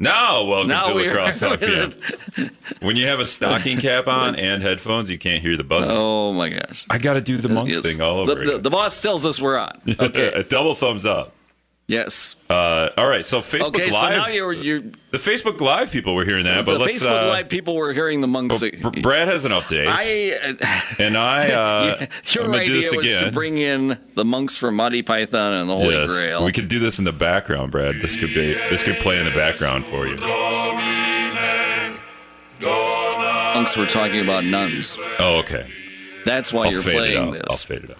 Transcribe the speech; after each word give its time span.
Now, 0.00 0.44
welcome 0.44 0.68
Now 0.68 0.88
to 0.88 0.94
La 0.94 1.12
Crosse 1.12 1.38
Talk 1.38 1.60
When 2.80 2.96
you 2.96 3.06
have 3.06 3.20
a 3.20 3.26
stocking 3.26 3.78
cap 3.78 4.08
on 4.08 4.34
and 4.34 4.60
headphones, 4.62 5.08
you 5.10 5.18
can't 5.18 5.40
hear 5.40 5.56
the 5.56 5.62
buzzing. 5.64 5.92
Oh 5.92 6.32
my 6.32 6.48
gosh. 6.48 6.84
I 6.90 6.98
got 6.98 7.14
to 7.14 7.20
do 7.20 7.36
the 7.36 7.48
monks 7.48 7.72
Yes. 7.74 7.82
thing 7.92 8.02
all 8.02 8.18
over 8.18 8.34
the, 8.34 8.40
again. 8.40 8.62
the 8.62 8.70
boss 8.70 9.00
tells 9.00 9.24
us 9.24 9.40
we're 9.40 9.56
on. 9.56 9.80
Okay. 10.00 10.32
a 10.32 10.42
double 10.42 10.74
thumbs 10.74 11.06
up. 11.06 11.32
Yes. 11.86 12.36
Uh, 12.50 12.90
all 12.98 13.08
right, 13.08 13.24
so 13.24 13.40
Facebook 13.40 13.68
Okay, 13.68 13.90
so 13.90 13.96
Live. 13.96 14.16
now 14.16 14.26
you're 14.28 14.52
you're 14.52 14.80
the 14.80 15.18
Facebook 15.18 15.60
Live 15.60 15.90
people 15.90 16.14
were 16.14 16.24
hearing 16.24 16.44
that, 16.44 16.64
but 16.64 16.78
the. 16.78 16.84
Facebook 16.84 17.24
uh, 17.24 17.28
Live 17.28 17.48
people 17.48 17.76
were 17.76 17.92
hearing 17.92 18.20
the 18.20 18.26
monks. 18.26 18.60
Br- 18.60 19.00
Brad 19.00 19.28
has 19.28 19.44
an 19.44 19.52
update, 19.52 19.86
I 19.88 21.02
and 21.02 21.16
I. 21.16 21.44
Uh, 21.54 22.06
your 22.32 22.44
I'm 22.44 22.52
gonna 22.52 22.64
do 22.64 22.72
idea 22.72 22.82
this 22.82 22.96
was 22.96 23.06
again. 23.06 23.24
to 23.26 23.32
bring 23.32 23.58
in 23.58 23.98
the 24.14 24.24
monks 24.24 24.56
from 24.56 24.76
Monty 24.76 25.02
Python 25.02 25.52
and 25.52 25.68
the 25.68 25.74
Holy 25.74 25.94
yes, 25.94 26.10
Grail. 26.10 26.44
we 26.44 26.52
could 26.52 26.68
do 26.68 26.78
this 26.78 26.98
in 26.98 27.04
the 27.04 27.12
background, 27.12 27.70
Brad. 27.70 28.00
This 28.00 28.16
could 28.16 28.34
be. 28.34 28.54
This 28.54 28.82
could 28.82 28.98
play 28.98 29.18
in 29.18 29.24
the 29.24 29.30
background 29.30 29.86
for 29.86 30.06
you. 30.06 30.16
monks 33.64 33.76
were 33.78 33.86
talking 33.86 34.20
about 34.20 34.44
nuns. 34.44 34.98
Oh, 35.18 35.38
okay. 35.38 35.70
That's 36.26 36.52
why 36.52 36.66
I'll 36.66 36.72
you're 36.72 36.82
playing 36.82 37.16
out. 37.16 37.50
I'll 37.50 37.56
fade 37.56 37.84
it 37.84 37.90
out. 37.90 37.98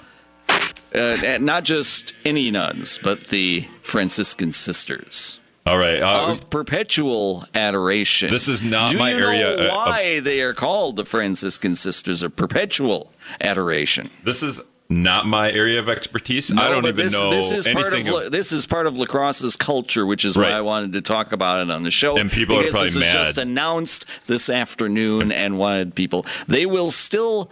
Uh, 0.94 1.38
not 1.40 1.64
just 1.64 2.14
any 2.24 2.50
nuns, 2.50 2.98
but 3.02 3.28
the 3.28 3.66
Franciscan 3.82 4.52
sisters 4.52 5.40
All 5.66 5.76
right. 5.76 6.00
Uh, 6.00 6.32
of 6.32 6.48
perpetual 6.50 7.44
adoration. 7.54 8.30
This 8.30 8.46
is 8.48 8.62
not 8.62 8.92
Do 8.92 8.98
my 8.98 9.10
you 9.12 9.18
area, 9.18 9.56
Know 9.56 9.62
uh, 9.62 9.66
of- 9.66 9.70
why 9.70 10.20
they 10.20 10.40
are 10.40 10.54
called 10.54 10.96
the 10.96 11.04
Franciscan 11.04 11.74
sisters 11.74 12.22
of 12.22 12.36
perpetual 12.36 13.12
adoration? 13.40 14.06
this 14.22 14.42
is 14.42 14.60
not 14.88 15.26
my 15.26 15.50
area 15.50 15.78
of 15.80 15.88
expertise. 15.88 16.52
I 16.54 16.68
don't 16.68 16.84
even 16.86 16.96
this, 17.06 17.12
know 17.14 17.30
this 17.30 17.50
is 17.50 17.66
part 17.66 17.92
anything. 17.94 18.14
of, 18.26 18.30
this 18.30 18.52
is 18.52 18.66
part 18.66 18.86
of 18.86 18.96
La 18.98 19.06
Crosse's 19.06 19.56
culture, 19.56 20.04
which 20.04 20.24
is 20.26 20.36
why 20.36 20.50
I 20.50 20.60
wanted 20.60 20.92
to 20.92 21.00
talk 21.02 21.32
about 21.32 21.66
it 21.66 21.70
on 21.70 21.82
the 21.84 21.90
show. 21.90 22.16
And 22.18 22.30
people 22.30 22.56
are 22.58 22.70
probably 22.70 22.88
this 22.90 22.96
was 22.96 23.04
just 23.12 23.38
announced 23.38 24.04
this 24.26 24.50
afternoon, 24.50 25.32
and 25.32 25.58
wanted 25.58 25.94
people. 25.94 26.26
They 26.46 26.66
will 26.66 26.90
still. 26.90 27.50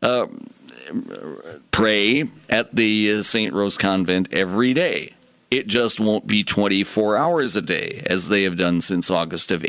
Uh, 0.00 0.26
pray 1.70 2.24
at 2.48 2.74
the 2.74 3.14
uh, 3.18 3.22
St. 3.22 3.52
Rose 3.52 3.78
Convent 3.78 4.32
every 4.32 4.74
day. 4.74 5.14
It 5.50 5.66
just 5.66 6.00
won't 6.00 6.26
be 6.26 6.44
24 6.44 7.16
hours 7.16 7.56
a 7.56 7.62
day, 7.62 8.02
as 8.06 8.28
they 8.28 8.44
have 8.44 8.56
done 8.56 8.80
since 8.80 9.10
August 9.10 9.50
of 9.50 9.64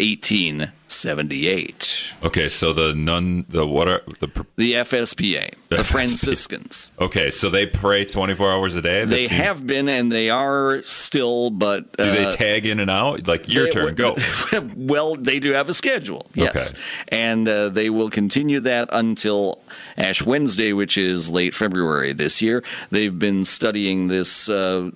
1878. 0.89 2.13
okay, 2.25 2.49
so 2.49 2.73
the 2.73 2.93
nun, 2.93 3.45
the 3.49 3.65
what 3.65 3.87
are 3.87 4.01
the? 4.19 4.27
The 4.57 4.73
FSPA, 4.73 5.53
the 5.69 5.77
FSPA. 5.77 5.85
Franciscans. 5.85 6.91
Okay, 6.99 7.29
so 7.31 7.49
they 7.49 7.65
pray 7.65 8.05
24 8.05 8.51
hours 8.51 8.75
a 8.75 8.81
day. 8.81 8.99
That 9.01 9.07
They 9.09 9.25
seems- 9.25 9.41
have 9.41 9.65
been 9.65 9.87
and 9.89 10.11
they 10.11 10.29
are 10.29 10.83
still, 10.85 11.49
but 11.49 11.91
Do 11.97 12.03
they 12.03 12.25
uh, 12.25 12.31
tag 12.31 12.65
in 12.65 12.79
and 12.79 12.91
out? 12.91 13.27
Like 13.27 13.47
your 13.49 13.65
they- 13.65 13.71
turn, 13.71 13.95
go. 13.95 14.15
well, 14.75 15.15
they 15.15 15.39
do 15.39 15.51
have 15.53 15.69
a 15.69 15.73
schedule, 15.73 16.27
yes, 16.35 16.71
Okay. 16.73 16.79
and 17.09 17.47
uh, 17.47 17.69
they 17.69 17.89
will 17.89 18.09
continue 18.09 18.59
that 18.61 18.89
until 18.91 19.61
Ash 19.97 20.21
Wednesday, 20.21 20.73
which 20.73 20.97
is 20.97 21.31
late 21.31 21.53
February 21.53 22.13
this 22.13 22.41
year. 22.41 22.63
They've 22.91 23.17
been 23.17 23.45
studying 23.45 24.07
this 24.09 24.49
uh, 24.49 24.91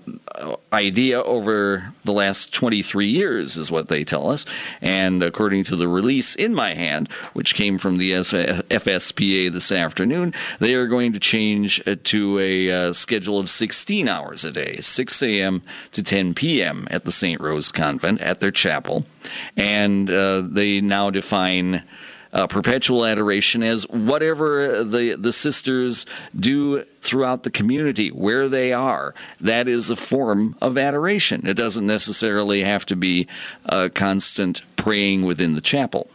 idea 0.74 1.22
over 1.24 1.94
the 2.04 2.14
last 2.14 2.54
23 2.54 3.08
years, 3.08 3.58
is 3.58 3.72
what 3.72 3.88
they 3.90 4.04
tell 4.04 4.30
us, 4.30 4.46
and 4.82 5.24
according 5.24 5.64
to 5.66 5.76
the 5.78 5.88
release 5.88 6.36
in 6.36 6.54
my 6.54 6.74
hand, 6.74 7.10
which 7.34 7.56
came 7.56 7.78
from 7.78 7.98
the 7.98 8.12
FSPA 8.12 9.52
this 9.52 9.72
afternoon, 9.72 10.34
they 10.60 10.76
are 10.76 10.88
going 10.88 11.14
to 11.14 11.20
change 11.20 11.82
uh, 11.88 11.96
to 12.06 12.40
a 12.40 12.72
uh, 12.72 12.94
schedule 12.94 13.40
of 13.40 13.50
16 13.50 14.08
hours 14.08 14.44
a 14.44 14.52
day, 14.52 14.78
6 14.78 15.24
a.m. 15.24 15.62
to 15.92 16.04
10 16.04 16.34
p.m. 16.34 16.88
at 16.92 17.06
the 17.06 17.12
St. 17.12 17.40
Rose 17.40 17.72
Convent 17.72 18.22
at 18.22 18.40
their 18.40 18.52
chapel. 18.52 19.06
And 19.56 20.10
uh, 20.10 20.42
they 20.42 20.82
now 20.82 21.10
define 21.10 21.84
uh, 22.34 22.48
perpetual 22.48 23.06
adoration 23.06 23.64
as 23.64 23.84
whatever 23.90 24.84
the, 24.84 25.16
the 25.16 25.34
sisters 25.34 26.06
do 26.36 26.84
throughout 27.02 27.44
the 27.44 27.50
community, 27.50 28.10
where 28.10 28.48
they 28.48 28.74
are. 28.74 29.16
That 29.40 29.68
is 29.68 29.90
a 29.90 29.96
form 29.96 30.56
of 30.62 30.78
adoration. 30.78 31.48
It 31.48 31.56
doesn't 31.56 31.88
necessarily 31.88 32.62
have 32.62 32.86
to 32.88 32.96
be 32.96 33.28
uh, 33.66 33.90
constant 33.94 34.62
praying 34.88 35.24
within 35.26 35.54
the 35.56 35.62
chapel. 35.62 36.10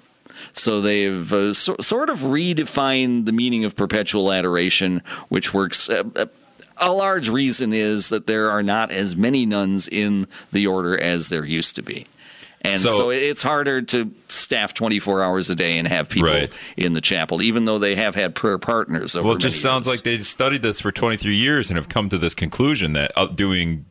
So 0.54 0.80
they've 0.80 1.30
uh, 1.32 1.52
so, 1.52 1.76
sort 1.80 2.08
of 2.08 2.20
redefined 2.20 3.26
the 3.26 3.32
meaning 3.32 3.64
of 3.66 3.76
perpetual 3.76 4.32
adoration, 4.32 5.02
which 5.28 5.52
works. 5.52 5.90
Uh, 5.90 6.04
uh, 6.16 6.26
a 6.78 6.90
large 6.90 7.28
reason 7.28 7.72
is 7.74 8.08
that 8.08 8.26
there 8.26 8.50
are 8.50 8.62
not 8.62 8.90
as 8.90 9.14
many 9.14 9.44
nuns 9.44 9.86
in 9.88 10.26
the 10.50 10.66
order 10.66 10.98
as 10.98 11.28
there 11.28 11.44
used 11.44 11.76
to 11.76 11.82
be. 11.82 12.06
And 12.62 12.80
So- 12.80 12.96
so, 12.96 13.10
it's 13.10 13.42
harder 13.42 13.82
to 13.82 14.10
staff 14.28 14.72
24 14.72 15.22
hours 15.22 15.50
a 15.50 15.54
day 15.54 15.76
and 15.78 15.86
have 15.86 16.08
people 16.08 16.30
Right. 16.30 16.56
in 16.76 16.94
the 16.94 17.00
chapel, 17.02 17.42
even 17.42 17.66
though 17.66 17.78
they 17.78 17.94
have 17.96 18.14
had 18.14 18.34
prayer 18.34 18.58
partners 18.58 19.14
over 19.14 19.28
Well, 19.28 19.36
it 19.36 19.40
just 19.40 19.60
sounds 19.60 19.86
years. 19.86 19.96
like 19.98 20.04
they 20.04 20.18
studied 20.22 20.62
this 20.62 20.80
for 20.80 20.90
23 20.90 21.36
years 21.36 21.68
and 21.70 21.76
have 21.76 21.88
come 21.90 22.08
to 22.08 22.16
this 22.18 22.34
conclusion 22.34 22.94
that 22.94 23.12
doing 23.36 23.84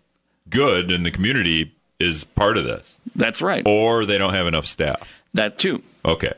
good 0.50 0.90
in 0.90 1.04
the 1.04 1.12
community 1.12 1.74
is 2.02 2.24
part 2.24 2.58
of 2.58 2.66
this, 2.66 3.00
That's 3.16 3.42
right. 3.42 3.64
or 3.66 4.06
they 4.06 4.18
don't 4.18 4.34
have 4.34 4.48
enough 4.48 4.66
staff. 4.66 5.22
That 5.34 5.58
too. 5.58 5.82
Okay. 6.04 6.34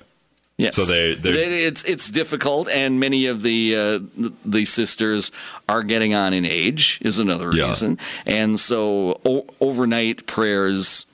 Yes. 0.58 0.76
So 0.76 0.86
they- 0.86 1.16
they're- 1.16 1.34
it's 1.52 1.84
it's 1.84 2.10
difficult, 2.12 2.68
and 2.70 3.00
many 3.00 3.26
of 3.26 3.42
the 3.42 3.76
uh, 3.76 4.30
the 4.46 4.66
sisters 4.66 5.32
are 5.68 5.82
getting 5.82 6.14
on 6.14 6.32
in 6.34 6.46
age 6.46 7.00
is 7.02 7.18
another 7.18 7.50
Yeah. 7.54 7.70
reason, 7.70 7.98
and 8.26 8.60
so 8.60 9.20
o- 9.26 9.48
overnight 9.60 10.28
prayers 10.28 11.08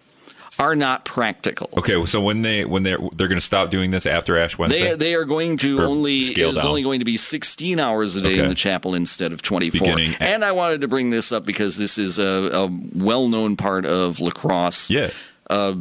are 0.59 0.75
not 0.75 1.05
practical. 1.05 1.69
Okay. 1.77 2.03
So 2.05 2.21
when 2.21 2.41
they 2.41 2.65
when 2.65 2.83
they're 2.83 2.97
they're 3.15 3.27
going 3.27 3.37
to 3.39 3.41
stop 3.41 3.69
doing 3.71 3.91
this 3.91 4.05
after 4.05 4.37
Ash 4.37 4.57
Wednesday. 4.57 4.89
They, 4.89 4.95
they 4.95 5.13
are 5.15 5.25
going 5.25 5.57
to 5.57 5.79
Or 5.79 5.85
only 5.85 6.19
it 6.19 6.37
is 6.37 6.55
down. 6.55 6.67
only 6.67 6.83
going 6.83 6.99
to 6.99 7.05
be 7.05 7.17
16 7.17 7.79
hours 7.79 8.15
a 8.15 8.21
day 8.21 8.33
Okay. 8.33 8.43
in 8.43 8.49
the 8.49 8.55
chapel 8.55 8.93
instead 8.93 9.31
of 9.31 9.41
24. 9.41 9.79
Beginning- 9.79 10.15
and 10.19 10.43
I 10.45 10.51
wanted 10.51 10.81
to 10.81 10.87
bring 10.87 11.09
this 11.09 11.31
up 11.31 11.45
because 11.45 11.77
this 11.77 11.97
is 11.97 12.19
a, 12.19 12.23
a 12.53 12.67
well-known 12.93 13.55
part 13.55 13.85
of 13.85 14.19
La 14.19 14.31
Crosse. 14.31 14.89
yeah. 14.89 15.11
Uh, 15.49 15.75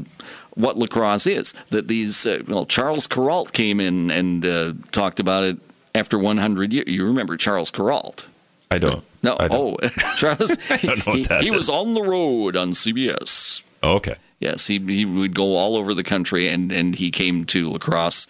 what 0.55 0.77
La 0.78 0.87
Crosse 0.87 1.27
is. 1.27 1.55
That 1.71 1.88
these, 1.88 2.25
uh, 2.27 2.43
well, 2.49 2.65
Charles 2.67 3.06
Kuralt 3.06 3.53
came 3.53 3.81
in 3.81 4.11
and 4.11 4.44
uh, 4.47 4.72
talked 4.93 5.21
about 5.21 5.44
it 5.44 5.59
after 5.94 6.19
100 6.19 6.72
years. 6.72 6.88
You 6.88 7.05
remember 7.05 7.37
Charles 7.37 7.71
Kuralt? 7.71 8.25
I 8.71 8.78
don't. 8.78 9.05
No, 9.22 9.37
I 9.38 9.49
don't. 9.49 9.78
oh, 9.83 9.88
Charles. 10.17 10.56
don't 10.69 11.00
he, 11.17 11.22
that 11.25 11.43
he 11.43 11.50
was 11.50 11.69
on 11.69 11.94
the 11.94 12.03
road 12.03 12.56
on 12.56 12.71
CBS. 12.72 13.62
Oh, 13.83 13.94
okay. 13.97 14.15
Yes, 14.41 14.66
he 14.69 14.78
he 14.78 15.04
would 15.04 15.34
go 15.34 15.54
all 15.56 15.76
over 15.76 15.94
the 15.94 16.04
country, 16.04 16.47
and 16.49 16.71
and 16.72 16.94
he 16.94 17.10
came 17.10 17.44
to 17.47 17.69
La 17.71 17.78
Crosse 17.78 18.26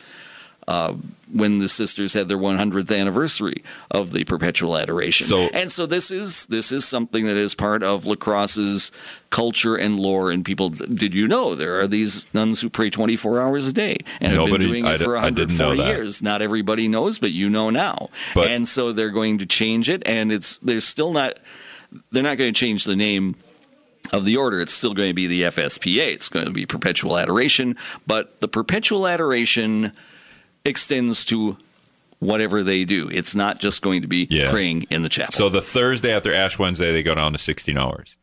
uh, 0.66 0.94
when 1.32 1.58
the 1.58 1.69
sisters 1.69 2.12
had 2.14 2.28
their 2.28 2.36
100th 2.38 2.94
anniversary 2.94 3.62
of 3.91 4.12
the 4.12 4.24
perpetual 4.24 4.76
adoration. 4.76 5.26
So- 5.26 5.48
and 5.54 5.70
so 5.72 5.86
this 5.86 6.10
is 6.10 6.44
this 6.46 6.72
is 6.72 6.86
something 6.86 7.24
that 7.26 7.36
is 7.36 7.54
part 7.54 7.82
of 7.82 8.04
La 8.06 8.14
Crosse's 8.16 8.91
culture 9.30 9.76
and 9.76 9.98
lore. 9.98 10.30
And 10.30 10.44
people, 10.44 10.70
did 10.70 11.12
you 11.14 11.26
know 11.28 11.54
there 11.54 11.78
are 11.80 11.86
these 11.86 12.26
nuns 12.34 12.60
who 12.62 12.69
pray 12.70 12.88
24 12.90 13.40
hours 13.40 13.66
a 13.66 13.72
day 13.72 13.96
and 14.20 14.32
have 14.32 14.46
been 14.46 14.60
doing 14.69 14.84
it 14.86 14.98
for 15.04 15.16
I 15.16 15.20
140 15.25 15.78
years? 15.88 16.22
Not 16.22 16.40
everybody 16.42 16.88
knows, 16.88 17.19
but 17.19 17.32
you 17.32 17.48
know 17.50 17.69
now. 17.70 18.08
But- 18.34 18.48
and 18.48 18.66
so 18.69 18.92
they're 18.92 19.10
going 19.10 19.38
to 19.38 19.46
change 19.46 19.88
it, 19.90 20.02
and 20.06 20.32
it's 20.32 20.56
they're 20.58 20.80
still 20.80 21.12
not 21.12 21.38
they're 22.12 22.22
not 22.22 22.36
going 22.38 22.52
to 22.52 22.58
change 22.58 22.84
the 22.84 22.96
name 22.96 23.36
of 24.12 24.24
the 24.24 24.36
order. 24.36 24.60
It's 24.60 24.72
still 24.72 24.94
going 24.94 25.10
to 25.10 25.14
be 25.14 25.26
the 25.26 25.42
FSPA. 25.42 26.12
It's 26.12 26.28
going 26.28 26.46
to 26.46 26.52
be 26.52 26.66
perpetual 26.66 27.19
adoration, 27.19 27.76
but 28.06 28.41
the 28.41 28.48
perpetual 28.48 29.06
adoration 29.06 29.92
extends 30.64 31.24
to 31.26 31.56
whatever 32.19 32.62
they 32.62 32.84
do. 32.84 33.08
It's 33.10 33.34
not 33.34 33.60
just 33.60 33.80
going 33.82 34.02
to 34.02 34.08
be 34.08 34.26
Yeah. 34.30 34.50
praying 34.50 34.86
in 34.91 35.02
the 35.02 35.08
chapel. 35.08 35.32
So 35.32 35.48
the 35.48 35.60
Thursday 35.60 36.12
after 36.12 36.32
Ash 36.34 36.58
Wednesday, 36.58 36.92
they 36.92 37.02
go 37.02 37.14
down 37.14 37.32
to 37.32 37.38
16 37.38 37.76
hours. 37.78 38.16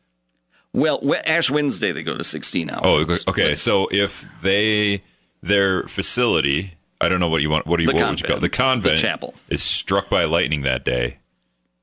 well, 0.72 1.00
Ash 1.26 1.50
Wednesday 1.50 1.92
they 1.92 2.02
go 2.02 2.16
to 2.16 2.24
16 2.24 2.68
hours. 2.70 2.80
Oh, 2.84 2.96
okay. 3.00 3.14
okay. 3.28 3.54
So 3.54 3.88
if 3.90 4.26
they 4.42 5.02
their 5.42 5.84
facility, 5.84 6.74
I 7.00 7.08
don't 7.08 7.20
know 7.20 7.28
what 7.28 7.40
you 7.40 7.48
want. 7.48 7.66
What 7.66 7.78
do 7.78 7.84
you 7.84 7.88
what 7.88 7.94
would 8.10 8.20
you 8.20 8.26
call 8.26 8.36
it? 8.36 8.40
the 8.40 8.48
convent? 8.50 8.96
The 8.96 9.02
chapel. 9.02 9.34
is 9.48 9.62
struck 9.62 10.10
by 10.10 10.24
lightning 10.24 10.62
that 10.62 10.84
day. 10.84 11.18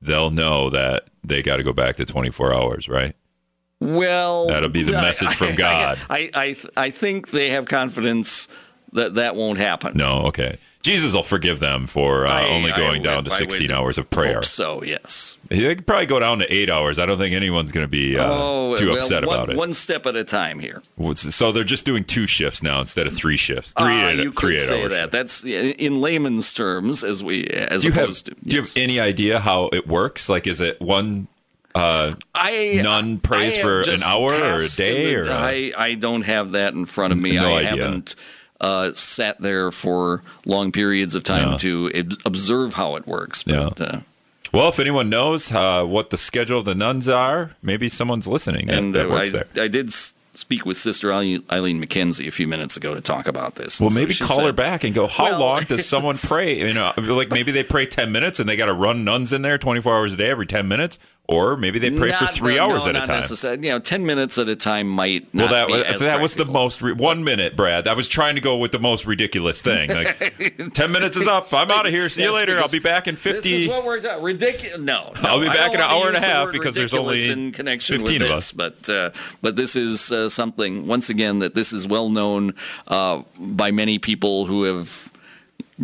They'll 0.00 0.30
know 0.30 0.70
that 0.70 1.04
they 1.24 1.42
got 1.42 1.56
to 1.56 1.62
go 1.62 1.72
back 1.72 1.96
to 1.96 2.04
24 2.04 2.54
hours, 2.54 2.88
right? 2.88 3.16
Well, 3.80 4.46
That'll 4.48 4.68
be 4.70 4.82
the 4.82 4.96
I- 4.96 5.02
message 5.02 5.34
from 5.34 5.54
God. 5.56 5.98
I, 6.08 6.30
I, 6.34 6.56
I 6.76 6.90
think 6.90 7.30
they 7.30 7.50
have 7.50 7.66
confidence 7.66 8.48
that 8.92 9.14
that 9.14 9.34
won't 9.34 9.58
happen. 9.58 9.96
No, 9.96 10.22
okay. 10.26 10.58
Jesus 10.82 11.14
will 11.14 11.22
forgive 11.22 11.60
them 11.60 11.86
for 11.86 12.26
uh, 12.26 12.30
I- 12.30 12.48
only 12.50 12.70
going 12.72 13.00
would- 13.00 13.02
down 13.02 13.24
to 13.24 13.30
16 13.30 13.70
hours 13.70 13.98
of 13.98 14.08
prayer. 14.10 14.34
Hope 14.34 14.44
so 14.44 14.84
yes. 14.84 15.36
They 15.48 15.74
could 15.74 15.86
probably 15.86 16.06
go 16.06 16.20
down 16.20 16.38
to 16.40 16.52
eight 16.54 16.70
hours. 16.70 16.98
I 16.98 17.06
don't 17.06 17.18
think 17.18 17.34
anyone's 17.34 17.72
going 17.72 17.84
to 17.84 17.88
be 17.90 18.16
uh, 18.18 18.28
oh, 18.30 18.76
too 18.76 18.88
well, 18.88 18.96
upset 18.98 19.24
one, 19.26 19.34
about 19.36 19.50
it. 19.50 19.56
One 19.56 19.72
step 19.74 20.06
at 20.06 20.14
a 20.14 20.24
time 20.24 20.60
here. 20.60 20.82
So 21.14 21.52
they're 21.52 21.64
just 21.64 21.84
doing 21.84 22.04
two 22.04 22.26
shifts 22.26 22.62
now 22.62 22.80
instead 22.80 23.06
of 23.06 23.14
three 23.16 23.36
shifts. 23.38 23.72
Three, 23.72 23.86
Ah, 23.86 24.08
eight, 24.10 24.16
you 24.20 24.32
three 24.32 24.56
could 24.56 24.60
eight 24.62 24.66
say 24.68 24.82
hours. 24.82 24.90
that. 24.92 25.10
That's 25.10 25.44
in 25.44 26.00
layman's 26.00 26.52
terms, 26.52 27.02
as 27.02 27.24
we 27.24 27.46
as 27.48 27.82
Do 27.82 27.88
you 27.88 27.92
have 27.94 28.04
opposed 28.04 28.26
to. 28.26 28.34
Do 28.44 28.54
you 28.56 28.62
have 28.62 28.72
any 28.76 29.00
idea 29.00 29.40
how 29.40 29.70
it 29.72 29.88
works? 29.88 30.28
Like, 30.28 30.46
is 30.46 30.60
it 30.60 30.80
one 30.80 31.28
uh, 31.74 32.14
I 32.34 32.80
nun 32.82 33.18
prays 33.18 33.58
I 33.58 33.62
for 33.62 33.80
an 33.82 34.02
hour 34.02 34.32
or 34.34 34.56
a 34.56 34.68
day? 34.68 35.14
Or, 35.14 35.26
uh, 35.28 35.36
I 35.36 35.72
I 35.76 35.94
don't 35.94 36.22
have 36.22 36.52
that 36.52 36.74
in 36.74 36.86
front 36.86 37.12
of 37.12 37.18
me. 37.18 37.34
No 37.34 37.52
I 37.54 37.58
idea. 37.66 37.84
haven't 37.84 38.14
uh, 38.60 38.92
sat 38.94 39.40
there 39.40 39.70
for 39.72 40.22
long 40.46 40.72
periods 40.72 41.14
of 41.14 41.22
time 41.24 41.52
Yeah. 41.52 41.56
to 41.58 41.90
ob- 41.94 42.12
observe 42.24 42.74
how 42.74 42.96
it 42.96 43.06
works. 43.06 43.42
But, 43.42 43.80
uh, 43.80 44.00
well, 44.52 44.68
if 44.68 44.78
anyone 44.78 45.08
knows 45.10 45.50
uh, 45.52 45.84
what 45.84 46.10
the 46.10 46.16
schedule 46.16 46.60
of 46.60 46.64
the 46.64 46.76
nuns 46.76 47.08
are, 47.08 47.50
maybe 47.60 47.88
someone's 47.88 48.28
listening 48.28 48.70
and 48.70 48.94
that 48.94 49.06
uh, 49.06 49.10
works 49.10 49.34
I, 49.34 49.42
there. 49.52 49.64
I 49.64 49.68
did 49.68 49.92
speak 49.92 50.64
with 50.64 50.76
Sister 50.76 51.12
Eileen 51.12 51.42
McKenzie 51.50 52.26
a 52.26 52.30
few 52.30 52.46
minutes 52.48 52.76
ago 52.76 52.94
to 52.94 53.00
talk 53.00 53.26
about 53.28 53.56
this. 53.56 53.80
Well, 53.80 53.90
so 53.90 53.98
maybe 54.00 54.14
call 54.14 54.44
her 54.46 54.52
back 54.52 54.82
and 54.84 54.94
go. 54.94 55.06
How 55.08 55.24
Well, 55.24 55.40
long 55.40 55.64
does 55.64 55.86
someone 55.88 56.16
pray? 56.16 56.58
You 56.58 56.72
know, 56.72 56.92
like 56.96 57.30
maybe 57.30 57.50
they 57.52 57.64
pray 57.64 57.86
ten 57.86 58.12
minutes 58.12 58.38
and 58.40 58.48
they 58.48 58.56
got 58.56 58.66
to 58.66 58.74
run 58.74 59.04
nuns 59.04 59.32
in 59.32 59.42
there 59.42 59.58
twenty 59.58 59.80
four 59.80 59.94
hours 59.96 60.12
a 60.12 60.16
day 60.16 60.30
every 60.30 60.46
ten 60.46 60.66
minutes, 60.68 60.98
or 61.26 61.56
maybe 61.56 61.78
they 61.78 61.90
pray 61.90 62.12
for 62.12 62.26
three 62.26 62.56
no, 62.56 62.70
hours 62.70 62.84
at 62.84 62.90
a 62.90 62.98
not 62.98 63.06
time. 63.06 63.20
necessarily. 63.20 63.66
You 63.66 63.72
know, 63.72 63.78
ten 63.78 64.04
minutes 64.04 64.36
at 64.36 64.48
a 64.48 64.56
time 64.56 64.88
might 64.88 65.26
Well, 65.32 65.48
that 65.48 65.66
be 65.66 65.72
was 65.72 65.82
as 65.84 66.00
that 66.00 66.20
was 66.20 66.34
the 66.34 66.44
most 66.44 66.82
re- 66.82 66.92
one 66.92 67.24
minute, 67.24 67.56
Brad. 67.56 67.88
I 67.88 67.94
was 67.94 68.08
trying 68.08 68.34
to 68.34 68.42
go 68.42 68.58
with 68.58 68.72
the 68.72 68.78
most 68.78 69.06
ridiculous 69.06 69.62
thing. 69.62 69.90
Like 69.90 70.72
ten 70.74 70.92
minutes 70.92 71.16
is 71.16 71.26
up. 71.26 71.52
I'm 71.54 71.70
out 71.70 71.86
of 71.86 71.92
here. 71.92 72.08
See 72.10 72.22
you 72.22 72.34
later. 72.34 72.60
I'll 72.60 72.68
be 72.68 72.78
back 72.78 73.08
in 73.08 73.16
fifty. 73.16 73.50
This 73.52 73.62
is 73.62 73.68
what 73.68 73.86
we're 73.86 74.00
talking. 74.00 74.22
Ridiculous. 74.22 74.78
No, 74.78 75.12
no, 75.22 75.28
I'll 75.30 75.40
be 75.40 75.46
back 75.46 75.72
in 75.72 75.80
an 75.80 75.86
hour 75.86 76.08
and 76.08 76.16
a 76.16 76.18
use 76.18 76.20
the 76.20 76.26
half 76.26 76.52
because 76.52 76.74
there's 76.74 76.94
only 76.94 77.30
in 77.30 77.52
connection 77.52 77.96
15 77.98 78.20
with 78.20 78.30
of 78.30 78.36
this, 78.36 78.36
us. 78.36 78.52
But 78.52 78.88
uh, 78.90 79.10
but 79.40 79.56
this 79.56 79.76
is 79.76 80.12
uh, 80.12 80.28
something 80.28 80.86
once 80.86 81.08
again 81.08 81.38
that 81.38 81.54
this 81.54 81.72
is 81.72 81.86
well 81.86 82.10
known 82.10 82.54
uh, 82.86 83.22
by 83.38 83.70
many 83.70 83.98
people 83.98 84.44
who 84.46 84.64
have 84.64 85.10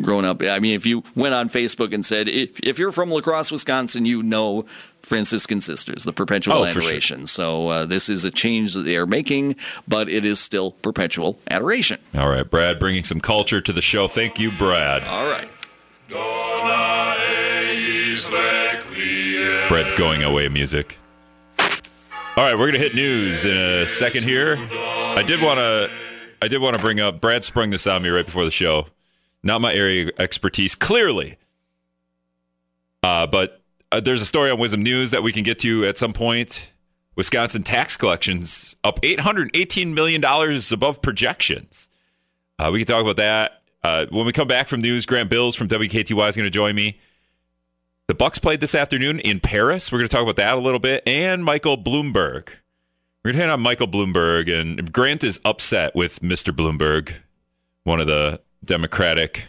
grown 0.00 0.25
up. 0.25 0.42
I 0.42 0.58
mean, 0.58 0.75
if 0.75 0.87
you 0.87 1.02
went 1.14 1.34
on 1.34 1.48
Facebook 1.48 1.92
and 1.94 2.04
said 2.04 2.28
if 2.28 2.58
if 2.60 2.78
you're 2.78 2.92
from 2.92 3.10
La 3.10 3.20
Crosse, 3.20 3.50
Wisconsin, 3.50 4.04
you 4.04 4.22
know 4.22 4.64
Franciscan 5.00 5.60
Sisters, 5.60 6.04
the 6.04 6.12
Perpetual 6.12 6.54
Oh, 6.58 6.66
for 6.66 6.81
sure. 6.81 6.82
Adoration. 6.90 7.26
So 7.26 7.69
uh, 7.69 7.87
this 7.87 8.08
is 8.08 8.25
a 8.25 8.31
change 8.31 8.75
that 8.75 8.82
they 8.82 8.96
are 8.96 9.06
making, 9.06 9.56
but 9.88 10.08
it 10.08 10.25
is 10.25 10.38
still 10.38 10.72
Perpetual 10.72 11.38
Adoration. 11.50 11.98
All 12.16 12.28
right, 12.28 12.48
Brad, 12.48 12.78
bringing 12.78 13.04
some 13.04 13.20
culture 13.20 13.60
to 13.60 13.72
the 13.72 13.82
show. 13.82 14.08
Thank 14.08 14.38
you, 14.38 14.52
Brad. 14.52 15.04
All 15.04 15.26
right. 15.28 15.48
Brad's 19.69 19.92
going 19.92 20.22
away 20.22 20.48
music. 20.48 20.96
All 21.58 22.46
right, 22.46 22.58
we're 22.58 22.66
gonna 22.66 22.78
hit 22.78 22.94
news 22.94 23.44
in 23.44 23.56
a 23.56 23.87
second 23.87 24.25
here. 24.25 24.56
I 24.72 25.22
did 25.26 25.40
want 25.40 25.58
to, 25.58 25.90
I 26.42 26.48
did 26.48 26.58
want 26.60 26.76
to 26.76 26.82
bring 26.82 27.00
up. 27.00 27.20
Brad 27.20 27.44
sprung 27.44 27.70
this 27.70 27.87
on 27.87 28.02
me 28.02 28.08
right 28.08 28.25
before 28.26 28.44
the 28.44 28.50
show. 28.50 28.87
Not 29.42 29.60
my 29.60 29.72
area 29.72 30.04
of 30.04 30.10
expertise, 30.19 30.75
clearly. 30.75 31.37
Uh, 33.02 33.26
but 33.26 33.62
uh, 33.90 34.00
there's 34.00 34.22
a 34.22 34.26
story 34.26 34.50
on 34.50 34.58
WIZM 34.58 34.82
News 34.82 35.10
that 35.10 35.22
we 35.22 35.32
can 35.32 35.42
get 35.42 35.58
to 35.60 35.84
at 35.87 35.96
some 35.96 36.12
point. 36.12 36.70
Wisconsin 37.16 37.62
tax 37.62 37.96
collections 37.96 38.76
up 38.84 39.00
818 39.02 39.94
million 39.94 40.20
dollars 40.20 40.72
above 40.72 41.02
projections. 41.02 41.88
Uh, 42.58 42.70
we 42.72 42.78
can 42.78 42.87
talk 42.87 43.02
about 43.02 43.16
that 43.16 43.62
uh, 43.82 44.06
when 44.10 44.26
we 44.26 44.32
come 44.32 44.48
back 44.48 44.69
from 44.69 44.81
news. 44.81 45.06
Grant 45.06 45.31
Bilse 45.31 45.56
from 45.56 45.69
WKTY 45.69 46.28
is 46.28 46.37
going 46.37 46.46
to 46.46 46.50
join 46.50 46.75
me. 46.75 46.98
The 48.06 48.14
Bucks 48.14 48.38
played 48.38 48.60
this 48.60 48.75
afternoon 48.75 49.20
in 49.20 49.40
Paris. 49.40 49.90
We're 49.90 49.98
going 49.98 50.08
to 50.08 50.14
talk 50.14 50.22
about 50.22 50.37
that 50.37 50.56
a 50.56 50.60
little 50.60 50.81
bit, 50.81 51.06
and 51.06 51.44
Michael 51.44 51.78
Bloomberg. 51.78 52.48
We're 53.22 53.32
going 53.32 53.37
to 53.37 53.42
hit 53.42 53.50
on 53.50 53.60
Michael 53.60 53.87
Bloomberg, 53.87 54.50
and 54.50 54.92
Grant 54.92 55.22
is 55.22 55.40
upset 55.44 55.94
with 55.94 56.20
Mr. 56.20 56.54
Bloomberg, 56.54 57.14
one 57.84 58.00
of 58.00 58.06
the 58.06 58.40
Democratic 58.65 59.49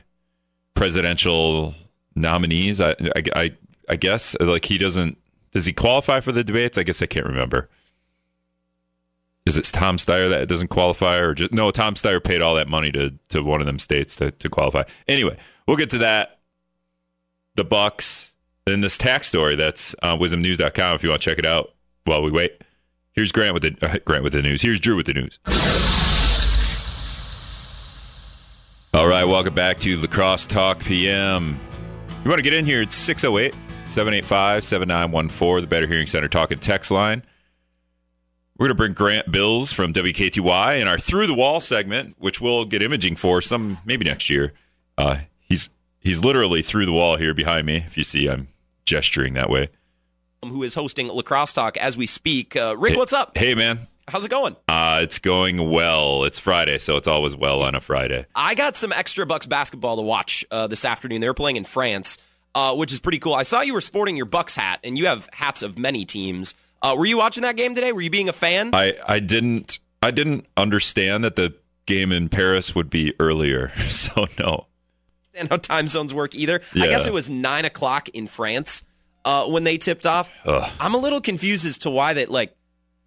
presidential 0.74 1.76
nominees. 2.16 2.82
I, 2.82 2.92
I, 2.92 3.24
I, 3.36 3.56
I 3.90 3.96
guess 3.96 4.36
like 4.40 4.66
he 4.66 4.78
doesn't. 4.78 5.18
Does 5.52 5.66
he 5.66 5.74
qualify 5.74 6.22
for 6.22 6.32
the 6.32 6.44
debates? 6.44 6.78
I 6.78 6.84
guess 6.84 7.02
I 7.02 7.06
can't 7.06 7.26
remember. 7.26 7.70
Is 9.46 9.58
it 9.58 9.66
Tom 9.66 9.98
Steyer 9.98 10.30
that 10.30 10.48
doesn't 10.48 10.68
qualify, 10.68 11.18
or 11.18 11.34
just 11.34 11.52
no? 11.52 11.72
Tom 11.72 11.96
Steyer 11.96 12.24
paid 12.24 12.42
all 12.42 12.56
that 12.56 12.68
money 12.68 12.92
to 12.92 13.12
to 13.30 13.42
one 13.42 13.60
of 13.60 13.66
them 13.66 13.80
states 13.80 14.16
to, 14.18 14.32
to 14.32 14.50
qualify. 14.50 14.84
Anyway, 15.08 15.36
we'll 15.68 15.78
get 15.78 15.90
to 15.92 15.98
that. 16.00 16.40
The 17.56 17.64
Bucks 17.64 18.34
and 18.66 18.84
this 18.84 18.98
tax 18.98 19.28
story 19.28 19.56
that's 19.56 19.96
on 20.04 20.20
wizmnews.com 20.20 20.96
if 20.96 21.04
you 21.04 21.10
want 21.10 21.22
to 21.22 21.30
check 21.30 21.40
it 21.40 21.46
out 21.46 21.74
while 22.06 22.22
we 22.22 22.32
wait. 22.32 22.62
Here's 23.14 23.32
Grant 23.32 23.54
with 23.54 23.64
the 23.64 23.76
uh, 23.82 23.98
Grant 24.06 24.24
with 24.24 24.34
the 24.34 24.42
news. 24.42 24.62
Here's 24.62 24.80
Drew 24.80 24.96
with 24.96 25.08
the 25.08 25.14
news. 25.14 25.40
All 28.94 29.08
right, 29.08 29.24
welcome 29.24 29.54
back 29.54 29.80
to 29.80 29.96
La 29.96 30.08
Crosse 30.08 30.46
Talk 30.46 30.80
PM. 30.80 31.58
You 32.24 32.30
want 32.30 32.40
to 32.40 32.44
get 32.44 32.54
in 32.54 32.66
here? 32.66 32.82
It's 32.82 32.94
608 32.94 33.54
785 33.86 34.66
7914, 34.66 35.62
the 35.62 35.68
Better 35.68 35.88
Hearing 35.88 36.08
Center 36.08 36.28
Talk 36.28 36.52
and 36.52 36.62
Text 36.62 36.92
line. 36.92 37.24
We're 38.58 38.66
going 38.66 38.72
to 38.72 38.76
bring 38.76 38.94
Grant 38.94 39.32
Bilse 39.32 39.74
from 39.74 39.94
WKTY 39.94 40.82
in 40.82 40.90
our 40.90 41.00
Through 41.00 41.28
the 41.28 41.34
Wall 41.34 41.62
segment, 41.62 42.16
which 42.20 42.42
we'll 42.42 42.66
get 42.66 42.84
imaging 42.84 43.16
for 43.16 43.42
some 43.42 43.78
maybe 43.86 44.04
next 44.04 44.30
year. 44.30 44.52
Uh, 44.98 45.20
he's 45.40 45.70
he's 46.00 46.22
literally 46.22 46.62
through 46.62 46.86
the 46.86 46.92
wall 46.92 47.16
here 47.16 47.34
behind 47.34 47.66
me. 47.66 47.78
If 47.78 47.98
you 47.98 48.04
see, 48.04 48.28
I'm 48.28 48.50
gesturing 48.84 49.36
that 49.36 49.50
way. 49.50 49.70
who 50.44 50.64
is 50.64 50.76
hosting 50.76 51.08
La 51.08 51.22
Crosse 51.22 51.54
Talk 51.54 51.78
as 51.78 51.98
we 51.98 52.06
speak. 52.06 52.58
Uh, 52.58 52.76
Rick, 52.78 52.98
what's 52.98 53.14
up? 53.14 53.38
Hey, 53.38 53.56
man. 53.56 53.88
How's 54.12 54.26
it 54.26 54.30
going? 54.30 54.58
Uh, 54.68 55.00
it's 55.04 55.20
going 55.20 55.70
well. 55.70 56.26
It's 56.26 56.38
Friday, 56.38 56.80
so 56.80 56.98
it's 56.98 57.08
always 57.08 57.34
well 57.34 57.64
on 57.64 57.76
a 57.76 57.80
Friday. 57.80 58.26
I 58.36 58.56
got 58.56 58.76
some 58.76 58.92
extra 58.92 59.26
Bucks 59.26 59.46
basketball 59.46 59.96
to 59.96 60.02
watch 60.02 60.44
uh, 60.52 60.68
this 60.68 60.84
afternoon. 60.84 61.22
They 61.22 61.30
were 61.30 61.34
playing 61.34 61.56
in 61.56 61.64
France, 61.64 62.18
uh, 62.54 62.76
which 62.76 62.92
is 62.92 63.00
pretty 63.00 63.20
cool. 63.20 63.34
I 63.34 63.44
saw 63.44 63.62
you 63.62 63.74
were 63.74 63.80
sporting 63.80 64.18
your 64.18 64.26
Bucks 64.26 64.58
hat, 64.58 64.82
and 64.84 64.98
you 64.98 65.06
have 65.06 65.30
hats 65.32 65.62
of 65.62 65.80
many 65.80 66.04
teams. 66.04 66.56
Uh, 66.82 66.94
were 66.98 67.06
you 67.06 67.18
watching 67.18 67.44
that 67.44 67.56
game 67.56 67.74
today? 67.74 67.94
Were 67.94 68.02
you 68.02 68.10
being 68.10 68.28
a 68.28 68.34
fan? 68.34 68.72
I, 68.74 68.96
I 69.08 69.22
didn't 69.22 69.80
I 70.04 70.12
didn't 70.12 70.46
understand 70.58 71.24
that 71.24 71.38
the 71.38 71.56
game 71.86 72.12
in 72.12 72.28
Paris 72.28 72.76
would 72.76 72.90
be 72.90 73.14
earlier, 73.18 73.72
so 73.88 74.28
no. 74.38 74.68
understand 75.34 75.50
how 75.50 75.56
time 75.56 75.88
zones 75.88 76.14
work 76.14 76.36
either. 76.36 76.60
I 76.76 76.88
guess 76.88 77.08
it 77.08 77.14
was 77.14 77.30
nine 77.30 77.64
o'clock 77.64 78.10
in 78.10 78.28
France 78.28 78.84
uh, 79.24 79.46
when 79.46 79.64
they 79.64 79.78
tipped 79.78 80.06
off. 80.06 80.30
Ugh. 80.46 80.70
I'm 80.82 80.96
a 80.96 80.98
little 80.98 81.22
confused 81.22 81.66
as 81.66 81.78
to 81.80 81.90
why 81.90 82.12
that 82.16 82.30
like 82.30 82.58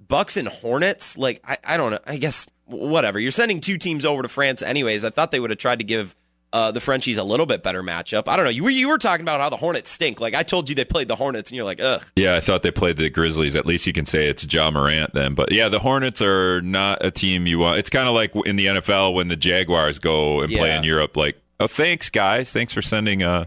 Bucks 0.08 0.36
and 0.36 0.48
Hornets. 0.48 1.16
Like 1.18 1.40
I, 1.44 1.56
I 1.64 1.76
don't 1.76 1.92
know. 1.92 1.98
I 2.06 2.16
guess 2.16 2.46
whatever. 2.66 3.18
You're 3.18 3.30
sending 3.30 3.60
two 3.60 3.78
teams 3.78 4.04
over 4.04 4.22
to 4.22 4.28
France 4.28 4.62
anyways. 4.62 5.04
I 5.04 5.10
thought 5.10 5.30
they 5.30 5.40
would 5.40 5.50
have 5.50 5.58
tried 5.58 5.78
to 5.80 5.84
give. 5.84 6.14
Uh, 6.52 6.70
the 6.70 6.78
Frenchies 6.78 7.18
a 7.18 7.24
little 7.24 7.46
bit 7.46 7.64
better 7.64 7.82
matchup. 7.82 8.28
I 8.28 8.36
don't 8.36 8.44
know. 8.44 8.50
You 8.52 8.62
were 8.62 8.70
you 8.70 8.88
were 8.88 8.96
talking 8.96 9.24
about 9.24 9.40
how 9.40 9.50
the 9.50 9.56
Hornets 9.56 9.90
stink. 9.90 10.20
Like 10.20 10.34
I 10.34 10.44
told 10.44 10.68
you, 10.68 10.76
they 10.76 10.84
played 10.84 11.08
the 11.08 11.16
Hornets, 11.16 11.50
and 11.50 11.56
you're 11.56 11.64
like, 11.64 11.80
ugh. 11.82 12.00
Yeah, 12.14 12.36
I 12.36 12.40
thought 12.40 12.62
they 12.62 12.70
played 12.70 12.96
the 12.96 13.10
Grizzlies. 13.10 13.56
At 13.56 13.66
least 13.66 13.88
you 13.88 13.92
can 13.92 14.06
say 14.06 14.28
it's 14.28 14.46
Ja 14.48 14.70
Morant 14.70 15.14
then. 15.14 15.34
But 15.34 15.50
yeah, 15.50 15.68
the 15.68 15.80
Hornets 15.80 16.22
are 16.22 16.60
not 16.62 17.04
a 17.04 17.10
team 17.10 17.48
you 17.48 17.58
want. 17.58 17.78
It's 17.78 17.90
kind 17.90 18.06
of 18.06 18.14
like 18.14 18.36
in 18.46 18.54
the 18.54 18.66
NFL 18.66 19.14
when 19.14 19.26
the 19.26 19.34
Jaguars 19.34 19.98
go 19.98 20.42
and 20.42 20.52
play 20.52 20.76
in 20.76 20.84
Europe. 20.84 21.16
Like, 21.16 21.42
oh, 21.58 21.66
thanks 21.66 22.08
guys, 22.08 22.52
thanks 22.52 22.72
for 22.72 22.82
sending 22.82 23.24
uh, 23.24 23.46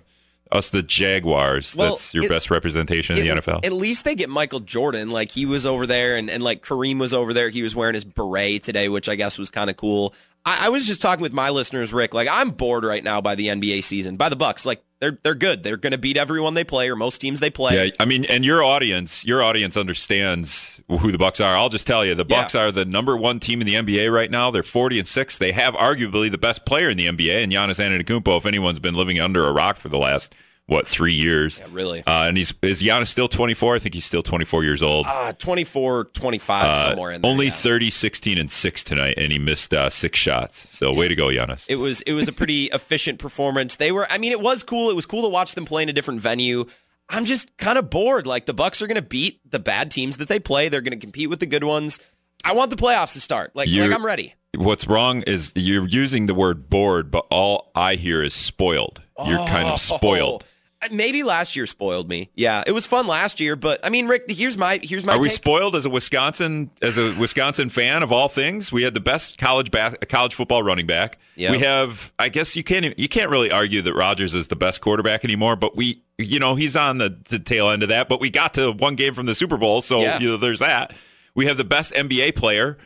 us 0.51 0.69
the 0.69 0.81
Jaguars. 0.83 1.75
Well, 1.77 1.91
That's 1.91 2.13
your 2.13 2.25
it- 2.25 2.29
best 2.29 2.49
representation 2.49 3.17
in 3.17 3.25
the 3.25 3.41
NFL. 3.41 3.65
At 3.65 3.73
least 3.73 4.03
they 4.05 4.15
get 4.15 4.29
Michael 4.29 4.59
Jordan. 4.59 5.09
Like 5.09 5.31
he 5.31 5.45
was 5.45 5.65
over 5.65 5.85
there, 5.87 6.15
and, 6.15 6.29
and 6.29 6.43
like 6.43 6.61
Kareem 6.63 6.99
was 6.99 7.13
over 7.13 7.33
there. 7.33 7.49
He 7.49 7.61
was 7.63 7.75
wearing 7.75 7.93
his 7.93 8.03
beret 8.05 8.63
today, 8.63 8.89
which 8.89 9.09
I 9.09 9.15
guess 9.15 9.37
was 9.37 9.49
kind 9.49 9.69
of 9.69 9.77
cool. 9.77 10.13
I, 10.45 10.67
I 10.67 10.69
was 10.69 10.85
just 10.87 11.01
talking 11.01 11.21
with 11.21 11.33
my 11.33 11.49
listeners, 11.49 11.91
Rick. 11.93 12.13
Like 12.13 12.27
I'm 12.31 12.51
bored 12.51 12.83
right 12.83 13.03
now 13.03 13.21
by 13.21 13.35
the 13.35 13.47
NBA 13.47 13.83
season, 13.83 14.15
by 14.15 14.29
the 14.29 14.35
Bucks. 14.35 14.65
Like 14.65 14.81
they're 14.99 15.17
they're 15.23 15.35
good. 15.35 15.63
They're 15.63 15.77
going 15.77 15.91
to 15.91 15.97
beat 15.97 16.17
everyone 16.17 16.53
they 16.53 16.63
play 16.63 16.89
or 16.89 16.95
most 16.95 17.19
teams 17.19 17.39
they 17.39 17.49
play. 17.49 17.85
Yeah, 17.85 17.91
I 17.99 18.05
mean, 18.05 18.25
and 18.25 18.43
your 18.45 18.63
audience, 18.63 19.25
your 19.25 19.43
audience 19.43 19.77
understands 19.77 20.81
who 20.89 21.11
the 21.11 21.17
Bucks 21.17 21.39
are. 21.39 21.55
I'll 21.55 21.69
just 21.69 21.85
tell 21.87 22.05
you, 22.05 22.15
the 22.15 22.25
Yeah. 22.27 22.41
Bucks 22.41 22.55
are 22.55 22.71
the 22.71 22.85
number 22.85 23.15
one 23.17 23.39
team 23.39 23.61
in 23.61 23.67
the 23.67 23.75
NBA 23.75 24.11
right 24.11 24.31
now. 24.31 24.51
They're 24.51 24.63
forty 24.63 24.97
and 24.99 25.07
six. 25.07 25.37
They 25.37 25.51
have 25.51 25.73
arguably 25.75 26.31
the 26.31 26.37
best 26.37 26.65
player 26.65 26.89
in 26.89 26.97
the 26.97 27.07
NBA, 27.07 27.43
and 27.43 27.51
Giannis 27.51 27.79
Antetokounmpo. 27.79 28.37
If 28.37 28.45
anyone's 28.45 28.79
been 28.79 28.95
living 28.95 29.19
under 29.19 29.45
a 29.45 29.51
rock 29.51 29.77
for 29.77 29.89
the 29.89 29.97
last 29.97 30.33
what 30.67 30.87
three 30.87 31.13
years, 31.13 31.59
Yeah, 31.59 31.67
really. 31.71 31.99
Uh, 32.01 32.25
and 32.27 32.37
he's 32.37 32.53
is 32.61 32.81
Giannis 32.83 33.07
still 33.07 33.27
twenty 33.27 33.53
four? 33.53 33.75
I 33.75 33.79
think 33.79 33.95
he's 33.95 34.05
still 34.05 34.21
twenty 34.21 34.45
four 34.45 34.63
years 34.63 34.83
old. 34.83 35.05
Ah, 35.07 35.31
24, 35.37 36.05
25, 36.13 36.63
Uh, 36.65 36.89
somewhere 36.89 37.11
in 37.11 37.21
there. 37.21 37.31
only 37.31 37.45
yeah. 37.47 37.51
30, 37.51 37.89
16, 37.89 38.37
and 38.37 38.51
six 38.51 38.83
tonight, 38.83 39.15
and 39.17 39.31
he 39.31 39.39
missed 39.39 39.73
uh, 39.73 39.89
six 39.89 40.19
shots. 40.19 40.69
So 40.77 40.93
way 40.93 41.07
to 41.07 41.15
go, 41.15 41.27
Giannis. 41.27 41.65
It 41.69 41.77
was 41.77 42.01
it 42.03 42.13
was 42.13 42.27
a 42.27 42.33
pretty 42.33 42.65
efficient 42.73 43.17
performance. 43.19 43.75
They 43.77 43.91
were 43.91 44.07
I 44.11 44.17
mean 44.17 44.31
it 44.31 44.41
was 44.41 44.61
cool. 44.63 44.89
It 44.89 44.95
was 44.95 45.05
cool 45.05 45.23
to 45.23 45.29
watch 45.29 45.55
them 45.55 45.65
play 45.65 45.83
in 45.83 45.89
a 45.89 45.93
different 45.93 46.19
venue. 46.21 46.65
I'm 47.09 47.23
just 47.23 47.55
kind 47.57 47.77
of 47.77 47.89
bored. 47.89 48.27
Like 48.27 48.45
the 48.45 48.53
Bucks 48.53 48.81
are 48.81 48.87
going 48.87 48.95
to 48.95 49.01
beat 49.01 49.39
the 49.49 49.59
bad 49.59 49.89
teams 49.89 50.17
that 50.17 50.27
they 50.27 50.39
play. 50.39 50.67
They're 50.67 50.81
going 50.81 50.91
to 50.99 51.03
compete 51.03 51.29
with 51.29 51.39
the 51.39 51.45
good 51.45 51.63
ones. 51.63 52.01
I 52.43 52.53
want 52.53 52.69
the 52.69 52.75
playoffs 52.75 53.13
to 53.13 53.21
start. 53.21 53.55
Like 53.55 53.69
You're- 53.69 53.87
like 53.87 53.97
I'm 53.97 54.05
ready. 54.05 54.33
What's 54.55 54.87
wrong 54.87 55.21
is 55.21 55.53
you're 55.55 55.87
using 55.87 56.25
the 56.25 56.33
word 56.33 56.69
bored, 56.69 57.09
but 57.11 57.25
all 57.29 57.71
I 57.75 57.95
hear 57.95 58.21
is 58.23 58.33
spoiled. 58.33 59.01
You're 59.25 59.37
kind 59.47 59.67
Oh. 59.69 59.73
of 59.73 59.79
spoiled. 59.79 60.43
Uh, 60.79 60.87
maybe 60.91 61.23
last 61.23 61.55
year 61.55 61.65
spoiled 61.65 62.07
me. 62.07 62.29
Yeah, 62.35 62.63
it 62.67 62.71
was 62.71 62.85
fun 62.85 63.07
last 63.07 63.39
year, 63.39 63.55
but 63.55 63.83
I 63.83 63.89
mean, 63.89 64.07
Rick, 64.07 64.25
here's 64.29 64.57
my 64.57 64.79
here's 64.83 65.03
my. 65.03 65.13
Are 65.13 65.19
we 65.19 65.29
spoiled 65.29 65.75
as 65.75 65.85
a 65.85 65.89
Wisconsin 65.89 66.69
as 66.83 66.97
a 66.99 67.15
Wisconsin 67.15 67.69
fan 67.69 68.03
of 68.03 68.11
all 68.11 68.27
things? 68.27 68.71
We 68.71 68.83
had 68.83 68.93
the 68.93 68.99
best 68.99 69.37
college 69.39 69.71
bas- 69.71 69.95
college 70.07 70.35
football 70.35 70.61
running 70.61 70.85
back. 70.85 71.17
Yeah. 71.35 71.51
We 71.51 71.59
have. 71.59 72.13
I 72.19 72.29
guess 72.29 72.55
you 72.55 72.63
can't 72.63 72.85
even- 72.85 72.97
you 72.97 73.07
can't 73.09 73.29
really 73.31 73.49
argue 73.51 73.81
that 73.81 73.93
Rodgers 73.95 74.35
is 74.35 74.49
the 74.49 74.55
best 74.55 74.81
quarterback 74.81 75.23
anymore. 75.25 75.55
But 75.55 75.75
we, 75.75 76.03
you 76.19 76.39
know, 76.39 76.53
he's 76.55 76.75
on 76.75 76.99
the, 76.99 77.17
the 77.29 77.39
tail 77.39 77.69
end 77.69 77.81
of 77.81 77.89
that. 77.89 78.07
But 78.07 78.19
we 78.21 78.29
got 78.29 78.53
to 78.55 78.71
one 78.71 78.95
game 78.95 79.13
from 79.15 79.25
the 79.25 79.33
Super 79.35 79.57
Bowl, 79.57 79.81
so 79.81 79.99
Yeah. 80.01 80.19
you 80.19 80.29
know, 80.29 80.37
there's 80.37 80.59
that. 80.59 80.95
We 81.33 81.45
have 81.47 81.57
the 81.57 81.63
best 81.63 81.93
NBA 81.93 82.35
player. 82.35 82.77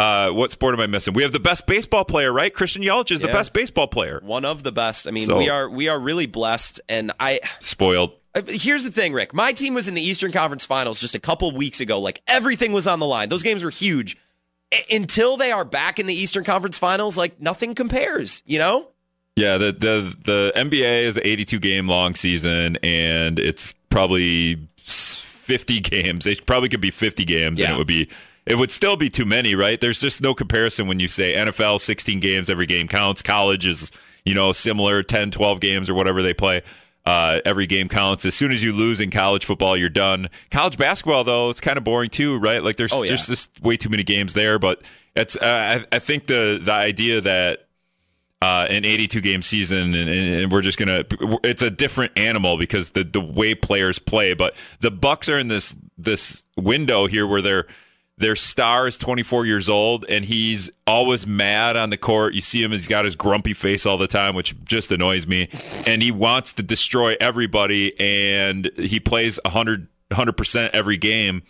Uh, 0.00 0.30
what 0.30 0.52
sport 0.52 0.74
am 0.74 0.80
I 0.80 0.86
missing? 0.86 1.12
We 1.14 1.22
have 1.24 1.32
the 1.32 1.40
best 1.40 1.66
baseball 1.66 2.04
player, 2.04 2.32
right? 2.32 2.54
Christian 2.54 2.82
Yelich 2.82 3.10
is 3.10 3.20
the 3.20 3.26
best 3.28 3.52
baseball 3.52 3.88
player. 3.88 4.20
One 4.22 4.44
of 4.44 4.62
the 4.62 4.70
best. 4.70 5.08
I 5.08 5.10
mean, 5.10 5.26
So- 5.26 5.36
we 5.38 5.48
are 5.48 5.68
we 5.68 5.88
are 5.88 5.98
really 5.98 6.26
blessed, 6.26 6.80
and 6.88 7.10
I. 7.18 7.40
Spoiled. 7.58 8.12
Uh, 8.34 8.42
Here's 8.46 8.84
the 8.84 8.92
thing, 8.92 9.12
Rick. 9.12 9.34
My 9.34 9.52
team 9.52 9.74
was 9.74 9.88
in 9.88 9.94
the 9.94 10.02
Eastern 10.02 10.30
Conference 10.30 10.64
Finals 10.64 11.00
just 11.00 11.14
a 11.16 11.18
couple 11.18 11.50
weeks 11.50 11.80
ago. 11.80 11.98
Like 11.98 12.22
everything 12.28 12.72
was 12.72 12.86
on 12.86 13.00
the 13.00 13.06
line. 13.06 13.28
Those 13.28 13.42
games 13.42 13.64
were 13.64 13.70
huge. 13.70 14.16
A- 14.72 14.94
until 14.94 15.36
they 15.36 15.50
are 15.50 15.64
back 15.64 15.98
in 15.98 16.06
the 16.06 16.14
Eastern 16.14 16.44
Conference 16.44 16.78
Finals, 16.78 17.16
like 17.16 17.40
nothing 17.40 17.74
compares. 17.74 18.42
You 18.46 18.58
know? 18.60 18.88
Yeah, 19.34 19.56
the 19.58 19.72
the 19.72 20.16
the 20.24 20.52
NBA 20.54 21.02
is 21.02 21.16
an 21.16 21.22
82 21.26 21.58
game 21.58 21.88
long 21.88 22.14
season, 22.14 22.76
and 22.84 23.38
it's 23.40 23.72
probably 23.90 24.58
50 24.76 25.80
games. 25.80 26.24
It 26.26 26.46
probably 26.46 26.68
could 26.68 26.80
be 26.80 26.90
50 26.92 27.24
games, 27.24 27.60
and 27.60 27.72
it 27.72 27.78
would 27.78 27.86
be 27.88 28.08
it 28.48 28.56
would 28.56 28.70
still 28.70 28.96
be 28.96 29.10
too 29.10 29.24
many, 29.24 29.54
right? 29.54 29.80
There's 29.80 30.00
just 30.00 30.22
no 30.22 30.34
comparison 30.34 30.86
when 30.86 31.00
you 31.00 31.08
say 31.08 31.34
NFL 31.34 31.80
16 31.80 32.20
games, 32.20 32.48
every 32.50 32.66
game 32.66 32.88
counts. 32.88 33.22
College 33.22 33.66
is 33.66 33.90
you 34.24 34.34
know 34.34 34.52
similar 34.52 35.02
10, 35.02 35.30
12 35.30 35.60
games 35.60 35.88
or 35.90 35.94
whatever 35.94 36.22
they 36.22 36.34
play. 36.34 36.62
Uh, 37.06 37.40
every 37.46 37.66
game 37.66 37.88
counts. 37.88 38.26
As 38.26 38.34
soon 38.34 38.52
as 38.52 38.62
you 38.62 38.70
lose 38.72 39.00
in 39.00 39.10
college 39.10 39.46
football, 39.46 39.76
you're 39.78 39.88
done. 39.88 40.28
College 40.50 40.76
basketball, 40.76 41.24
though, 41.24 41.48
it's 41.48 41.60
kind 41.60 41.78
of 41.78 41.84
boring 41.84 42.10
too, 42.10 42.36
right? 42.36 42.62
Like 42.62 42.76
there's 42.76 42.92
Oh, 42.92 43.02
yeah. 43.02 43.08
there's 43.08 43.26
just 43.26 43.50
way 43.62 43.78
too 43.78 43.88
many 43.88 44.02
games 44.02 44.34
there. 44.34 44.58
But 44.58 44.82
it's 45.16 45.34
uh, 45.36 45.84
I, 45.90 45.96
I 45.96 45.98
think 46.00 46.26
the 46.26 46.60
the 46.62 46.72
idea 46.72 47.22
that 47.22 47.66
uh, 48.42 48.66
an 48.68 48.84
82 48.84 49.20
game 49.22 49.40
season, 49.42 49.94
and, 49.94 50.08
and, 50.08 50.40
and 50.42 50.52
we're 50.52 50.60
just 50.60 50.78
gonna. 50.78 51.04
It's 51.44 51.62
a 51.62 51.70
different 51.70 52.12
animal 52.18 52.58
because 52.58 52.90
the 52.90 53.04
the 53.04 53.20
way 53.20 53.54
players 53.54 53.98
play. 53.98 54.34
But 54.34 54.54
the 54.80 54.90
Bucks 54.90 55.28
are 55.30 55.38
in 55.38 55.48
this 55.48 55.74
this 55.96 56.44
window 56.58 57.06
here 57.06 57.26
where 57.26 57.40
they're 57.40 57.66
their 58.18 58.36
star 58.36 58.86
is 58.86 58.96
24 58.96 59.46
years 59.46 59.68
old 59.68 60.04
and 60.08 60.24
he's 60.24 60.70
always 60.86 61.26
mad 61.26 61.76
on 61.76 61.90
the 61.90 61.96
court. 61.96 62.34
You 62.34 62.40
see 62.40 62.62
him; 62.62 62.72
he's 62.72 62.88
got 62.88 63.04
his 63.04 63.16
grumpy 63.16 63.54
face 63.54 63.86
all 63.86 63.98
the 63.98 64.08
time, 64.08 64.34
which 64.34 64.54
just 64.64 64.90
annoys 64.90 65.26
me. 65.26 65.48
And 65.86 66.02
he 66.02 66.10
wants 66.10 66.52
to 66.54 66.62
destroy 66.62 67.16
everybody, 67.20 67.98
and 68.00 68.70
he 68.76 69.00
plays 69.00 69.38
100 69.44 69.88
percent 70.36 70.74
every 70.74 70.96
game. 70.96 71.42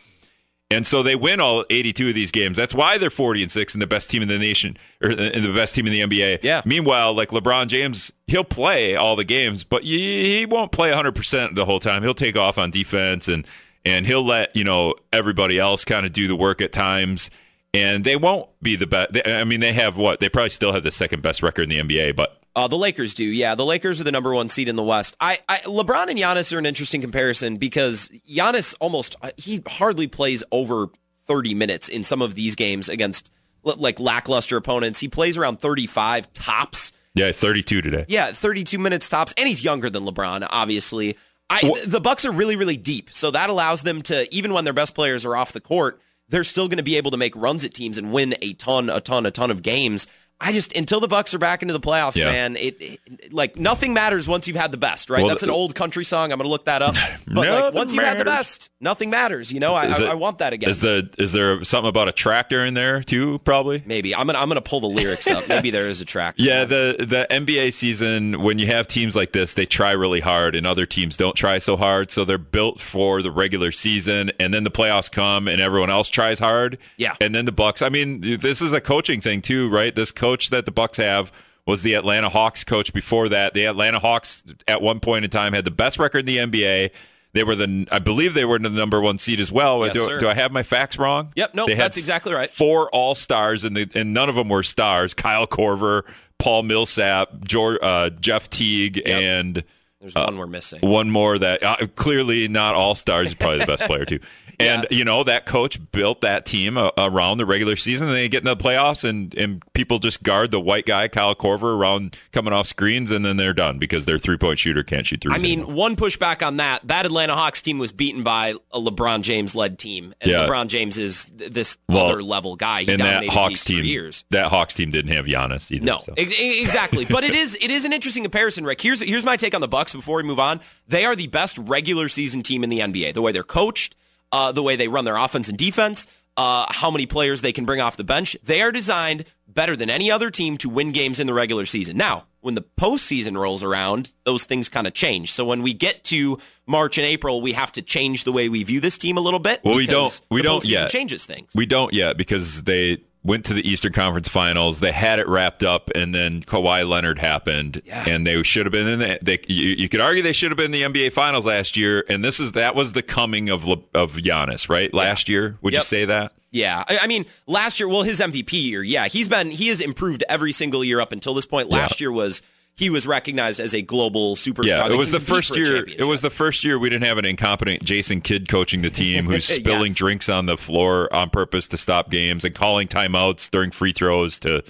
And 0.70 0.86
so 0.86 1.02
they 1.02 1.16
win 1.16 1.40
all 1.40 1.64
82 1.70 2.08
of 2.08 2.14
these 2.14 2.30
games. 2.30 2.58
That's 2.58 2.74
why 2.74 2.98
they're 2.98 3.08
40 3.08 3.44
and 3.44 3.50
6 3.50 3.74
and 3.74 3.80
the 3.80 3.86
best 3.86 4.10
team 4.10 4.20
in 4.20 4.28
the 4.28 4.38
nation 4.38 4.76
or 5.02 5.10
uh, 5.10 5.14
and 5.14 5.42
the 5.42 5.52
best 5.52 5.74
team 5.74 5.86
in 5.86 5.92
the 5.92 6.02
NBA. 6.02 6.40
Yeah. 6.42 6.60
Meanwhile, 6.66 7.14
like 7.14 7.30
LeBron 7.30 7.68
James, 7.68 8.12
he'll 8.26 8.44
play 8.44 8.94
all 8.94 9.16
the 9.16 9.24
games, 9.24 9.64
but 9.64 9.82
he 9.84 10.44
won't 10.44 10.70
play 10.70 10.90
100% 10.90 11.54
the 11.54 11.64
whole 11.64 11.80
time. 11.80 12.02
He'll 12.02 12.12
take 12.12 12.36
off 12.36 12.58
on 12.58 12.70
defense 12.70 13.28
and 13.28 13.46
and 13.84 14.06
he'll 14.06 14.24
let, 14.24 14.54
you 14.56 14.64
know, 14.64 14.94
everybody 15.12 15.58
else 15.58 15.84
kind 15.84 16.04
of 16.06 16.12
do 16.12 16.26
the 16.28 16.36
work 16.36 16.60
at 16.60 16.72
times. 16.72 17.30
And 17.74 18.02
they 18.04 18.16
won't 18.16 18.48
be 18.62 18.76
the 18.76 18.86
best. 18.86 19.10
I 19.26 19.44
mean, 19.44 19.60
they 19.60 19.74
have 19.74 19.98
what? 19.98 20.20
They 20.20 20.28
probably 20.28 20.50
still 20.50 20.72
have 20.72 20.82
the 20.82 20.90
second 20.90 21.22
best 21.22 21.42
record 21.42 21.70
in 21.70 21.86
the 21.86 21.96
NBA, 21.96 22.16
but 22.16 22.40
Uh, 22.56 22.66
the 22.66 22.78
Lakers 22.78 23.12
do, 23.14 23.24
yeah. 23.24 23.54
The 23.54 23.64
Lakers 23.64 24.00
are 24.00 24.04
the 24.04 24.10
number 24.10 24.34
one 24.34 24.48
seed 24.48 24.68
in 24.68 24.76
the 24.76 24.82
West. 24.82 25.14
I, 25.20 25.38
I 25.48 25.58
LeBron 25.58 26.08
and 26.08 26.18
Giannis 26.18 26.52
are 26.52 26.58
an 26.58 26.64
interesting 26.66 27.00
comparison 27.02 27.56
because 27.58 28.10
Giannis 28.28 28.74
almost 28.80 29.16
uh, 29.22 29.30
he 29.36 29.62
hardly 29.68 30.06
plays 30.08 30.42
over 30.50 30.88
thirty 31.26 31.54
minutes 31.54 31.88
in 31.90 32.04
some 32.04 32.22
of 32.22 32.34
these 32.34 32.54
games 32.54 32.88
against 32.88 33.30
like 33.62 34.00
lackluster 34.00 34.56
opponents. 34.56 34.98
He 35.00 35.08
plays 35.08 35.36
around 35.36 35.60
thirty 35.60 35.86
five 35.86 36.32
tops. 36.32 36.92
yeah, 37.14 37.32
32 37.32 37.82
today. 37.82 38.06
Yeah, 38.08 38.32
thirty 38.32 38.64
two 38.64 38.78
minutes 38.78 39.08
tops, 39.10 39.34
and 39.36 39.46
he's 39.46 39.62
younger 39.62 39.90
than 39.90 40.04
LeBron, 40.04 40.46
obviously. 40.50 41.16
I 41.50 41.72
the 41.86 42.00
Bucks 42.00 42.24
are 42.24 42.32
really 42.32 42.56
really 42.56 42.76
deep, 42.76 43.10
so 43.10 43.30
that 43.30 43.50
allows 43.50 43.82
them 43.82 44.02
to 44.02 44.32
even 44.34 44.52
when 44.52 44.64
their 44.64 44.74
best 44.74 44.94
players 44.94 45.24
are 45.24 45.36
off 45.36 45.52
the 45.52 45.60
court, 45.60 46.00
they're 46.28 46.44
still 46.44 46.68
going 46.68 46.78
to 46.78 46.82
be 46.82 46.96
able 46.96 47.10
to 47.10 47.16
make 47.16 47.34
runs 47.34 47.64
at 47.64 47.74
teams 47.74 47.98
and 47.98 48.12
win 48.12 48.34
a 48.42 48.52
ton, 48.54 48.90
a 48.90 49.00
ton, 49.00 49.26
a 49.26 49.30
ton 49.30 49.50
of 49.50 49.62
games. 49.62 50.06
I 50.40 50.52
just 50.52 50.76
until 50.76 51.00
the 51.00 51.08
Bucks 51.08 51.34
are 51.34 51.38
back 51.38 51.62
into 51.62 51.74
the 51.74 51.80
playoffs, 51.80 52.14
Yeah. 52.16 52.26
man. 52.26 52.56
It, 52.56 52.76
it- 52.80 53.32
like 53.32 53.56
nothing 53.56 53.92
matters 53.92 54.26
once 54.28 54.46
you've 54.46 54.56
had 54.56 54.70
the 54.70 54.76
best, 54.78 55.10
right? 55.10 55.20
Well, 55.20 55.28
That's 55.28 55.42
an 55.42 55.50
uh, 55.50 55.54
old 55.54 55.74
country 55.74 56.04
song. 56.04 56.30
I'm 56.32 56.38
going 56.38 56.46
to 56.46 56.50
look 56.50 56.64
that 56.66 56.80
up. 56.82 56.94
But 57.26 57.46
like 57.46 57.74
once 57.74 57.92
you've 57.92 58.02
had 58.04 58.18
the 58.18 58.24
best, 58.24 58.70
nothing 58.80 59.10
matters. 59.10 59.52
You 59.52 59.60
know, 59.60 59.74
I, 59.74 59.86
Is 59.86 60.00
I, 60.00 60.12
I 60.12 60.14
want 60.14 60.38
that 60.38 60.52
again. 60.54 60.70
Is 60.70 60.80
the 60.80 61.10
is 61.18 61.32
there 61.32 61.62
something 61.62 61.88
about 61.88 62.08
a 62.08 62.12
tractor 62.12 62.64
in 62.64 62.72
there 62.74 63.02
too? 63.02 63.38
Probably. 63.40 63.82
Maybe 63.84 64.14
I'm 64.14 64.26
gonna 64.26 64.38
I'm 64.38 64.48
gonna 64.48 64.62
pull 64.62 64.80
the 64.80 64.86
lyrics 64.88 65.26
up. 65.26 65.46
Maybe 65.48 65.70
there 65.70 65.88
is 65.88 66.00
a 66.00 66.04
tractor. 66.06 66.42
Yeah, 66.42 66.64
the 66.64 66.96
the 66.98 67.26
NBA 67.30 67.72
season 67.74 68.42
when 68.42 68.58
you 68.58 68.66
have 68.68 68.86
teams 68.86 69.14
like 69.14 69.32
this, 69.32 69.52
they 69.54 69.66
try 69.66 69.92
really 69.92 70.20
hard, 70.20 70.54
and 70.54 70.66
other 70.66 70.86
teams 70.86 71.16
don't 71.18 71.34
try 71.36 71.58
so 71.58 71.76
hard. 71.76 72.10
So 72.10 72.24
they're 72.24 72.38
built 72.38 72.80
for 72.80 73.20
the 73.20 73.30
regular 73.30 73.70
season, 73.70 74.30
and 74.40 74.54
then 74.54 74.64
the 74.64 74.70
playoffs 74.70 75.10
come, 75.12 75.48
and 75.48 75.60
everyone 75.60 75.90
else 75.90 76.08
tries 76.08 76.38
hard. 76.38 76.78
Yeah. 76.96 77.14
and 77.20 77.34
then 77.34 77.44
the 77.44 77.52
Bucks. 77.52 77.82
I 77.82 77.90
mean, 77.90 78.20
this 78.22 78.62
is 78.62 78.72
a 78.72 78.80
coaching 78.80 79.20
thing 79.20 79.42
too, 79.42 79.68
right? 79.68 79.94
This 79.94 80.12
coach 80.12 80.27
that 80.50 80.64
the 80.66 80.70
Bucks 80.72 80.98
have 80.98 81.32
was 81.66 81.82
the 81.82 81.94
Atlanta 81.94 82.28
Hawks 82.28 82.64
coach 82.64 82.92
before 82.92 83.28
that. 83.28 83.52
The 83.54 83.66
Atlanta 83.66 83.98
Hawks 83.98 84.42
at 84.66 84.80
one 84.80 85.00
point 85.00 85.24
in 85.24 85.30
time 85.30 85.52
had 85.52 85.64
the 85.64 85.70
best 85.70 85.98
record 85.98 86.20
in 86.20 86.26
the 86.26 86.36
NBA. 86.36 86.90
They 87.34 87.44
were 87.44 87.54
the, 87.54 87.86
I 87.92 87.98
believe 87.98 88.32
they 88.32 88.46
were 88.46 88.58
the 88.58 88.70
number 88.70 89.00
one 89.02 89.18
seed 89.18 89.38
as 89.38 89.52
well. 89.52 89.84
Yes, 89.84 89.94
do, 89.94 90.18
do 90.18 90.28
I 90.28 90.34
have 90.34 90.50
my 90.50 90.62
facts 90.62 90.98
wrong? 90.98 91.30
Yep, 91.36 91.54
nope, 91.54 91.68
They 91.68 91.74
had 91.74 91.84
that's 91.84 91.98
exactly 91.98 92.32
right. 92.32 92.48
Four 92.48 92.88
All 92.90 93.14
Stars, 93.14 93.64
and 93.64 93.76
the 93.76 93.88
and 93.94 94.14
none 94.14 94.30
of 94.30 94.34
them 94.34 94.48
were 94.48 94.62
stars. 94.62 95.12
Kyle 95.12 95.46
Korver, 95.46 96.04
Paul 96.38 96.62
Millsap, 96.62 97.44
George, 97.44 97.78
uh, 97.82 98.10
Jeff 98.10 98.48
Teague, 98.48 99.02
and 99.04 99.62
There's 100.00 100.14
one 100.14 100.38
we're 100.38 100.46
missing. 100.46 100.80
one 100.80 101.10
more 101.10 101.38
that 101.38 101.62
uh, 101.62 101.76
clearly 101.96 102.48
not 102.48 102.74
All 102.74 102.94
Stars. 102.94 103.28
Is 103.28 103.34
probably 103.34 103.58
the 103.58 103.66
best 103.66 103.82
player 103.84 104.06
too. 104.06 104.20
And 104.60 104.86
you 104.90 105.04
know 105.04 105.22
that 105.24 105.46
coach 105.46 105.78
built 105.92 106.20
that 106.22 106.44
team 106.44 106.76
uh, 106.76 106.90
around 106.98 107.38
the 107.38 107.46
regular 107.46 107.76
season. 107.76 108.08
And 108.08 108.16
they 108.16 108.28
get 108.28 108.40
in 108.40 108.44
the 108.46 108.56
playoffs, 108.56 109.08
and 109.08 109.32
and 109.34 109.62
people 109.72 109.98
just 109.98 110.22
guard 110.22 110.50
the 110.50 110.60
white 110.60 110.84
guy 110.86 111.06
Kyle 111.08 111.34
Korver 111.34 111.76
around 111.76 112.16
coming 112.32 112.52
off 112.52 112.66
screens, 112.66 113.10
and 113.10 113.24
then 113.24 113.36
they're 113.36 113.52
done 113.54 113.78
because 113.78 114.04
their 114.04 114.18
three 114.18 114.36
point 114.36 114.58
shooter 114.58 114.82
can't 114.82 115.06
shoot 115.06 115.20
threes. 115.20 115.36
I 115.36 115.38
mean, 115.42 115.60
anymore. 115.60 115.74
one 115.76 115.96
pushback 115.96 116.44
on 116.44 116.56
that. 116.56 116.86
That 116.88 117.06
Atlanta 117.06 117.34
Hawks 117.34 117.62
team 117.62 117.78
was 117.78 117.92
beaten 117.92 118.22
by 118.22 118.54
a 118.72 118.80
LeBron 118.80 119.22
James 119.22 119.54
led 119.54 119.78
team, 119.78 120.12
and 120.20 120.30
Yeah. 120.30 120.46
LeBron 120.46 120.68
James 120.68 120.98
is 120.98 121.26
th- 121.38 121.50
this 121.52 121.78
Well, 121.88 122.06
other 122.06 122.22
level 122.22 122.56
guy. 122.56 122.82
He 122.82 122.90
and 122.92 123.00
that 123.00 123.28
Hawks 123.28 123.64
team, 123.64 123.84
years. 123.84 124.24
that 124.30 124.46
Hawks 124.46 124.74
team 124.74 124.90
didn't 124.90 125.12
have 125.12 125.26
Giannis 125.26 125.70
either. 125.70 125.84
No, 125.84 125.98
so. 125.98 126.14
e- 126.18 126.60
exactly. 126.62 127.04
But 127.04 127.22
it 127.24 127.34
is 127.34 127.56
it 127.60 127.70
is 127.70 127.84
an 127.84 127.92
interesting 127.92 128.24
comparison, 128.24 128.64
Rick. 128.64 128.80
Here's 128.80 129.00
here's 129.00 129.24
my 129.24 129.36
take 129.36 129.54
on 129.54 129.60
the 129.60 129.68
Bucks 129.68 129.92
before 129.92 130.16
we 130.16 130.22
move 130.24 130.40
on. 130.40 130.60
They 130.88 131.04
are 131.04 131.14
the 131.14 131.26
best 131.28 131.58
regular 131.58 132.08
season 132.08 132.42
team 132.42 132.64
in 132.64 132.70
the 132.70 132.80
NBA. 132.80 133.12
The 133.14 133.22
way 133.22 133.30
they're 133.32 133.42
coached, 133.42 133.94
uh, 134.32 134.52
the 134.52 134.62
way 134.62 134.76
they 134.76 134.88
run 134.88 135.04
their 135.04 135.16
offense 135.16 135.48
and 135.48 135.56
defense, 135.58 136.06
uh, 136.36 136.66
how 136.68 136.90
many 136.90 137.06
players 137.06 137.40
they 137.42 137.52
can 137.52 137.64
bring 137.64 137.80
off 137.80 137.96
the 137.96 138.04
bench. 138.04 138.36
They 138.42 138.62
are 138.62 138.70
designed 138.72 139.24
better 139.46 139.74
than 139.76 139.90
any 139.90 140.10
other 140.10 140.30
team 140.30 140.56
to 140.58 140.68
win 140.68 140.92
games 140.92 141.18
in 141.18 141.26
the 141.26 141.34
regular 141.34 141.66
season. 141.66 141.96
Now, 141.96 142.26
when 142.40 142.54
the 142.54 142.62
postseason 142.62 143.36
rolls 143.36 143.64
around, 143.64 144.12
those 144.24 144.44
things 144.44 144.68
kind 144.68 144.86
of 144.86 144.94
change. 144.94 145.32
So 145.32 145.44
when 145.44 145.62
we 145.62 145.72
get 145.72 146.04
to 146.04 146.38
March 146.66 146.96
and 146.96 147.04
April, 147.06 147.40
we 147.42 147.54
have 147.54 147.72
to 147.72 147.82
change 147.82 148.22
the 148.22 148.30
way 148.30 148.48
we 148.48 148.62
view 148.62 148.78
this 148.80 148.96
team 148.96 149.16
a 149.16 149.20
little 149.20 149.40
bit. 149.40 149.60
Well, 149.64 149.74
we 149.74 149.86
don't- 149.86 150.20
we 150.30 150.42
don't 150.42 150.64
yet. 150.64 150.90
Changes 150.90 151.24
things. 151.26 151.50
We 151.56 151.66
don't 151.66 151.92
yet 151.92 152.16
because 152.16 152.62
they 152.62 152.98
went 153.24 153.44
to 153.46 153.52
the 153.54 153.68
Eastern 153.68 153.92
Conference 153.92 154.28
Finals. 154.28 154.80
They 154.80 154.92
had 154.92 155.18
it 155.18 155.26
wrapped 155.28 155.62
up, 155.64 155.90
and 155.94 156.14
then 156.14 156.42
Kawhi 156.42 156.88
Leonard 156.88 157.18
happened, 157.18 157.82
Yeah. 157.84 158.04
and 158.08 158.26
they 158.26 158.42
should 158.42 158.64
have 158.66 158.72
been 158.72 158.86
in 158.86 158.98
the. 159.00 159.18
They, 159.20 159.38
you, 159.48 159.74
you 159.76 159.88
could 159.88 160.00
argue 160.00 160.22
they 160.22 160.32
should 160.32 160.50
have 160.50 160.56
been 160.56 160.72
in 160.72 160.92
the 160.92 161.00
NBA 161.00 161.12
Finals 161.12 161.44
last 161.46 161.76
year, 161.76 162.04
and 162.08 162.24
this 162.24 162.38
is 162.40 162.52
that 162.52 162.74
was 162.74 162.92
the 162.92 163.02
coming 163.02 163.50
of 163.50 163.68
of 163.68 164.12
Giannis, 164.16 164.68
right? 164.68 164.92
Last 164.94 165.28
year, 165.28 165.56
would 165.62 165.74
you 165.74 165.82
say 165.82 166.04
that? 166.04 166.32
Yeah, 166.50 166.82
I, 166.88 167.00
I 167.02 167.06
mean, 167.06 167.26
last 167.46 167.78
year, 167.78 167.88
well, 167.88 168.04
his 168.04 168.20
MVP 168.20 168.52
year, 168.52 168.82
yeah, 168.82 169.06
he's 169.08 169.28
been 169.28 169.50
he 169.50 169.68
has 169.68 169.80
improved 169.82 170.24
every 170.30 170.52
single 170.52 170.82
year 170.82 170.98
up 171.00 171.12
until 171.12 171.34
this 171.34 171.44
point. 171.44 171.68
Last 171.68 172.00
year 172.00 172.10
was 172.10 172.40
he 172.78 172.88
was 172.90 173.06
recognized 173.06 173.58
as 173.60 173.74
a 173.74 173.82
global 173.82 174.36
superstar. 174.36 174.66
Yeah, 174.66 174.88
it 174.88 174.96
was 174.96 175.10
the 175.10 175.20
first 175.20 175.56
year. 175.56 175.84
It 175.88 176.06
was 176.06 176.20
the 176.22 176.30
first 176.30 176.64
year 176.64 176.78
we 176.78 176.88
didn't 176.88 177.04
have 177.04 177.18
an 177.18 177.24
incompetent 177.24 177.82
Jason 177.84 178.20
Kidd 178.20 178.48
coaching 178.48 178.82
the 178.82 178.90
team 178.90 179.24
who's 179.24 179.44
spilling 179.56 179.88
Yes. 179.88 179.94
drinks 179.96 180.28
on 180.28 180.46
the 180.46 180.56
floor 180.56 181.12
on 181.12 181.30
purpose 181.30 181.66
to 181.68 181.76
stop 181.76 182.10
games 182.10 182.44
and 182.44 182.54
calling 182.54 182.86
timeouts 182.88 183.50
during 183.50 183.70
free 183.72 183.92
throws 183.92 184.38
to 184.40 184.62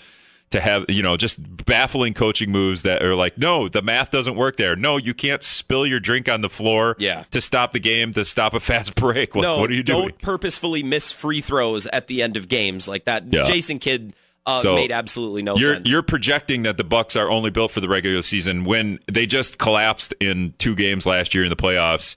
to 0.50 0.60
have 0.60 0.86
you 0.88 1.02
know 1.02 1.14
just 1.18 1.38
baffling 1.66 2.14
coaching 2.14 2.50
moves 2.50 2.80
that 2.82 3.02
are 3.02 3.14
like 3.14 3.36
no 3.36 3.68
the 3.68 3.82
math 3.82 4.10
doesn't 4.10 4.34
work 4.34 4.56
there 4.56 4.74
no 4.74 4.96
you 4.96 5.12
can't 5.12 5.42
spill 5.42 5.86
your 5.86 6.00
drink 6.00 6.26
on 6.26 6.40
the 6.40 6.48
floor 6.48 6.96
Yeah. 6.98 7.24
to 7.32 7.40
stop 7.42 7.72
the 7.72 7.78
game 7.80 8.12
to 8.14 8.24
stop 8.24 8.54
a 8.54 8.60
fast 8.60 8.94
break 8.96 9.34
what, 9.34 9.42
no, 9.42 9.58
what 9.58 9.68
are 9.70 9.74
you 9.74 9.82
doing? 9.82 10.00
don't 10.08 10.18
purposefully 10.22 10.82
miss 10.82 11.12
free 11.12 11.42
throws 11.42 11.86
at 11.88 12.06
the 12.06 12.22
end 12.22 12.38
of 12.38 12.48
games 12.48 12.88
like 12.88 13.04
that. 13.04 13.30
Yeah. 13.30 13.42
Jason 13.42 13.78
Kidd 13.78 14.14
uh, 14.48 14.60
So 14.60 14.74
made 14.74 14.90
absolutely 14.90 15.42
no 15.42 15.56
you're 15.56 15.74
sense. 15.74 15.88
you're 15.90 16.02
projecting 16.02 16.62
that 16.64 16.76
the 16.76 16.84
Bucks 16.84 17.14
are 17.16 17.30
only 17.30 17.50
built 17.50 17.70
for 17.70 17.80
the 17.80 17.88
regular 17.88 18.22
season 18.22 18.64
when 18.64 18.98
they 19.10 19.26
just 19.26 19.58
collapsed 19.58 20.14
in 20.20 20.54
two 20.58 20.74
games 20.74 21.06
last 21.06 21.34
year 21.34 21.44
in 21.44 21.50
the 21.50 21.56
playoffs. 21.56 22.16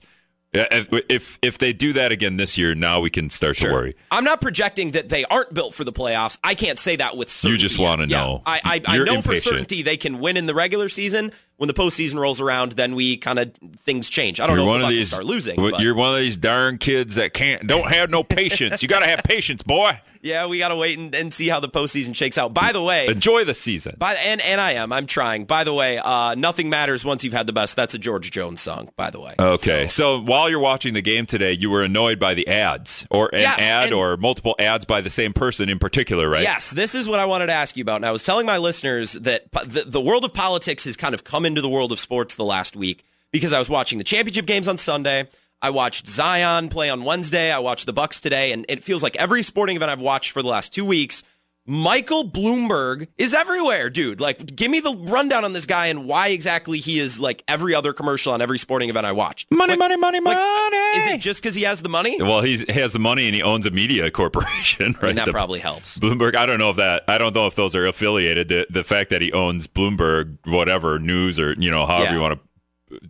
If 0.54 0.88
if, 1.08 1.38
if 1.40 1.56
they 1.56 1.72
do 1.72 1.94
that 1.94 2.12
again 2.12 2.36
this 2.36 2.58
year, 2.58 2.74
now 2.74 3.00
we 3.00 3.08
can 3.08 3.30
start 3.30 3.56
to 3.56 3.72
worry. 3.72 3.96
I'm 4.10 4.22
not 4.24 4.42
projecting 4.42 4.90
that 4.90 5.08
they 5.08 5.24
aren't 5.24 5.54
built 5.54 5.72
for 5.72 5.82
the 5.82 5.94
playoffs. 5.94 6.38
I 6.44 6.54
can't 6.54 6.78
say 6.78 6.96
that 6.96 7.16
with 7.16 7.30
certainty. 7.30 7.52
You 7.62 7.68
just 7.68 7.78
wanna 7.78 8.04
Yeah. 8.06 8.18
know. 8.24 8.42
I, 8.44 8.60
I, 8.62 8.80
I 8.86 8.96
You're 8.96 9.06
know 9.06 9.22
for 9.22 9.34
certainty 9.36 9.80
they 9.80 9.96
can 9.96 10.18
win 10.18 10.36
in 10.36 10.44
the 10.44 10.54
regular 10.54 10.90
season. 10.90 11.32
When 11.62 11.68
the 11.68 11.74
postseason 11.74 12.16
rolls 12.18 12.40
around, 12.40 12.72
then 12.72 12.96
we 12.96 13.16
kind 13.16 13.38
of 13.38 13.52
things 13.78 14.10
change. 14.10 14.40
I 14.40 14.48
don't 14.48 14.56
You're 14.56 14.64
know 14.66 14.72
one 14.72 14.80
if 14.80 14.86
the 14.86 14.88
Bucks 14.88 14.98
these. 14.98 15.08
start 15.10 15.24
losing. 15.26 15.60
You're 15.80 15.94
one 15.94 16.12
of 16.12 16.18
these 16.18 16.36
darn 16.36 16.76
kids 16.78 17.14
that 17.14 17.34
can't 17.34 17.68
don't 17.68 17.86
have 17.88 18.10
no 18.10 18.24
patience. 18.24 18.82
you 18.82 18.88
got 18.88 18.98
to 19.00 19.06
have 19.06 19.20
patience, 19.24 19.62
boy. 19.62 20.00
yeah, 20.22 20.46
we 20.46 20.58
got 20.58 20.70
to 20.70 20.76
wait 20.76 20.98
and, 20.98 21.14
and 21.14 21.32
see 21.32 21.48
how 21.48 21.60
the 21.60 21.68
postseason 21.68 22.16
shakes 22.16 22.36
out. 22.36 22.52
By 22.52 22.72
the 22.72 22.82
way, 22.82 23.06
Enjoy 23.06 23.44
the 23.44 23.54
season. 23.54 23.94
by 23.96 24.14
and 24.14 24.40
and 24.40 24.60
I 24.60 24.72
am. 24.72 24.92
I'm 24.92 25.06
trying. 25.06 25.44
By 25.44 25.62
the 25.62 25.72
way, 25.72 25.98
uh, 25.98 26.34
nothing 26.34 26.68
matters 26.68 27.04
once 27.04 27.22
you've 27.22 27.32
had 27.32 27.46
the 27.46 27.52
best. 27.52 27.76
That's 27.76 27.94
a 27.94 27.98
George 27.98 28.32
Jones 28.32 28.60
song. 28.60 28.90
By 28.96 29.10
the 29.10 29.20
way. 29.20 29.36
Okay, 29.38 29.86
so, 29.86 30.20
while 30.20 30.50
you're 30.50 30.58
watching 30.58 30.94
the 30.94 31.00
game 31.02 31.26
today, 31.26 31.52
you 31.52 31.70
were 31.70 31.84
annoyed 31.84 32.18
by 32.18 32.34
the 32.34 32.48
ads, 32.48 33.06
or 33.08 33.30
an 33.32 33.38
Yes, 33.38 33.60
ad, 33.60 33.92
or 33.92 34.16
multiple 34.16 34.56
ads 34.58 34.84
by 34.84 35.00
the 35.00 35.10
same 35.10 35.32
person 35.32 35.68
in 35.68 35.78
particular, 35.78 36.28
right? 36.28 36.42
Yes, 36.42 36.70
this 36.72 36.96
is 36.96 37.06
what 37.08 37.20
I 37.20 37.24
wanted 37.26 37.46
to 37.46 37.52
ask 37.52 37.76
you 37.76 37.82
about. 37.82 37.96
And 37.96 38.06
I 38.06 38.10
was 38.10 38.24
telling 38.24 38.46
my 38.46 38.58
listeners 38.58 39.12
that 39.12 39.48
the, 39.52 39.84
the 39.86 40.00
world 40.00 40.24
of 40.24 40.34
politics 40.34 40.86
has 40.86 40.96
kind 40.96 41.14
of 41.14 41.22
come 41.22 41.44
into 41.52 41.60
the 41.62 41.68
world 41.68 41.92
of 41.92 42.00
sports 42.00 42.34
the 42.34 42.44
last 42.44 42.74
week 42.74 43.04
because 43.30 43.52
I 43.52 43.58
was 43.58 43.68
watching 43.68 43.98
the 43.98 44.04
championship 44.04 44.46
games 44.46 44.68
on 44.68 44.78
Sunday. 44.78 45.28
I 45.60 45.70
watched 45.70 46.08
Zion 46.08 46.70
play 46.70 46.90
on 46.90 47.04
Wednesday. 47.04 47.52
I 47.52 47.58
watched 47.58 47.86
the 47.86 47.92
Bucks 47.92 48.20
today, 48.20 48.52
and 48.52 48.64
it 48.68 48.82
feels 48.82 49.02
like 49.02 49.16
every 49.16 49.42
sporting 49.42 49.76
event 49.76 49.90
I've 49.90 50.00
watched 50.00 50.32
for 50.32 50.42
the 50.42 50.48
last 50.48 50.72
two 50.72 50.84
weeks. 50.84 51.22
Michael 51.64 52.28
Bloomberg 52.28 53.06
is 53.18 53.32
everywhere, 53.32 53.88
dude. 53.88 54.20
Like, 54.20 54.44
give 54.56 54.68
me 54.68 54.80
the 54.80 54.96
rundown 55.08 55.44
on 55.44 55.52
this 55.52 55.64
guy 55.64 55.86
and 55.86 56.06
why 56.06 56.28
exactly 56.28 56.78
he 56.78 56.98
is 56.98 57.20
like 57.20 57.44
every 57.46 57.72
other 57.72 57.92
commercial 57.92 58.32
on 58.32 58.42
every 58.42 58.58
sporting 58.58 58.88
event 58.90 59.06
I 59.06 59.12
watch. 59.12 59.46
Money, 59.48 59.72
Like- 59.74 59.78
money, 59.78 59.96
money, 59.96 60.18
like, 60.20 60.36
money. 60.36 60.76
Is 60.98 61.06
it 61.06 61.20
just 61.20 61.40
because 61.40 61.54
he 61.54 61.62
has 61.62 61.80
the 61.80 61.88
money? 61.88 62.20
Well, 62.20 62.40
he's, 62.42 62.62
he 62.62 62.72
has 62.80 62.92
the 62.94 62.98
money 62.98 63.26
and 63.26 63.34
he 63.36 63.42
owns 63.42 63.64
a 63.64 63.70
media 63.70 64.10
corporation, 64.10 64.92
right? 64.94 65.02
mean, 65.08 65.16
that 65.16 65.26
The- 65.26 65.32
probably 65.32 65.60
helps. 65.60 65.98
Bloomberg. 65.98 66.34
I 66.34 66.46
don't 66.46 66.58
know 66.58 66.70
if 66.70 66.76
that. 66.76 67.04
I 67.06 67.16
don't 67.16 67.32
know 67.34 67.46
if 67.46 67.54
those 67.54 67.76
are 67.76 67.86
affiliated. 67.86 68.48
The 68.48 68.66
the 68.68 68.82
fact 68.82 69.10
that 69.10 69.20
he 69.22 69.32
owns 69.32 69.68
Bloomberg, 69.68 70.38
whatever 70.44 70.98
news 70.98 71.38
or 71.38 71.52
you 71.58 71.70
know 71.70 71.86
however 71.86 72.04
Yeah. 72.06 72.14
you 72.14 72.20
want 72.20 72.40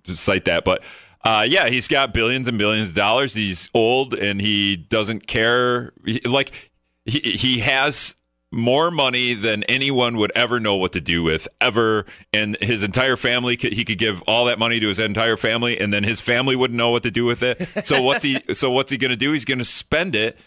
to 0.04 0.16
cite 0.16 0.44
that, 0.44 0.64
but. 0.64 0.82
Uh, 1.24 1.46
yeah, 1.48 1.68
he's 1.68 1.86
got 1.86 2.12
billions 2.12 2.48
and 2.48 2.58
billions 2.58 2.88
of 2.90 2.96
dollars. 2.96 3.32
He's 3.32 3.70
old 3.74 4.12
and 4.12 4.40
he 4.40 4.74
doesn't 4.74 5.28
care. 5.28 5.92
He- 6.04 6.18
Like 6.20 6.72
he 7.06 7.20
he 7.20 7.60
has 7.60 8.16
more 8.52 8.90
money 8.90 9.34
than 9.34 9.62
anyone 9.64 10.16
would 10.18 10.32
ever 10.34 10.60
know 10.60 10.76
what 10.76 10.92
to 10.92 11.00
do 11.00 11.22
with 11.22 11.48
ever, 11.60 12.04
and 12.32 12.56
his 12.60 12.82
entire 12.82 13.16
family 13.16 13.56
could 13.56 13.72
he 13.72 13.84
could 13.84 13.98
give 13.98 14.22
all 14.22 14.44
that 14.46 14.58
money 14.58 14.78
to 14.80 14.88
his 14.88 14.98
entire 14.98 15.36
family, 15.36 15.78
and 15.78 15.92
then 15.92 16.04
his 16.04 16.20
family 16.20 16.54
wouldn't 16.54 16.76
know 16.76 16.90
what 16.90 17.02
to 17.02 17.10
do 17.10 17.24
with 17.24 17.42
it. 17.42 17.86
So 17.86 18.02
what's 18.02 18.24
he? 18.24 18.38
So 18.52 18.70
what's 18.70 18.90
he 18.92 18.98
going 18.98 19.10
to 19.10 19.16
do? 19.16 19.32
He's 19.32 19.44
going 19.44 19.58
to 19.58 19.64
spend 19.64 20.14
it 20.14 20.38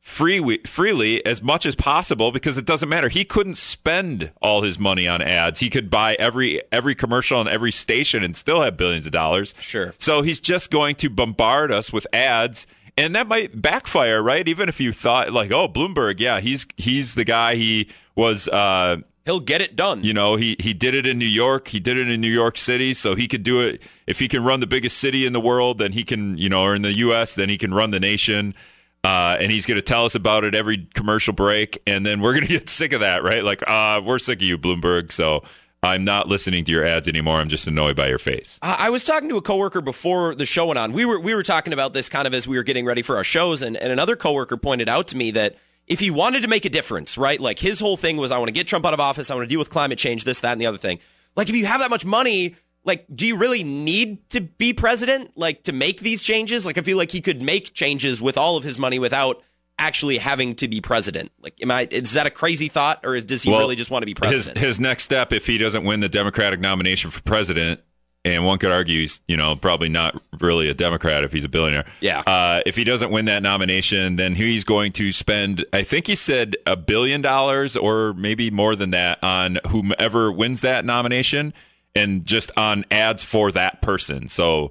free 0.00 0.58
freely 0.66 1.24
as 1.24 1.42
much 1.42 1.64
as 1.64 1.74
possible 1.74 2.30
because 2.30 2.58
it 2.58 2.66
doesn't 2.66 2.88
matter. 2.88 3.08
He 3.08 3.24
couldn't 3.24 3.56
spend 3.56 4.30
all 4.42 4.62
his 4.62 4.78
money 4.78 5.08
on 5.08 5.22
ads. 5.22 5.60
He 5.60 5.70
could 5.70 5.88
buy 5.88 6.14
every 6.18 6.60
every 6.70 6.94
commercial 6.94 7.38
on 7.38 7.48
every 7.48 7.70
station 7.70 8.22
and 8.22 8.36
still 8.36 8.60
have 8.60 8.76
billions 8.76 9.06
of 9.06 9.12
dollars. 9.12 9.54
Sure. 9.58 9.94
So 9.98 10.22
he's 10.22 10.40
just 10.40 10.70
going 10.70 10.96
to 10.96 11.08
bombard 11.08 11.72
us 11.72 11.92
with 11.92 12.06
ads 12.12 12.66
and 12.96 13.14
that 13.14 13.26
might 13.26 13.60
backfire, 13.60 14.22
right? 14.22 14.46
Even 14.46 14.68
if 14.68 14.80
you 14.80 14.92
thought 14.92 15.32
like, 15.32 15.50
"Oh, 15.50 15.68
Bloomberg, 15.68 16.20
yeah, 16.20 16.40
he's 16.40 16.66
he's 16.76 17.14
the 17.14 17.24
guy 17.24 17.56
he 17.56 17.88
was 18.14 18.48
uh 18.48 18.98
He'll 19.24 19.40
get 19.40 19.62
it 19.62 19.74
done. 19.74 20.04
you 20.04 20.12
know, 20.12 20.36
he 20.36 20.54
he 20.58 20.74
did 20.74 20.94
it 20.94 21.06
in 21.06 21.18
New 21.18 21.24
York. 21.24 21.68
He 21.68 21.80
did 21.80 21.96
it 21.96 22.10
in 22.10 22.20
New 22.20 22.28
York 22.28 22.58
City, 22.58 22.92
so 22.92 23.14
he 23.14 23.26
could 23.26 23.42
do 23.42 23.60
it. 23.60 23.80
If 24.06 24.18
he 24.18 24.28
can 24.28 24.44
run 24.44 24.60
the 24.60 24.66
biggest 24.66 24.98
city 24.98 25.24
in 25.24 25.32
the 25.32 25.40
world, 25.40 25.78
then 25.78 25.92
he 25.92 26.04
can, 26.04 26.36
you 26.36 26.50
know, 26.50 26.62
or 26.62 26.74
in 26.74 26.82
the 26.82 26.92
U.S., 26.92 27.34
then 27.34 27.48
he 27.48 27.56
can 27.56 27.72
run 27.72 27.90
the 27.90 28.00
nation. 28.00 28.54
Uh, 29.02 29.36
and 29.40 29.50
he's 29.50 29.64
going 29.64 29.76
to 29.76 29.82
tell 29.82 30.04
us 30.04 30.14
about 30.14 30.44
it 30.44 30.54
every 30.54 30.88
commercial 30.94 31.32
break, 31.32 31.82
and 31.86 32.04
then 32.04 32.20
we're 32.20 32.32
going 32.32 32.46
to 32.46 32.52
get 32.52 32.68
sick 32.68 32.92
of 32.92 33.00
that, 33.00 33.22
right? 33.22 33.44
Like, 33.44 33.62
uh, 33.66 34.02
we're 34.04 34.18
sick 34.18 34.40
of 34.40 34.42
you, 34.42 34.58
Bloomberg. 34.58 35.10
So 35.10 35.42
I'm 35.84 36.04
not 36.04 36.28
listening 36.28 36.64
to 36.64 36.72
your 36.72 36.84
ads 36.84 37.06
anymore. 37.06 37.38
I'm 37.38 37.48
just 37.48 37.66
annoyed 37.66 37.94
by 37.94 38.08
your 38.08 38.18
face. 38.18 38.58
I 38.62 38.88
was 38.88 39.04
talking 39.04 39.28
to 39.28 39.36
a 39.36 39.42
coworker 39.42 39.82
before 39.82 40.34
the 40.34 40.46
show 40.46 40.66
went 40.66 40.78
on. 40.78 40.92
We 40.92 41.04
were 41.04 41.20
we 41.20 41.34
were 41.34 41.42
talking 41.42 41.72
about 41.72 41.92
this 41.92 42.08
kind 42.08 42.26
of 42.26 42.32
as 42.32 42.48
we 42.48 42.56
were 42.56 42.62
getting 42.62 42.86
ready 42.86 43.02
for 43.02 43.16
our 43.16 43.24
shows, 43.24 43.60
and, 43.60 43.76
and 43.76 43.92
another 43.92 44.16
coworker 44.16 44.56
pointed 44.56 44.88
out 44.88 45.08
to 45.08 45.16
me 45.16 45.30
that 45.32 45.56
if 45.86 46.00
he 46.00 46.10
wanted 46.10 46.40
to 46.40 46.48
make 46.48 46.64
a 46.64 46.70
difference, 46.70 47.18
right? 47.18 47.38
Like 47.38 47.58
his 47.58 47.80
whole 47.80 47.98
thing 47.98 48.16
was, 48.16 48.32
I 48.32 48.38
want 48.38 48.48
to 48.48 48.54
get 48.54 48.66
Trump 48.66 48.86
out 48.86 48.94
of 48.94 49.00
office. 49.00 49.30
I 49.30 49.34
want 49.34 49.46
to 49.46 49.52
deal 49.52 49.58
with 49.58 49.68
climate 49.68 49.98
change, 49.98 50.24
this, 50.24 50.40
that, 50.40 50.52
and 50.52 50.60
the 50.60 50.66
other 50.66 50.78
thing. 50.78 50.98
Like 51.36 51.50
if 51.50 51.56
you 51.56 51.66
have 51.66 51.80
that 51.80 51.90
much 51.90 52.06
money, 52.06 52.54
like 52.84 53.04
do 53.14 53.26
you 53.26 53.36
really 53.36 53.64
need 53.64 54.28
to 54.30 54.40
be 54.40 54.72
president, 54.72 55.36
like 55.36 55.64
to 55.64 55.72
make 55.72 56.00
these 56.00 56.22
changes? 56.22 56.64
Like 56.64 56.78
I 56.78 56.80
feel 56.80 56.96
like 56.96 57.10
he 57.10 57.20
could 57.20 57.42
make 57.42 57.74
changes 57.74 58.22
with 58.22 58.38
all 58.38 58.56
of 58.56 58.64
his 58.64 58.78
money 58.78 58.98
without 58.98 59.42
actually 59.78 60.18
having 60.18 60.54
to 60.56 60.68
be 60.68 60.80
president. 60.80 61.32
Like, 61.40 61.60
am 61.62 61.70
I? 61.70 61.88
Is 61.90 62.12
that 62.12 62.26
a 62.26 62.30
crazy 62.30 62.68
thought, 62.68 63.00
or 63.04 63.14
is, 63.14 63.24
does 63.24 63.42
he 63.42 63.50
Well, 63.50 63.60
really 63.60 63.76
just 63.76 63.90
want 63.90 64.02
to 64.02 64.06
be 64.06 64.12
His 64.12 64.18
president? 64.18 64.58
his 64.58 64.80
next 64.80 65.02
step, 65.04 65.32
if 65.32 65.46
he 65.46 65.58
doesn't 65.58 65.84
win 65.84 66.00
the 66.00 66.08
Democratic 66.08 66.60
nomination 66.60 67.10
for 67.10 67.22
president, 67.22 67.80
and 68.24 68.44
one 68.44 68.58
could 68.58 68.72
argue 68.72 69.00
he's 69.00 69.20
you 69.28 69.36
know 69.36 69.56
probably 69.56 69.88
not 69.88 70.20
really 70.40 70.68
a 70.68 70.74
Democrat 70.74 71.24
if 71.24 71.32
he's 71.32 71.44
a 71.44 71.48
billionaire. 71.48 71.84
Yeah. 72.00 72.20
Uh, 72.26 72.60
if 72.64 72.76
he 72.76 72.84
doesn't 72.84 73.10
win 73.10 73.24
that 73.26 73.42
nomination, 73.42 74.16
then 74.16 74.34
he's 74.34 74.64
going 74.64 74.92
to 74.92 75.12
spend. 75.12 75.64
I 75.72 75.82
think 75.82 76.06
he 76.06 76.14
said 76.14 76.56
a 76.66 76.76
billion 76.76 77.20
dollars 77.20 77.76
or 77.76 78.14
maybe 78.14 78.50
more 78.50 78.76
than 78.76 78.90
that 78.92 79.22
on 79.22 79.58
whomever 79.68 80.32
wins 80.32 80.60
that 80.62 80.84
nomination, 80.84 81.52
and 81.94 82.24
just 82.24 82.50
on 82.56 82.84
ads 82.90 83.24
for 83.24 83.50
that 83.52 83.82
person. 83.82 84.28
So. 84.28 84.70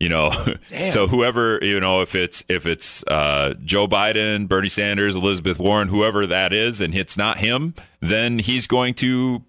You 0.00 0.08
know, 0.08 0.30
so 0.88 1.06
whoever 1.06 1.58
you 1.62 1.78
know, 1.78 2.00
if 2.00 2.14
it's 2.14 2.42
if 2.48 2.64
it's 2.66 3.04
uh, 3.04 3.54
Joe 3.64 3.86
Biden, 3.86 4.48
Bernie 4.48 4.68
Sanders, 4.70 5.14
Elizabeth 5.14 5.58
Warren, 5.58 5.88
whoever 5.88 6.26
that 6.26 6.52
is, 6.54 6.80
and 6.80 6.94
it's 6.94 7.16
not 7.18 7.38
him, 7.38 7.74
then 8.00 8.38
he's 8.38 8.66
going 8.66 8.94
to 8.94 9.44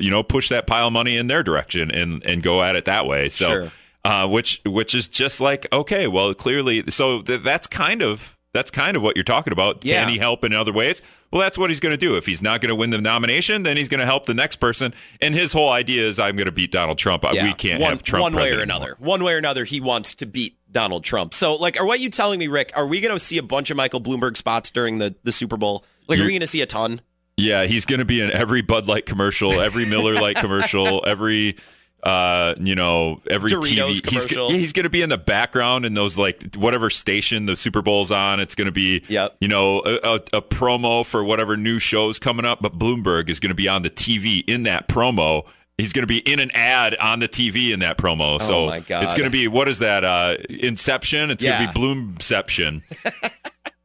you 0.00 0.10
know 0.10 0.22
push 0.24 0.48
that 0.48 0.66
pile 0.66 0.88
of 0.88 0.92
money 0.92 1.16
in 1.16 1.28
their 1.28 1.42
direction 1.44 1.90
and 1.92 2.24
and 2.26 2.42
go 2.42 2.62
at 2.64 2.74
it 2.74 2.84
that 2.86 3.06
way 3.06 3.28
so 3.28 3.46
Sure. 3.46 3.70
uh, 4.04 4.26
which 4.26 4.60
which 4.66 4.92
is 4.92 5.06
just 5.06 5.40
like 5.40 5.68
okay 5.72 6.08
well 6.08 6.34
clearly 6.34 6.82
so 6.90 7.22
th- 7.22 7.42
that's 7.42 7.68
kind 7.68 8.02
of 8.02 8.36
that's 8.54 8.70
kind 8.70 8.96
of 8.96 9.02
what 9.02 9.16
you're 9.16 9.24
talking 9.24 9.52
about 9.52 9.84
Yeah. 9.84 10.00
can 10.04 10.08
he 10.12 10.16
help 10.18 10.42
in 10.44 10.54
other 10.54 10.72
ways 10.72 11.02
well 11.30 11.42
that's 11.42 11.58
what 11.58 11.68
he's 11.68 11.80
going 11.80 11.92
to 11.92 11.98
do 11.98 12.16
if 12.16 12.24
he's 12.24 12.40
not 12.40 12.62
going 12.62 12.70
to 12.70 12.74
win 12.74 12.88
the 12.90 12.98
nomination 12.98 13.64
then 13.64 13.76
he's 13.76 13.90
going 13.90 14.00
to 14.00 14.06
help 14.06 14.24
the 14.24 14.32
next 14.34 14.56
person 14.56 14.94
and 15.20 15.34
his 15.34 15.52
whole 15.52 15.70
idea 15.70 16.06
is 16.06 16.18
i'm 16.18 16.36
going 16.36 16.46
to 16.46 16.52
beat 16.52 16.70
donald 16.70 16.96
trump 16.96 17.24
Yeah. 17.32 17.44
we 17.44 17.52
can't 17.52 17.82
one, 17.82 17.90
have 17.90 18.02
trump 18.02 18.22
one 18.22 18.34
way 18.36 18.52
or 18.52 18.60
another. 18.60 18.92
anymore. 18.92 18.96
One 19.00 19.22
way 19.24 19.34
or 19.34 19.38
another, 19.38 19.64
he 19.64 19.80
wants 19.80 20.14
to 20.16 20.26
beat 20.26 20.56
Donald 20.72 21.04
Trump. 21.04 21.34
So, 21.34 21.54
like, 21.54 21.78
are 21.78 21.86
what 21.86 22.00
you 22.00 22.10
telling 22.10 22.38
me, 22.40 22.48
Rick? 22.48 22.72
Are 22.74 22.84
we 22.86 23.00
going 23.00 23.14
to 23.14 23.18
see 23.20 23.38
a 23.38 23.42
bunch 23.44 23.70
of 23.70 23.76
Michael 23.76 24.00
Bloomberg 24.00 24.36
spots 24.36 24.70
during 24.72 24.98
the, 24.98 25.14
the 25.22 25.30
Super 25.30 25.56
Bowl? 25.56 25.84
Like, 26.08 26.18
are 26.18 26.22
You- 26.22 26.26
we 26.26 26.32
going 26.32 26.40
to 26.40 26.46
see 26.48 26.62
a 26.62 26.66
ton? 26.66 27.00
Yeah, 27.36 27.64
he's 27.66 27.84
going 27.84 28.00
to 28.00 28.04
be 28.04 28.20
in 28.20 28.30
every 28.32 28.60
Bud 28.62 28.86
Light 28.88 29.06
commercial, 29.06 29.52
every 29.60 29.84
Miller 29.86 30.14
Lite 30.14 30.36
commercial, 30.36 31.04
every 31.06 31.56
uh, 32.04 32.54
you 32.60 32.74
know, 32.74 33.20
every 33.30 33.50
Doritos 33.50 34.00
TV. 34.00 34.48
He's, 34.50 34.60
he's 34.60 34.72
going 34.72 34.84
to 34.84 34.90
be 34.90 35.02
in 35.02 35.08
the 35.08 35.18
background 35.18 35.84
in 35.86 35.94
those 35.94 36.16
like 36.18 36.54
whatever 36.56 36.90
station 36.90 37.46
the 37.46 37.56
Super 37.56 37.82
Bowl's 37.82 38.10
on. 38.10 38.40
It's 38.40 38.54
going 38.54 38.66
to 38.66 38.72
be, 38.72 39.02
Yep. 39.08 39.36
you 39.40 39.48
know, 39.48 39.80
a, 39.84 39.94
a, 40.02 40.14
a 40.34 40.42
promo 40.42 41.04
for 41.04 41.24
whatever 41.24 41.56
new 41.56 41.78
shows 41.78 42.18
coming 42.18 42.44
up. 42.44 42.60
But 42.62 42.78
Bloomberg 42.78 43.28
is 43.28 43.40
going 43.40 43.48
to 43.50 43.54
be 43.54 43.68
on 43.68 43.82
the 43.82 43.90
TV 43.90 44.42
in 44.48 44.64
that 44.64 44.88
promo. 44.88 45.46
He's 45.78 45.92
going 45.92 46.04
to 46.04 46.06
be 46.06 46.18
in 46.18 46.38
an 46.38 46.50
ad 46.54 46.94
on 46.96 47.18
the 47.18 47.26
TV 47.28 47.72
in 47.72 47.80
that 47.80 47.98
promo. 47.98 48.40
so 48.40 48.70
Oh 48.70 48.80
God. 48.80 49.04
it's 49.04 49.14
going 49.14 49.24
to 49.24 49.30
be 49.30 49.48
what 49.48 49.68
is 49.68 49.80
that? 49.80 50.04
Uh, 50.04 50.36
Inception. 50.48 51.30
It's 51.30 51.42
Yeah. 51.42 51.58
going 51.58 51.68
to 51.68 51.72
be 51.74 51.80
Bloomception. 51.80 52.82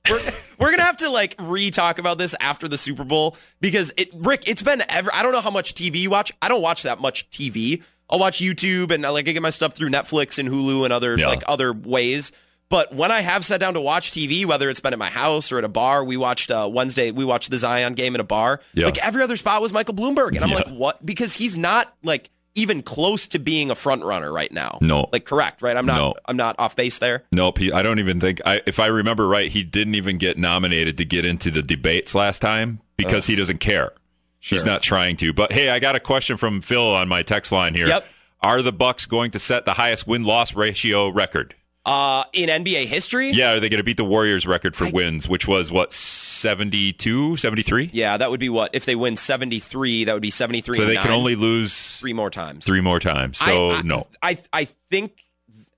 We're, 0.10 0.20
we're 0.58 0.72
gonna 0.72 0.84
have 0.86 0.98
to 0.98 1.10
like 1.12 1.36
re-talk 1.38 2.00
about 2.00 2.18
this 2.18 2.34
after 2.40 2.68
the 2.68 2.80
Super 2.80 3.04
Bowl 3.04 3.38
because 3.62 3.94
it, 3.96 4.10
Rick, 4.16 4.48
it's 4.48 4.64
been 4.64 4.82
ever. 4.90 5.12
I 5.14 5.22
don't 5.22 5.34
know 5.34 5.42
how 5.42 5.52
much 5.52 5.76
TV 5.76 5.98
you 5.98 6.10
watch. 6.10 6.32
I 6.42 6.48
don't 6.50 6.64
watch 6.64 6.82
that 6.82 7.00
much 7.00 7.30
TV. 7.30 7.84
I'll 8.10 8.20
watch 8.20 8.40
YouTube 8.40 8.92
and 8.92 9.06
I 9.06 9.10
like 9.10 9.28
I 9.28 9.32
get 9.34 9.42
my 9.42 9.50
stuff 9.50 9.74
through 9.74 9.90
Netflix 9.90 10.40
and 10.40 10.50
Hulu 10.50 10.84
and 10.84 10.94
other 10.94 11.18
Yeah. 11.18 11.28
like 11.28 11.44
other 11.48 11.74
ways. 11.74 12.32
But 12.70 12.94
when 12.94 13.12
I 13.12 13.22
have 13.22 13.44
sat 13.44 13.60
down 13.60 13.74
to 13.74 13.82
watch 13.82 14.12
TV, 14.12 14.46
whether 14.46 14.70
it's 14.70 14.80
been 14.80 14.94
at 14.94 15.00
my 15.00 15.10
house 15.10 15.52
or 15.52 15.58
at 15.58 15.64
a 15.64 15.70
bar, 15.70 16.04
we 16.04 16.18
watched 16.18 16.52
uh, 16.52 16.70
Wednesday. 16.72 17.10
We 17.10 17.26
watched 17.26 17.50
the 17.50 17.58
Zion 17.58 17.96
game 17.96 18.14
at 18.14 18.22
a 18.22 18.24
bar. 18.24 18.62
Yeah. 18.76 18.86
Like 18.86 19.04
every 19.04 19.24
other 19.24 19.36
spot 19.38 19.62
was 19.62 19.74
Michael 19.74 19.96
Bloomberg, 19.96 20.36
and 20.36 20.44
I'm 20.44 20.50
Yeah. 20.52 20.56
like, 20.58 20.68
what? 20.68 21.04
Because 21.04 21.34
he's 21.34 21.58
not 21.58 21.92
like 22.04 22.30
even 22.56 22.84
close 22.84 23.28
to 23.30 23.40
being 23.40 23.72
a 23.72 23.76
front 23.76 24.04
runner 24.04 24.32
right 24.32 24.52
now. 24.52 24.78
No. 24.82 25.08
like 25.12 25.26
correct, 25.26 25.62
right? 25.64 25.76
I'm 25.78 25.86
not. 25.88 25.98
No. 26.00 26.14
I'm 26.28 26.38
not 26.38 26.56
off 26.60 26.76
base 26.76 27.00
there. 27.00 27.24
Nope. 27.32 27.58
He, 27.58 27.72
I 27.72 27.82
don't 27.82 27.98
even 28.00 28.20
think. 28.20 28.40
I, 28.46 28.62
if 28.68 28.80
I 28.80 28.86
remember 28.88 29.28
right, 29.28 29.50
he 29.50 29.64
didn't 29.64 29.96
even 29.96 30.18
get 30.20 30.38
nominated 30.38 30.98
to 31.00 31.06
get 31.06 31.26
into 31.26 31.50
the 31.50 31.64
debates 31.64 32.14
last 32.14 32.40
time 32.40 32.82
because 32.98 33.26
he 33.26 33.36
doesn't 33.36 33.60
care. 33.60 33.94
He's 34.40 34.66
not 34.66 34.82
trying 34.82 35.16
to. 35.18 35.34
But 35.34 35.52
hey, 35.52 35.70
I 35.70 35.80
got 35.80 35.96
a 35.96 36.00
question 36.00 36.38
from 36.38 36.62
Phil 36.62 36.82
on 36.96 37.08
my 37.08 37.24
text 37.24 37.52
line 37.52 37.74
here. 37.76 37.88
Yep. 37.88 38.08
Are 38.42 38.62
the 38.62 38.72
Bucks 38.72 39.06
going 39.06 39.32
to 39.32 39.40
set 39.40 39.66
the 39.66 39.74
highest 39.74 40.08
win 40.08 40.24
loss 40.24 40.56
ratio 40.56 41.10
record? 41.10 41.56
Uh, 41.86 42.24
in 42.34 42.50
NBA 42.50 42.86
history? 42.86 43.32
Yeah, 43.32 43.54
are 43.54 43.60
they 43.60 43.68
going 43.70 43.80
to 43.80 43.84
beat 43.84 43.98
the 43.98 44.06
Warriors 44.06 44.46
record 44.46 44.76
for 44.76 44.90
wins, 44.92 45.28
which 45.28 45.48
was 45.48 45.72
what 45.72 45.92
72, 45.92 47.36
73? 47.38 47.90
Yeah, 47.94 48.18
that 48.18 48.30
would 48.30 48.40
be 48.40 48.50
what 48.50 48.74
if 48.76 48.86
they 48.86 48.96
win 48.96 49.16
73, 49.16 50.04
that 50.06 50.14
would 50.14 50.22
be 50.22 50.30
73 50.30 50.76
So 50.76 50.86
they 50.86 50.96
nine, 50.96 51.04
can 51.04 51.12
only 51.12 51.36
lose 51.36 51.98
three 52.00 52.14
more 52.14 52.30
times. 52.30 52.66
three 52.66 52.82
more 52.82 53.00
times. 53.00 53.38
So 53.40 53.72
I, 53.72 53.76
I, 53.78 53.82
no. 53.82 54.08
I 54.22 54.38
I 54.54 54.66
think 54.90 55.24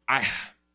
I 0.07 0.27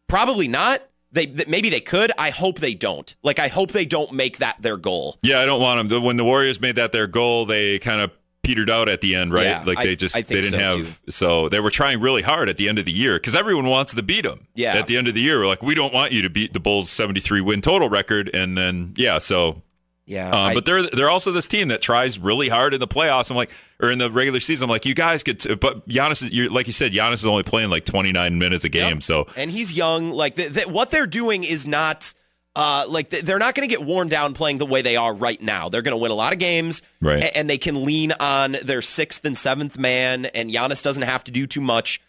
probably 0.09 0.49
not. 0.49 0.83
They 1.16 1.26
th- 1.26 1.48
maybe 1.48 1.70
they 1.70 1.81
could. 1.81 2.12
I 2.18 2.29
hope 2.29 2.59
they 2.61 2.74
don't. 2.74 3.12
Like 3.22 3.38
I 3.38 3.48
hope 3.48 3.72
they 3.72 3.87
don't 3.87 4.12
make 4.12 4.37
that 4.38 4.61
their 4.61 4.76
goal. 4.76 5.16
Yeah, 5.22 5.40
I 5.40 5.46
don't 5.46 5.62
want 5.62 5.88
them. 5.88 6.05
When 6.05 6.18
the 6.18 6.24
Warriors 6.24 6.61
made 6.61 6.76
that 6.76 6.92
their 6.92 7.07
goal, 7.07 7.46
they 7.46 7.79
kind 7.79 8.02
of 8.02 8.11
petered 8.42 8.68
out 8.68 8.90
at 8.90 9.00
the 9.00 9.16
end, 9.16 9.33
right? 9.33 9.46
Yeah, 9.46 9.64
like 9.66 9.79
I- 9.79 9.87
they 9.87 9.96
just 9.96 10.14
I 10.14 10.20
they 10.20 10.42
didn't 10.42 10.61
so, 10.61 10.76
have. 10.76 11.00
So 11.09 11.48
they 11.48 11.59
were 11.59 11.70
trying 11.70 12.00
really 12.00 12.20
hard 12.22 12.50
at 12.50 12.59
the 12.59 12.68
end 12.68 12.79
of 12.79 12.85
the 12.85 12.92
year 12.92 13.14
because 13.14 13.35
everyone 13.35 13.66
wants 13.66 13.94
to 13.94 14.02
beat 14.02 14.24
them. 14.24 14.46
Yeah. 14.55 14.76
At 14.76 14.88
the 14.88 14.98
end 14.98 15.09
of 15.09 15.14
the 15.14 15.22
year, 15.22 15.40
we're 15.40 15.46
like, 15.46 15.62
we 15.62 15.74
don't 15.74 15.94
want 15.94 16.12
you 16.12 16.20
to 16.20 16.31
beat 16.31 16.52
the 16.52 16.61
Bulls' 16.61 16.90
seventy 16.90 17.20
three 17.20 17.40
win 17.40 17.62
total 17.62 17.88
record, 17.88 18.31
and 18.35 18.57
then 18.57 18.92
yeah, 18.96 19.16
so. 19.18 19.62
Yeah, 20.07 20.29
Um, 20.31 20.35
I- 20.37 20.55
but 20.55 20.64
they're 20.64 20.88
they're 20.88 21.11
also 21.11 21.33
this 21.33 21.49
team 21.49 21.69
that 21.69 21.83
tries 21.83 22.16
really 22.19 22.49
hard 22.49 22.73
in 22.75 22.81
the 22.81 22.87
playoffs. 22.87 23.29
I'm 23.31 23.37
like, 23.37 23.51
or 23.81 23.90
in 23.90 23.99
the 23.99 24.11
regular 24.11 24.38
season. 24.40 24.64
I'm 24.64 24.71
like, 24.71 24.87
you 24.87 24.95
guys 24.95 25.23
could, 25.25 25.40
t-. 25.40 25.55
but 25.57 25.87
Giannis 25.88 26.23
is 26.23 26.31
you're, 26.31 26.49
like 26.49 26.66
you 26.69 26.73
said, 26.73 26.92
Giannis 26.92 27.14
is 27.14 27.27
only 27.27 27.42
playing 27.42 27.71
like 27.71 27.85
29 27.85 28.38
minutes 28.38 28.64
a 28.64 28.69
game. 28.69 28.95
Yep. 28.97 29.03
So 29.03 29.27
and 29.37 29.51
he's 29.51 29.73
young. 29.77 30.12
Like 30.12 30.37
th- 30.37 30.53
th- 30.55 30.66
what 30.69 30.90
they're 30.92 31.07
doing 31.09 31.42
is 31.45 31.66
not. 31.66 32.14
Uh, 32.55 32.87
like 32.88 33.11
th- 33.11 33.23
they're 33.23 33.38
not 33.38 33.55
going 33.55 33.69
to 33.69 33.77
get 33.77 33.85
worn 33.85 34.09
down 34.09 34.33
playing 34.33 34.57
the 34.57 34.64
way 34.64 34.81
they 34.81 34.97
are 34.97 35.12
right 35.12 35.42
now. 35.42 35.69
They're 35.69 35.83
going 35.83 35.92
to 35.92 36.01
win 36.01 36.11
a 36.11 36.14
lot 36.14 36.33
of 36.33 36.38
games, 36.38 36.81
Right. 37.03 37.23
a- 37.23 37.37
and 37.37 37.51
they 37.51 37.59
can 37.59 37.85
lean 37.85 38.12
on 38.12 38.57
their 38.62 38.81
sixth 38.81 39.27
and 39.27 39.37
seventh 39.37 39.77
man. 39.79 40.25
And 40.25 40.51
Giannis 40.51 40.83
doesn't 40.83 41.03
have 41.03 41.23
to 41.25 41.31
do 41.31 41.47
too 41.47 41.61
much. 41.61 42.01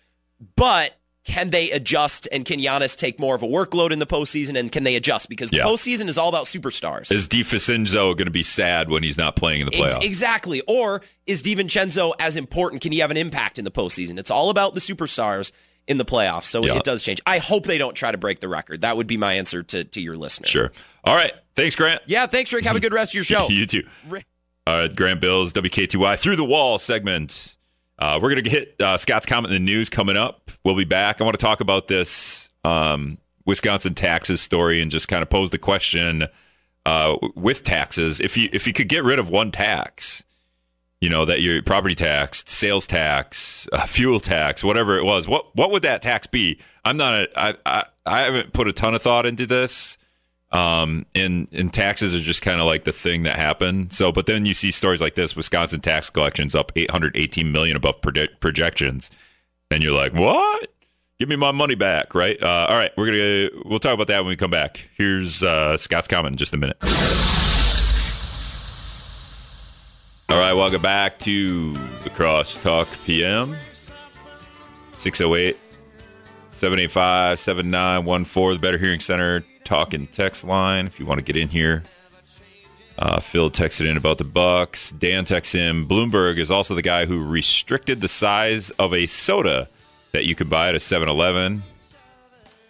But 0.55 0.96
can 1.27 1.49
they 1.49 1.69
adjust? 1.71 2.27
And 2.31 2.45
can 2.45 2.59
Giannis 2.59 2.95
take 2.95 3.19
more 3.19 3.35
of 3.35 3.43
a 3.43 3.47
workload 3.47 3.91
in 3.91 3.99
the 3.99 4.05
postseason? 4.07 4.57
And 4.57 4.71
can 4.71 4.83
they 4.83 4.95
adjust? 4.95 5.27
Because 5.29 5.49
the 5.51 5.57
Yeah. 5.57 5.63
postseason 5.65 6.07
is 6.07 6.17
all 6.17 6.29
about 6.29 6.45
superstars. 6.45 7.11
is 7.11 7.27
DiVincenzo 7.27 8.15
going 8.15 8.25
to 8.25 8.31
be 8.31 8.43
sad 8.43 8.89
when 8.89 9.03
he's 9.03 9.17
not 9.17 9.35
playing 9.35 9.59
in 9.61 9.67
the 9.67 9.75
Ex- 9.77 9.93
playoffs? 9.93 10.03
exactly. 10.03 10.61
Or 10.67 11.01
is 11.25 11.43
DiVincenzo 11.43 12.13
as 12.19 12.37
important? 12.37 12.81
Can 12.81 12.91
he 12.93 12.99
have 12.99 13.11
an 13.11 13.17
impact 13.17 13.59
in 13.59 13.65
the 13.65 13.71
postseason? 13.71 14.17
It's 14.17 14.31
all 14.31 14.49
about 14.49 14.73
the 14.73 14.79
superstars 14.79 15.51
in 15.87 15.97
the 15.97 16.05
playoffs. 16.05 16.45
So 16.45 16.65
Yeah. 16.65 16.75
it 16.77 16.83
does 16.83 17.03
change. 17.03 17.19
I 17.27 17.39
hope 17.39 17.65
they 17.65 17.77
don't 17.77 17.95
try 17.95 18.11
to 18.11 18.17
break 18.17 18.39
the 18.39 18.47
record. 18.47 18.81
That 18.81 18.95
would 18.97 19.07
be 19.07 19.17
my 19.17 19.33
answer 19.33 19.63
to, 19.63 19.83
to 19.83 20.01
your 20.01 20.15
listener. 20.17 20.47
Sure. 20.47 20.71
All 21.03 21.15
right. 21.15 21.33
Thanks, 21.55 21.75
Grant. 21.75 22.01
Yeah, 22.07 22.25
thanks, 22.27 22.53
Rick. 22.53 22.63
Have 22.65 22.75
a 22.75 22.79
good 22.79 22.93
rest 22.93 23.11
of 23.11 23.15
your 23.15 23.23
show. 23.25 23.47
you 23.49 23.65
too. 23.65 23.83
Rick- 24.07 24.25
All 24.65 24.79
right, 24.79 24.95
Grant 24.95 25.21
Bilse, 25.21 25.51
WKTY 25.53 26.17
through 26.17 26.35
the 26.37 26.45
wall 26.45 26.77
segment. 26.77 27.56
Uh, 27.99 28.19
we're 28.21 28.29
going 28.29 28.43
to 28.43 28.49
hit 28.49 28.75
uh, 28.79 28.97
Scott's 28.97 29.25
comment 29.25 29.53
in 29.53 29.65
the 29.65 29.71
news 29.71 29.89
coming 29.89 30.17
up. 30.17 30.51
We'll 30.63 30.75
be 30.75 30.85
back. 30.85 31.19
I 31.19 31.23
want 31.23 31.37
to 31.37 31.43
talk 31.43 31.61
about 31.61 31.87
this 31.87 32.49
um, 32.63 33.17
Wisconsin 33.45 33.95
taxes 33.95 34.41
story 34.41 34.81
and 34.81 34.91
just 34.91 35.07
kind 35.07 35.23
of 35.23 35.29
pose 35.29 35.49
the 35.49 35.57
question 35.57 36.25
uh, 36.85 37.17
with 37.35 37.63
taxes. 37.63 38.19
If 38.19 38.37
you 38.37 38.49
if 38.53 38.67
you 38.67 38.73
could 38.73 38.87
get 38.87 39.03
rid 39.03 39.19
of 39.19 39.29
one 39.29 39.51
tax, 39.51 40.23
you 41.01 41.09
know 41.09 41.25
that 41.25 41.41
your 41.41 41.61
property 41.63 41.95
tax, 41.95 42.43
sales 42.47 42.85
tax, 42.85 43.67
uh, 43.73 43.85
fuel 43.87 44.19
tax, 44.19 44.63
whatever 44.63 44.97
it 44.97 45.03
was, 45.03 45.27
what 45.27 45.55
what 45.55 45.71
would 45.71 45.81
that 45.83 46.01
tax 46.01 46.27
be? 46.27 46.59
I'm 46.85 46.97
not. 46.97 47.13
A, 47.13 47.39
I, 47.39 47.55
I 47.65 47.83
I 48.05 48.19
haven't 48.21 48.53
put 48.53 48.67
a 48.67 48.73
ton 48.73 48.93
of 48.93 49.01
thought 49.01 49.25
into 49.25 49.45
this 49.47 49.97
um 50.51 51.05
and 51.13 51.49
and 51.51 51.73
taxes 51.73 52.15
are 52.15 52.19
just 52.19 52.41
kind 52.41 52.61
of 52.61 52.65
like 52.65 52.85
the 52.85 52.93
thing 52.93 53.23
that 53.23 53.35
happened 53.35 53.91
so 53.91 54.13
but 54.13 54.27
then 54.27 54.45
you 54.45 54.53
see 54.53 54.71
stories 54.71 55.01
like 55.01 55.13
this 55.15 55.35
wisconsin 55.35 55.81
tax 55.81 56.09
collections 56.09 56.55
up 56.55 56.71
818 56.75 57.51
million 57.51 57.75
above 57.75 58.01
predict- 58.01 58.39
projections. 58.39 59.11
And 59.69 59.83
you're 59.83 59.93
like 59.93 60.13
what? 60.13 60.71
Give 61.19 61.27
me 61.27 61.35
my 61.35 61.51
money 61.51 61.75
back 61.75 62.15
right? 62.15 62.41
Uh, 62.41 62.67
all 62.69 62.77
right 62.77 62.91
we're 62.95 63.07
gonna 63.07 63.61
we'll 63.65 63.79
talk 63.79 63.93
about 63.93 64.07
that 64.07 64.19
when 64.19 64.29
we 64.29 64.37
come 64.37 64.51
back. 64.51 64.87
Here's 64.95 65.43
uh, 65.43 65.75
scott's 65.75 66.07
comment 66.07 66.33
in 66.33 66.37
just 66.37 66.53
a 66.53 66.57
minute. 66.57 66.77
All 70.29 70.39
right 70.39 70.53
welcome 70.53 70.81
back 70.81 71.19
to 71.19 71.73
the 72.03 72.09
crosstalk 72.09 72.87
pm 73.05 73.55
608 74.93 75.57
785 76.51 77.39
7914, 77.39 78.53
the 78.53 78.59
Better 78.59 78.77
Hearing 78.77 78.99
Center 78.99 79.43
talking 79.67 80.07
text 80.07 80.45
line. 80.45 80.87
If 80.87 80.99
you 80.99 81.05
want 81.05 81.19
to 81.19 81.21
get 81.21 81.35
in 81.35 81.49
here, 81.49 81.83
uh, 82.97 83.19
Phil 83.19 83.51
texted 83.51 83.89
in 83.89 83.97
about 83.97 84.17
the 84.17 84.23
Bucks. 84.23 84.91
Dan 84.91 85.25
texts 85.25 85.53
in 85.53 85.85
Bloomberg 85.85 86.37
is 86.37 86.49
also 86.49 86.73
the 86.73 86.81
guy 86.81 87.05
who 87.05 87.23
restricted 87.23 87.99
the 88.01 88.07
size 88.07 88.71
of 88.71 88.93
a 88.93 89.05
soda 89.05 89.67
that 90.13 90.25
you 90.25 90.35
could 90.35 90.49
buy 90.49 90.69
at 90.69 90.75
a 90.75 90.79
7 90.79 91.07
Eleven, 91.07 91.63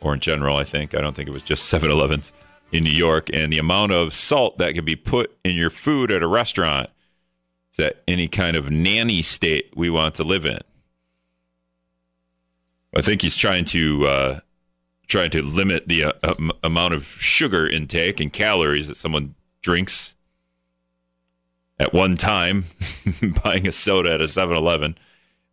or 0.02 0.16
in 0.16 0.20
general, 0.20 0.58
I 0.58 0.64
think. 0.64 0.96
I 0.96 1.02
don't 1.02 1.16
think 1.16 1.30
it 1.30 1.34
was 1.34 1.44
just 1.44 1.66
7 1.70 1.90
Elevens 1.90 2.34
in 2.72 2.84
New 2.84 2.90
York, 2.90 3.30
and 3.32 3.54
the 3.54 3.60
amount 3.60 3.94
of 3.94 4.14
salt 4.14 4.58
that 4.58 4.74
can 4.74 4.84
be 4.84 4.96
put 4.96 5.38
in 5.46 5.56
your 5.56 5.70
food 5.70 6.12
at 6.12 6.24
a 6.24 6.28
restaurant. 6.28 6.90
Is 7.72 7.78
that 7.78 8.02
any 8.08 8.28
kind 8.28 8.58
of 8.58 8.72
nanny 8.72 9.22
state 9.22 9.72
we 9.76 9.90
want 9.90 10.16
to 10.16 10.24
live 10.24 10.46
in? 10.46 10.60
I 12.96 13.02
think 13.02 13.22
he's 13.22 13.38
trying 13.38 13.66
to 13.66 14.08
uh, 14.08 14.40
trying 15.08 15.30
to 15.32 15.42
limit 15.42 15.88
the 15.88 16.06
uh, 16.06 16.14
um, 16.24 16.52
amount 16.64 16.94
of 16.94 17.06
sugar 17.06 17.68
intake 17.68 18.20
and 18.20 18.32
calories 18.32 18.88
that 18.88 18.98
someone 18.98 19.36
drinks 19.62 20.16
at 21.80 21.94
one 21.94 22.16
time 22.16 22.66
buying 23.44 23.68
a 23.68 23.72
soda 23.72 24.14
at 24.14 24.22
a 24.22 24.26
7-Eleven. 24.26 24.98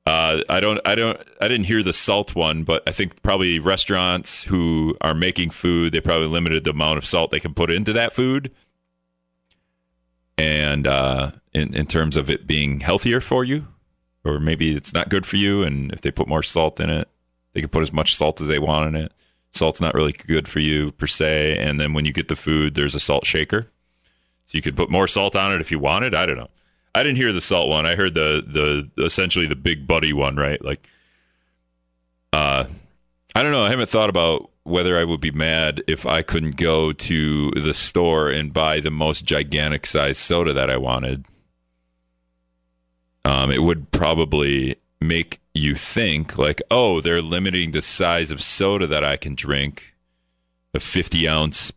Uh, 0.06 0.42
I 0.50 0.60
don't 0.60 0.78
I 0.84 0.94
don't 0.94 1.18
I 1.40 1.48
didn't 1.48 1.64
hear 1.64 1.82
the 1.82 1.94
salt 1.94 2.34
one, 2.34 2.62
but 2.62 2.82
I 2.86 2.92
think 2.92 3.22
probably 3.22 3.58
restaurants 3.58 4.44
who 4.44 4.98
are 5.00 5.14
making 5.14 5.48
food, 5.48 5.92
they 5.92 6.00
probably 6.00 6.26
limited 6.26 6.64
the 6.64 6.70
amount 6.70 6.98
of 6.98 7.06
salt 7.06 7.30
they 7.30 7.40
can 7.40 7.54
put 7.54 7.70
into 7.70 7.94
that 7.94 8.12
food. 8.12 8.52
And 10.36 10.86
uh, 10.86 11.30
in 11.54 11.74
in 11.74 11.86
terms 11.86 12.16
of 12.16 12.28
it 12.28 12.46
being 12.46 12.80
healthier 12.80 13.22
for 13.22 13.44
you, 13.44 13.66
or 14.24 14.40
maybe 14.40 14.76
it's 14.76 14.92
not 14.92 15.08
good 15.08 15.24
for 15.24 15.36
you, 15.36 15.62
and 15.62 15.90
if 15.92 16.02
they 16.02 16.10
put 16.10 16.28
more 16.28 16.42
salt 16.42 16.80
in 16.80 16.90
it, 16.90 17.08
they 17.54 17.60
can 17.60 17.70
put 17.70 17.80
as 17.80 17.92
much 17.92 18.14
salt 18.14 18.42
as 18.42 18.48
they 18.48 18.58
want 18.58 18.94
in 18.94 19.04
it. 19.04 19.12
Salt's 19.54 19.80
not 19.80 19.94
really 19.94 20.12
good 20.12 20.48
for 20.48 20.60
you 20.60 20.92
per 20.92 21.06
se. 21.06 21.56
And 21.58 21.78
then 21.78 21.92
when 21.92 22.04
you 22.04 22.12
get 22.12 22.28
the 22.28 22.36
food, 22.36 22.74
there's 22.74 22.94
a 22.94 23.00
salt 23.00 23.24
shaker. 23.24 23.68
So 24.46 24.56
you 24.56 24.62
could 24.62 24.76
put 24.76 24.90
more 24.90 25.06
salt 25.06 25.36
on 25.36 25.52
it 25.52 25.60
if 25.60 25.70
you 25.70 25.78
wanted. 25.78 26.14
I 26.14 26.26
don't 26.26 26.36
know. 26.36 26.50
I 26.94 27.02
didn't 27.02 27.16
hear 27.16 27.32
the 27.32 27.40
salt 27.40 27.68
one. 27.68 27.86
I 27.86 27.96
heard 27.96 28.14
the 28.14 28.44
the 28.46 29.04
essentially 29.04 29.46
the 29.46 29.56
big 29.56 29.86
buddy 29.86 30.12
one, 30.12 30.36
right? 30.36 30.62
Like 30.64 30.88
uh 32.32 32.66
I 33.34 33.42
don't 33.42 33.52
know. 33.52 33.64
I 33.64 33.70
haven't 33.70 33.88
thought 33.88 34.10
about 34.10 34.50
whether 34.64 34.98
I 34.98 35.04
would 35.04 35.20
be 35.20 35.30
mad 35.30 35.82
if 35.86 36.06
I 36.06 36.22
couldn't 36.22 36.56
go 36.56 36.92
to 36.92 37.50
the 37.50 37.74
store 37.74 38.30
and 38.30 38.52
buy 38.52 38.80
the 38.80 38.90
most 38.90 39.24
gigantic 39.24 39.86
size 39.86 40.18
soda 40.18 40.52
that 40.52 40.70
I 40.70 40.76
wanted. 40.76 41.26
Um, 43.24 43.50
it 43.50 43.62
would 43.62 43.90
probably 43.90 44.76
make 45.06 45.40
you 45.54 45.74
think 45.74 46.38
like, 46.38 46.60
oh, 46.70 47.00
they're 47.00 47.22
limiting 47.22 47.70
the 47.70 47.82
size 47.82 48.30
of 48.30 48.42
soda 48.42 48.86
that 48.86 49.04
I 49.04 49.16
can 49.16 49.34
drink. 49.34 49.94
A 50.74 50.80
50 50.80 51.28
ounce 51.28 51.72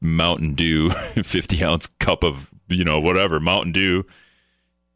Mountain 0.00 0.54
Dew, 0.54 0.90
50 1.22 1.64
ounce 1.64 1.86
cup 1.98 2.22
of, 2.22 2.50
you 2.68 2.84
know, 2.84 3.00
whatever, 3.00 3.40
Mountain 3.40 3.72
Dew. 3.72 4.04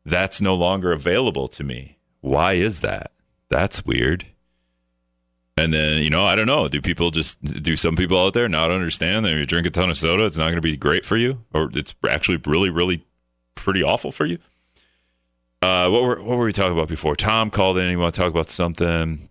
That's 0.05 0.40
no 0.40 0.55
longer 0.55 0.93
available 0.93 1.49
to 1.49 1.64
me. 1.64 1.99
Why 2.21 2.55
is 2.55 2.81
that? 2.81 3.12
That's 3.49 3.87
weird. 3.87 4.27
And 5.57 5.73
then, 5.73 6.03
you 6.03 6.11
know, 6.11 6.25
I 6.25 6.35
don't 6.35 6.47
know. 6.47 6.69
Do 6.69 6.81
people 6.81 7.11
just, 7.11 7.43
do 7.43 7.77
some 7.77 7.97
people 7.97 8.19
out 8.19 8.35
there 8.35 8.49
not 8.49 8.71
understand 8.71 9.25
that 9.25 9.33
if 9.33 9.38
you 9.38 9.47
drink 9.47 9.67
a 9.67 9.71
ton 9.71 9.88
of 9.88 9.97
soda, 9.97 10.25
it's 10.25 10.37
not 10.37 10.47
going 10.47 10.57
to 10.57 10.61
be 10.61 10.77
great 10.77 11.05
for 11.05 11.17
you? 11.17 11.45
Or 11.55 11.71
it's 11.73 11.95
actually 12.09 12.38
really, 12.45 12.71
really 12.71 13.07
pretty 13.55 13.83
awful 13.83 14.11
for 14.11 14.27
you? 14.27 14.38
Uh, 15.64 15.88
what 15.88 16.03
were 16.03 16.22
what 16.22 16.37
were 16.37 16.44
we 16.44 16.53
talking 16.53 16.74
about 16.77 16.88
before? 16.88 17.16
Tom 17.16 17.48
called 17.48 17.79
in. 17.79 17.88
He 17.88 17.96
want 17.96 18.14
to 18.14 18.20
talk 18.20 18.29
about 18.29 18.50
something, 18.50 19.31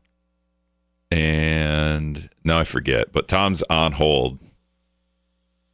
and 1.12 2.28
now 2.43 2.58
I 2.58 2.63
forget. 2.63 3.13
But 3.13 3.28
Tom's 3.28 3.62
on 3.69 3.91
hold. 3.91 4.39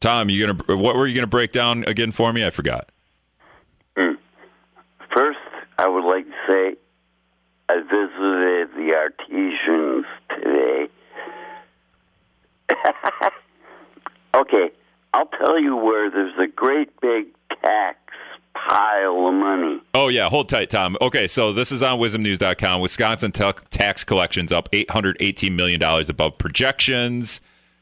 Tom, 0.02 0.30
you 0.30 0.45
gonna 0.45 0.78
what 0.78 0.98
were 0.98 1.08
you 1.08 1.15
gonna 1.15 1.28
break 1.28 1.54
down 1.54 1.86
again 1.86 2.12
for 2.12 2.34
me? 2.34 2.45
I 2.45 2.50
forgot. 2.50 2.91
First, 3.95 5.39
I 5.78 5.88
would 5.88 6.04
like 6.04 6.26
to 6.26 6.36
say 6.52 6.76
I 7.69 7.76
visited 7.76 8.69
the 8.76 8.93
Artesians 8.95 10.06
today. 10.30 10.89
okay, 14.36 14.72
I'll 15.13 15.30
tell 15.39 15.58
you 15.58 15.78
where 15.78 16.12
there's 16.12 16.38
a 16.38 16.48
great 16.48 17.00
big 17.00 17.28
tax 17.63 18.09
pile 18.67 19.28
of 19.28 19.34
money. 19.34 19.80
Oh 19.93 20.08
yeah, 20.08 20.28
hold 20.30 20.50
tight, 20.50 20.69
Tom. 20.69 20.98
Okay, 21.02 21.28
so 21.28 21.54
this 21.54 21.72
is 21.72 21.82
on 21.84 22.00
wizmnews.com. 22.00 22.82
Wisconsin 22.82 23.32
ta- 23.32 23.54
tax 23.69 24.04
collections 24.04 24.52
up 24.52 24.67
818 24.74 25.56
million 25.56 25.80
dollars 25.80 26.10
above 26.10 26.38
projections. 26.38 27.41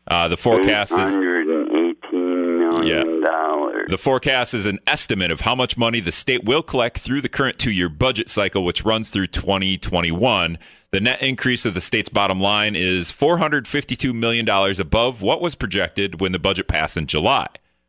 Uh, 0.10 0.28
the 0.28 0.38
forecast 0.38 0.92
is 0.94 1.16
$818 1.16 2.14
million. 2.14 3.22
dollars. 3.22 3.88
The 3.90 3.98
forecast 3.98 4.54
is 4.54 4.66
an 4.66 4.80
estimate 4.88 5.32
of 5.32 5.42
how 5.42 5.56
much 5.56 5.78
money 5.78 6.00
the 6.00 6.12
state 6.12 6.44
will 6.46 6.62
collect 6.64 6.98
through 6.98 7.22
the 7.22 7.30
current 7.30 7.58
two 7.58 7.72
year 7.72 7.90
budget 7.90 8.30
cycle, 8.30 8.64
which 8.64 8.84
runs 8.86 9.10
through 9.10 9.28
2021. 9.28 10.58
The 10.92 11.02
net 11.02 11.22
increase 11.22 11.66
of 11.66 11.74
the 11.74 11.82
state's 11.82 12.10
bottom 12.10 12.40
line 12.40 12.76
is 12.76 13.12
$452 13.12 14.14
million 14.14 14.48
above 14.80 15.22
what 15.22 15.42
was 15.42 15.56
projected 15.56 16.22
when 16.22 16.32
the 16.32 16.40
budget 16.40 16.68
passed 16.70 16.96
in 16.98 17.08
July, 17.08 17.48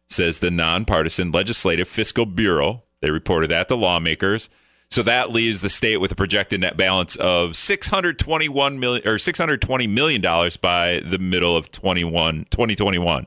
says 0.08 0.40
the 0.40 0.50
nonpartisan 0.50 1.30
Legislative 1.30 1.88
Fiscal 1.88 2.26
Bureau. 2.26 2.82
They 3.00 3.10
reported 3.10 3.50
that 3.50 3.68
to 3.68 3.74
lawmakers. 3.74 4.48
So 4.90 5.02
that 5.02 5.30
leaves 5.30 5.60
the 5.60 5.68
state 5.68 5.98
with 5.98 6.12
a 6.12 6.14
projected 6.14 6.62
net 6.62 6.76
balance 6.76 7.16
of 7.16 7.56
621 7.56 8.80
million 8.80 9.06
or 9.06 9.18
620 9.18 9.86
million 9.86 10.20
dollars 10.20 10.56
by 10.56 11.00
the 11.04 11.18
middle 11.18 11.56
of 11.56 11.70
21 11.70 12.46
2021. 12.50 13.26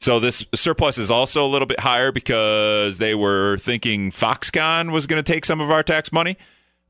So 0.00 0.20
this 0.20 0.44
surplus 0.54 0.98
is 0.98 1.10
also 1.10 1.44
a 1.44 1.48
little 1.48 1.66
bit 1.66 1.80
higher 1.80 2.12
because 2.12 2.98
they 2.98 3.14
were 3.14 3.56
thinking 3.58 4.10
Foxconn 4.10 4.92
was 4.92 5.06
going 5.06 5.22
to 5.22 5.32
take 5.32 5.44
some 5.44 5.60
of 5.60 5.70
our 5.70 5.82
tax 5.82 6.12
money, 6.12 6.36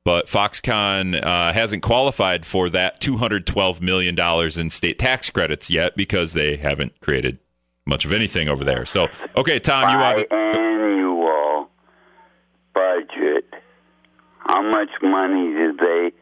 but 0.05 0.27
Foxconn 0.27 1.25
uh, 1.25 1.53
hasn't 1.53 1.83
qualified 1.83 2.45
for 2.45 2.69
that 2.71 3.01
212 3.01 3.81
million 3.81 4.15
dollars 4.15 4.59
in 4.59 4.69
state 4.69 4.99
tax 4.99 5.31
credits 5.31 5.71
yet 5.71 5.97
because 5.97 6.35
they 6.35 6.57
haven't 6.57 7.01
created 7.01 7.39
much 7.87 8.05
of 8.05 8.13
anything 8.13 8.49
over 8.49 8.65
there. 8.65 8.85
So 8.87 9.09
okay, 9.37 9.59
Tom, 9.59 9.91
you 9.91 9.99
want 9.99 10.19
to 10.19 10.27
Biannual 10.27 11.67
budget. 12.75 13.53
How 14.39 14.63
much 14.63 14.91
money 15.03 15.53
did 15.53 15.79
they 15.79 16.13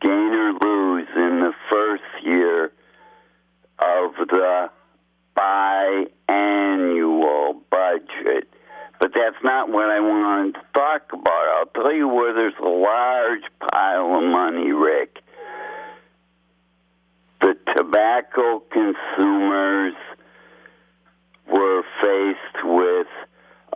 gain 0.00 0.10
or 0.10 0.52
lose 0.52 1.08
in 1.14 1.40
the 1.40 1.52
first 1.70 2.02
year 2.22 2.72
of 3.78 4.14
the 4.18 4.70
biannual 5.36 7.60
budget? 7.70 8.48
But 9.00 9.12
that's 9.14 9.42
not 9.42 9.68
what 9.68 9.90
I 9.90 10.00
wanted 10.00 10.54
to 10.54 10.60
talk 10.72 11.12
about. 11.12 11.28
I'll 11.28 11.66
tell 11.74 11.92
you 11.92 12.08
where 12.08 12.32
there's 12.32 12.54
a 12.60 12.68
large 12.68 13.42
pile 13.72 14.16
of 14.16 14.22
money, 14.22 14.72
Rick. 14.72 15.18
The 17.40 17.56
tobacco 17.76 18.60
consumers 18.70 19.94
were 21.50 21.82
faced 22.00 22.64
with 22.64 23.06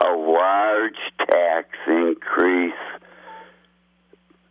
a 0.01 0.11
large 0.15 0.99
tax 1.27 1.67
increase 1.87 2.73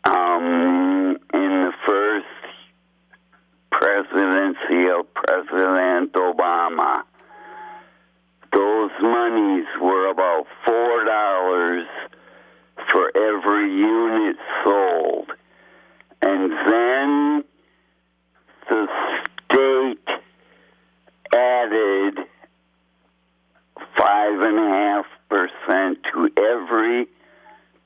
um, 0.04 1.18
in 1.34 1.50
the 1.64 1.72
first 1.86 2.26
presidency 3.70 4.88
of 4.98 5.12
President 5.14 6.12
Obama. 6.12 7.02
Those 8.52 8.90
monies 9.00 9.66
were 9.80 10.10
about 10.10 10.46
four 10.64 11.04
dollars 11.04 11.86
for 12.90 13.12
every 13.14 13.70
unit 13.70 14.36
sold, 14.64 15.30
and 16.22 16.52
then 16.52 17.44
the 18.68 18.88
state 19.50 20.08
added 21.34 22.18
five 23.98 24.40
and 24.40 24.58
a 24.58 24.68
half 24.68 25.06
percent 25.28 25.98
to 26.12 26.30
every 26.38 27.06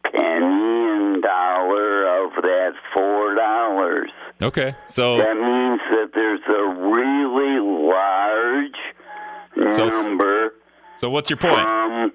penny 0.05 0.88
and 0.92 1.23
dollar 1.23 2.25
of 2.25 2.42
that 2.42 2.73
four 2.95 3.35
dollars. 3.35 4.11
Okay. 4.53 4.77
So 4.87 5.17
That 5.17 5.35
means 5.35 5.81
that 5.91 6.11
there's 6.12 6.41
a 6.47 6.69
really 6.91 7.59
large 7.88 9.75
So 9.75 9.88
number 9.88 10.53
so 10.99 11.09
what's 11.09 11.31
your 11.31 11.38
point? 11.38 11.55
from 11.57 12.12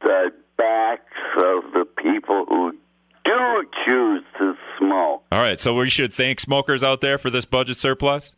the 0.00 0.32
backs 0.56 1.04
of 1.36 1.72
the 1.72 1.86
people 1.96 2.44
who 2.48 2.72
do 3.24 3.64
choose 3.86 4.24
to 4.38 4.54
smoke. 4.78 5.22
All 5.30 5.38
right, 5.38 5.60
so 5.60 5.74
we 5.76 5.88
should 5.88 6.12
thank 6.12 6.40
smokers 6.40 6.82
out 6.82 7.00
there 7.00 7.18
for 7.18 7.30
this 7.30 7.44
budget 7.44 7.76
surplus. 7.76 8.34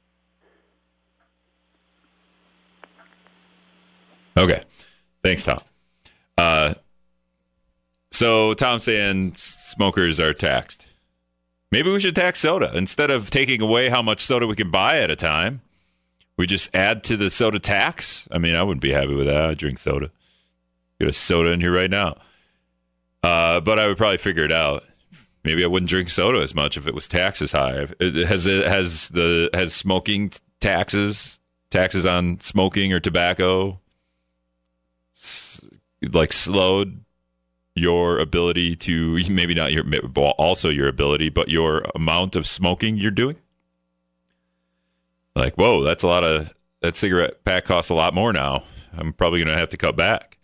Okay, 4.37 4.63
thanks, 5.25 5.43
Tom. 5.43 5.59
Uh, 6.39 6.75
so 8.13 8.53
Tom's 8.55 8.85
saying 8.85 9.35
smokers 9.35 10.21
are 10.21 10.33
taxed. 10.35 10.87
Maybe 11.71 11.91
we 11.91 12.01
should 12.01 12.17
tax 12.17 12.41
soda 12.41 12.73
instead 12.75 13.11
of 13.11 13.31
taking 13.31 13.63
away 13.63 13.89
how 13.89 14.03
much 14.03 14.21
soda 14.21 14.47
we 14.47 14.57
can 14.57 14.71
buy 14.71 14.99
at 14.99 15.11
a 15.11 15.17
time. 15.17 15.61
We 16.37 16.47
just 16.47 16.75
add 16.75 17.05
to 17.05 17.17
the 17.17 17.31
soda 17.31 17.59
tax. 17.59 18.27
I 18.33 18.39
mean, 18.39 18.55
I 18.55 18.63
wouldn't 18.63 18.83
be 18.83 18.93
happy 18.93 19.15
with 19.15 19.27
that. 19.27 19.45
I 19.45 19.55
drink 19.55 19.79
soda. 19.79 20.11
Get 20.99 21.09
a 21.09 21.13
soda 21.13 21.51
in 21.51 21.61
here 21.61 21.73
right 21.73 21.91
now. 21.91 22.17
Uh, 23.23 23.61
but 23.61 23.79
I 23.79 23.87
would 23.87 23.99
probably 23.99 24.17
figure 24.17 24.45
it 24.45 24.53
out. 24.53 24.85
Maybe 25.45 25.63
I 25.65 25.67
wouldn't 25.67 25.89
drink 25.89 26.11
soda 26.11 26.41
as 26.41 26.55
much 26.55 26.77
if 26.77 26.87
it 26.87 26.95
was 26.95 27.09
taxes 27.09 27.53
high. 27.53 27.87
Has 28.01 28.47
it 28.47 28.67
has 28.67 29.09
the 29.11 29.49
has 29.55 29.73
smoking 29.73 30.33
taxes 30.61 31.41
taxes 31.71 32.05
on 32.05 32.41
smoking 32.41 32.93
or 32.93 33.01
tobacco 33.01 33.81
like 36.13 36.33
slowed 36.33 37.05
your 37.75 38.19
ability 38.19 38.77
to 38.77 39.23
maybe 39.31 39.55
not 39.55 39.73
your 39.73 39.85
also 40.39 40.69
your 40.69 40.89
ability, 40.89 41.29
but 41.29 41.51
your 41.51 41.85
amount 41.95 42.37
of 42.37 42.47
smoking 42.47 42.97
you're 42.97 43.11
doing? 43.11 43.37
Like, 45.35 45.55
whoa, 45.55 45.83
that's 45.83 46.03
a 46.03 46.09
lot 46.09 46.25
of 46.25 46.53
that 46.81 46.97
cigarette 46.97 47.45
pack 47.45 47.65
costs 47.65 47.91
a 47.91 47.95
lot 47.95 48.15
more 48.15 48.33
now. 48.33 48.65
I'm 48.93 49.13
probably 49.13 49.43
gonna 49.43 49.59
have 49.59 49.71
to 49.71 49.77
cut 49.77 49.97
back. 49.97 50.39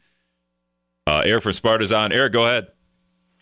Uh, 1.06 1.22
Eric 1.24 1.44
from 1.44 1.52
Sparta's 1.52 1.92
on. 1.92 2.12
Eric, 2.12 2.32
go 2.32 2.46
ahead. 2.46 2.68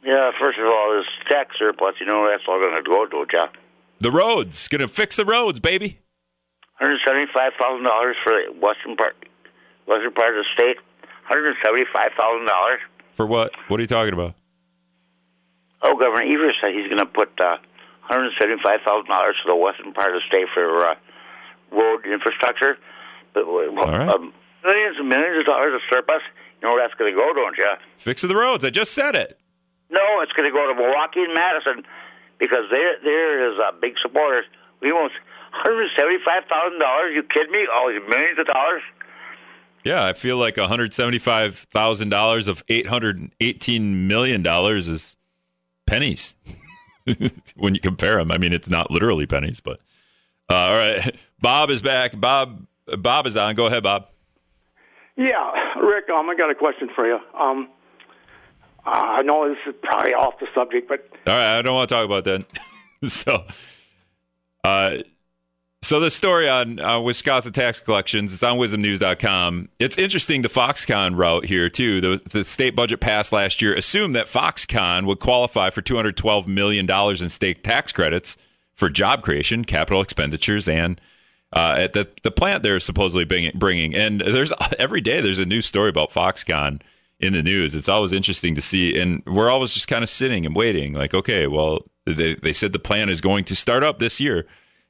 Yeah, 0.05 0.33
first 0.39 0.59
of 0.59 0.67
all, 0.67 0.95
this 0.97 1.07
tax 1.31 1.57
surplus, 1.59 1.95
you 1.99 2.05
know, 2.05 2.29
that's 2.29 2.45
all 2.47 2.61
going 2.61 2.77
to 2.77 2.83
go, 2.83 3.07
don't 3.07 3.31
you? 3.33 3.45
The 4.01 4.11
roads 4.11 4.69
gonna 4.69 4.89
fix 4.89 5.17
the 5.17 5.25
roads, 5.25 5.61
baby. 5.61 5.99
Hundred 6.75 6.99
seventy-five 7.07 7.53
thousand 7.59 7.85
dollars 7.85 8.17
for 8.23 8.33
the 8.33 8.53
western 8.61 8.97
part, 8.97 9.17
western 9.87 10.13
part 10.13 10.37
of 10.37 10.45
the 10.45 10.49
state. 10.53 10.77
Hundred 11.25 11.57
seventy-five 11.65 12.11
thousand 12.19 12.47
dollars. 12.47 12.81
For 13.15 13.27
what? 13.27 13.53
What 13.69 13.79
are 13.79 13.83
you 13.83 13.89
talking 13.89 14.13
about? 14.13 14.35
Oh, 15.83 15.97
Governor 15.97 16.25
Evers 16.25 16.57
said 16.61 16.75
he's 16.75 16.89
going 16.89 16.99
to 16.99 17.07
put 17.07 17.31
uh, 17.41 17.57
hundred 18.03 18.33
seventy-five 18.41 18.81
thousand 18.85 19.11
dollars 19.11 19.37
to 19.43 19.49
the 19.49 19.57
western 19.57 19.93
part 19.93 20.15
of 20.15 20.21
the 20.21 20.27
state 20.29 20.49
for 20.53 20.89
uh, 20.89 20.95
road 21.71 22.07
infrastructure. 22.07 22.77
But 23.33 23.45
uh, 23.45 23.71
right. 23.73 24.09
um, 24.09 24.33
millions 24.65 24.97
and 24.99 25.09
millions 25.09 25.41
of 25.41 25.47
dollars 25.47 25.75
of 25.75 25.81
surplus. 25.93 26.23
You 26.61 26.69
know 26.69 26.75
where 26.75 26.83
that's 26.83 26.97
going 26.99 27.13
to 27.13 27.17
go, 27.17 27.33
don't 27.35 27.57
you? 27.59 27.69
Fixing 27.99 28.29
the 28.29 28.37
roads. 28.37 28.65
I 28.65 28.71
just 28.71 28.93
said 28.93 29.15
it. 29.15 29.39
No, 29.91 30.01
it's 30.25 30.33
going 30.33 30.49
to 30.49 30.55
go 30.55 30.67
to 30.67 30.75
Milwaukee 30.75 31.23
and 31.23 31.35
Madison 31.35 31.85
because 32.39 32.65
they're 32.71 32.97
they're 33.05 33.51
his 33.51 33.61
uh, 33.61 33.73
big 33.81 33.95
supporters. 34.01 34.47
We 34.81 34.91
want 34.93 35.13
hundred 35.53 35.91
seventy-five 35.95 36.49
thousand 36.49 36.81
dollars. 36.81 37.13
You 37.15 37.23
kidding 37.23 37.53
me? 37.53 37.69
All 37.71 37.93
these 37.93 38.03
millions 38.09 38.39
of 38.41 38.47
dollars. 38.49 38.83
Yeah, 39.85 40.05
I 40.05 40.15
feel 40.15 40.39
like 40.39 40.55
$175,000 40.57 42.49
of 42.49 42.67
$818 42.67 43.81
million 43.81 44.47
is 44.47 45.17
pennies 45.87 46.35
when 47.57 47.75
you 47.75 47.81
compare 47.81 48.17
them. 48.17 48.33
I 48.33 48.39
mean, 48.39 48.55
it's 48.55 48.71
not 48.71 48.91
literally 48.91 49.27
pennies, 49.27 49.61
but 49.61 49.81
uh, 50.51 50.55
all 50.55 50.73
right. 50.75 51.15
Bob 51.41 51.71
is 51.71 51.83
back. 51.83 52.19
Bob, 52.19 52.67
Bob 52.99 53.27
is 53.27 53.37
on. 53.37 53.55
Go 53.55 53.67
ahead, 53.67 53.83
Bob. 53.83 54.09
Yeah, 55.17 55.53
Rick, 55.79 56.09
um, 56.11 56.29
I 56.29 56.35
got 56.35 56.51
a 56.51 56.55
question 56.55 56.89
for 56.95 57.07
you. 57.07 57.19
Um, 57.39 57.69
I 58.87 59.23
know 59.23 59.49
this 59.49 59.59
is 59.67 59.75
probably 59.83 60.15
off 60.15 60.39
the 60.41 60.47
subject, 60.55 60.89
but 60.89 61.07
All 61.27 61.35
right, 61.35 61.59
I 61.59 61.63
don't 61.63 61.75
want 61.75 61.89
to 61.89 61.95
talk 61.95 62.05
about 62.05 62.25
that. 62.25 62.45
so, 63.11 63.45
uh, 64.65 64.99
so 65.85 66.01
the 66.01 66.11
story 66.11 66.49
on 66.49 66.81
uh, 66.81 66.99
Wisconsin 67.01 67.53
tax 67.53 67.79
collections, 67.79 68.33
it's 68.33 68.43
on 68.43 68.59
wizmnews.com. 68.59 69.69
It's 69.79 69.99
interesting 69.99 70.43
the 70.43 70.49
Foxconn 70.49 71.17
route 71.17 71.45
here 71.45 71.69
too. 71.69 72.01
The, 72.01 72.23
the 72.31 72.45
state 72.45 72.75
budget 72.75 73.01
passed 73.01 73.33
last 73.33 73.61
year 73.61 73.75
assumed 73.75 74.15
that 74.15 74.27
Foxconn 74.27 75.07
would 75.07 75.21
qualify 75.21 75.71
for 75.71 75.83
212 75.83 76.49
million 76.49 76.87
dollars 76.87 77.21
in 77.21 77.29
state 77.29 77.63
tax 77.63 77.93
credits 77.93 78.37
for 78.73 78.89
job 78.89 79.23
creation, 79.23 79.65
capital 79.65 80.01
expenditures, 80.01 80.67
and 80.69 81.01
uh, 81.53 81.77
at 81.79 81.93
the 81.93 82.09
the 82.23 82.31
plant 82.31 82.63
they're 82.63 82.81
supposedly 82.81 83.25
bringing. 83.55 83.95
And 83.95 84.21
there's 84.21 84.53
every 84.79 85.01
day 85.01 85.21
there's 85.21 85.39
a 85.39 85.47
new 85.47 85.61
story 85.61 85.91
about 85.91 86.11
Foxconn 86.11 86.81
in 87.21 87.33
the 87.33 87.43
news. 87.43 87.75
It's 87.75 87.89
always 87.89 88.13
interesting 88.13 88.55
to 88.55 88.63
see, 88.63 88.99
and 88.99 89.23
we're 89.27 89.51
always 89.51 89.75
just 89.75 89.89
kind 89.89 90.03
of 90.03 90.09
sitting 90.09 90.45
and 90.47 90.57
waiting. 90.57 90.95
Like, 90.95 91.15
okay, 91.15 91.47
well, 91.47 91.81
they 92.07 92.35
they 92.37 92.53
said 92.53 92.73
the 92.73 92.79
plan 92.79 93.09
is 93.09 93.21
going 93.21 93.45
to 93.45 93.55
start 93.55 93.85
up 93.85 93.99
this 93.99 94.21
year, 94.21 94.47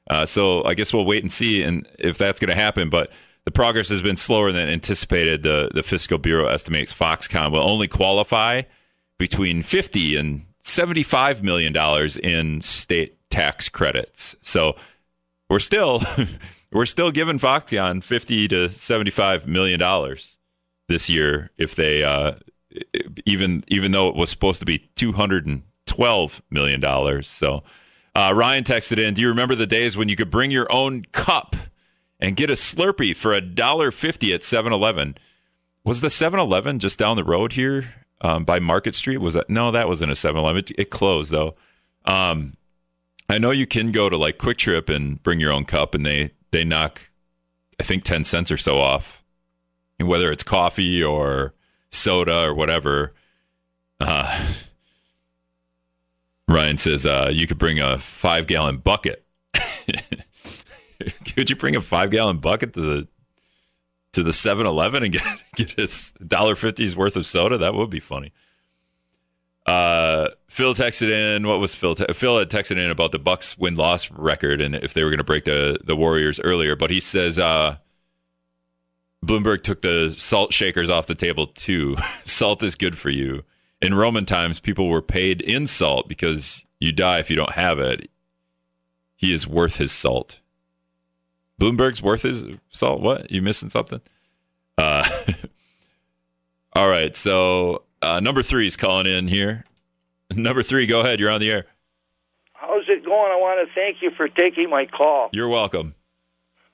uh, 0.09 0.25
so 0.25 0.63
I 0.63 0.73
guess 0.73 0.93
we'll 0.93 1.05
wait 1.05 1.23
and 1.23 1.31
see, 1.31 1.63
and 1.63 1.87
if 1.97 2.17
that's 2.17 2.39
going 2.39 2.49
to 2.49 2.55
happen. 2.55 2.89
But 2.89 3.11
the 3.45 3.51
progress 3.51 3.89
has 3.89 4.01
been 4.01 4.17
slower 4.17 4.51
than 4.51 4.67
anticipated. 4.67 5.43
The 5.43 5.69
the 5.73 5.83
fiscal 5.83 6.17
bureau 6.17 6.47
estimates 6.47 6.93
Foxconn 6.93 7.51
will 7.51 7.67
only 7.67 7.87
qualify 7.87 8.63
between 9.17 9.61
fifty 9.61 10.15
and 10.15 10.45
seventy 10.59 11.03
five 11.03 11.43
million 11.43 11.73
dollars 11.73 12.17
in 12.17 12.61
state 12.61 13.17
tax 13.29 13.69
credits. 13.69 14.35
So 14.41 14.75
we're 15.49 15.59
still 15.59 16.01
we're 16.71 16.85
still 16.85 17.11
giving 17.11 17.39
Foxconn 17.39 18.03
fifty 18.03 18.47
to 18.47 18.69
seventy 18.71 19.11
five 19.11 19.47
million 19.47 19.79
dollars 19.79 20.37
this 20.87 21.09
year 21.09 21.51
if 21.57 21.75
they 21.75 22.03
uh, 22.03 22.33
even 23.25 23.63
even 23.67 23.91
though 23.91 24.07
it 24.09 24.15
was 24.15 24.29
supposed 24.29 24.59
to 24.59 24.65
be 24.65 24.89
two 24.95 25.13
hundred 25.13 25.45
and 25.45 25.63
twelve 25.85 26.41
million 26.49 26.79
dollars. 26.79 27.27
So 27.27 27.63
Uh, 28.15 28.31
Ryan 28.33 28.63
texted 28.63 28.97
in, 28.97 29.13
"Do 29.13 29.21
you 29.21 29.27
remember 29.27 29.55
the 29.55 29.67
days 29.67 29.97
when 29.97 30.07
you 30.09 30.15
could 30.15 30.31
bring 30.31 30.49
your 30.49 30.71
own 30.71 31.03
cup 31.11 31.55
and 32.19 32.35
get 32.35 32.49
a 32.49 32.53
Slurpee 32.53 33.15
for 33.15 33.33
a 33.33 33.41
dollar 33.41 33.91
fifty 33.91 34.33
at 34.33 34.41
7-Eleven? 34.41 35.17
Was 35.83 36.01
the 36.01 36.07
7-Eleven 36.07 36.79
just 36.79 36.97
down 36.97 37.17
the 37.17 37.23
road 37.23 37.53
here 37.53 37.93
um, 38.21 38.45
by 38.45 38.59
Market 38.59 38.95
Street? 38.95 39.17
Was 39.17 39.33
that 39.33 39.49
no? 39.49 39.69
That 39.69 39.87
wasn't 39.87 40.11
a 40.11 40.15
7-Eleven. 40.15 40.59
It, 40.59 40.71
it 40.77 40.89
closed 40.89 41.31
though. 41.31 41.55
Um, 42.05 42.55
I 43.29 43.37
know 43.37 43.51
you 43.51 43.67
can 43.67 43.87
go 43.91 44.09
to 44.09 44.17
like 44.17 44.37
Kwik 44.37 44.57
Trip 44.57 44.89
and 44.89 45.21
bring 45.21 45.39
your 45.39 45.51
own 45.51 45.65
cup, 45.65 45.93
and 45.93 46.05
they 46.05 46.31
they 46.51 46.63
knock, 46.63 47.09
I 47.79 47.83
think, 47.83 48.03
ten 48.03 48.23
cents 48.23 48.51
or 48.51 48.57
so 48.57 48.79
off, 48.79 49.23
and 49.99 50.07
whether 50.07 50.31
it's 50.31 50.43
coffee 50.43 51.03
or 51.03 51.53
soda 51.89 52.43
or 52.45 52.53
whatever. 52.53 53.13
Uh, 53.99 54.53
Ryan 56.47 56.77
says 56.77 57.05
uh, 57.05 57.29
you 57.31 57.47
could 57.47 57.57
bring 57.57 57.79
a 57.79 57.97
five 57.97 58.47
gallon 58.47 58.77
bucket. 58.77 59.25
could 61.35 61.49
you 61.49 61.55
bring 61.55 61.75
a 61.75 61.81
five 61.81 62.11
gallon 62.11 62.37
bucket 62.37 62.73
to 62.73 62.81
the 62.81 63.07
to 64.13 64.23
the 64.23 64.31
7-Eleven 64.31 65.03
and 65.03 65.11
get 65.11 65.23
get 65.55 65.71
his 65.71 66.13
dollar 66.25 66.55
fifty's 66.55 66.95
worth 66.95 67.15
of 67.15 67.25
soda? 67.25 67.57
That 67.57 67.73
would 67.73 67.89
be 67.89 67.99
funny. 67.99 68.31
Uh, 69.65 70.27
Phil 70.47 70.75
texted 70.75 71.09
in. 71.09 71.47
What 71.47 71.59
was 71.59 71.73
Phil? 71.73 71.95
Te- 71.95 72.13
Phil 72.13 72.37
had 72.37 72.49
texted 72.49 72.77
in 72.77 72.91
about 72.91 73.11
the 73.11 73.19
Bucks 73.19 73.57
win 73.57 73.75
loss 73.75 74.11
record 74.11 74.61
and 74.61 74.75
if 74.75 74.93
they 74.93 75.03
were 75.03 75.09
going 75.09 75.17
to 75.17 75.23
break 75.23 75.45
the 75.45 75.79
the 75.83 75.95
Warriors 75.95 76.39
earlier. 76.39 76.75
But 76.75 76.91
he 76.91 76.99
says 76.99 77.39
uh, 77.39 77.77
Bloomberg 79.25 79.63
took 79.63 79.81
the 79.81 80.11
salt 80.11 80.53
shakers 80.53 80.89
off 80.89 81.07
the 81.07 81.15
table 81.15 81.47
too. 81.47 81.95
salt 82.23 82.61
is 82.61 82.75
good 82.75 82.97
for 82.97 83.09
you. 83.09 83.43
In 83.85 83.93
Roman 83.93 84.25
times, 84.25 84.59
people 84.59 84.87
were 84.87 84.99
paid 85.03 85.41
in 85.41 85.67
salt 85.67 86.07
because 86.07 86.65
you 86.79 86.91
die 86.91 87.19
if 87.19 87.29
you 87.29 87.35
don't 87.35 87.51
have 87.51 87.77
it. 87.77 88.09
He 89.15 89.31
is 89.31 89.47
worth 89.47 89.77
his 89.77 89.91
salt. 89.91 90.39
Bloomberg's 91.61 92.01
worth 92.01 92.23
his 92.23 92.45
salt. 92.71 92.99
What? 92.99 93.29
You 93.29 93.43
missing 93.43 93.69
something? 93.69 94.01
Uh, 94.75 95.07
all 96.75 96.89
right. 96.89 97.15
So 97.15 97.83
uh, 98.01 98.19
number 98.19 98.41
three 98.41 98.65
is 98.65 98.75
calling 98.75 99.05
in 99.05 99.27
here. 99.27 99.65
Number 100.33 100.63
three, 100.63 100.87
go 100.87 101.01
ahead. 101.01 101.19
You're 101.19 101.29
on 101.29 101.39
the 101.39 101.51
air. 101.51 101.65
How's 102.53 102.85
it 102.89 103.05
going? 103.05 103.31
I 103.31 103.35
want 103.35 103.69
to 103.69 103.73
thank 103.75 103.97
you 104.01 104.09
for 104.17 104.27
taking 104.27 104.67
my 104.67 104.87
call. 104.87 105.29
You're 105.31 105.47
welcome. 105.47 105.93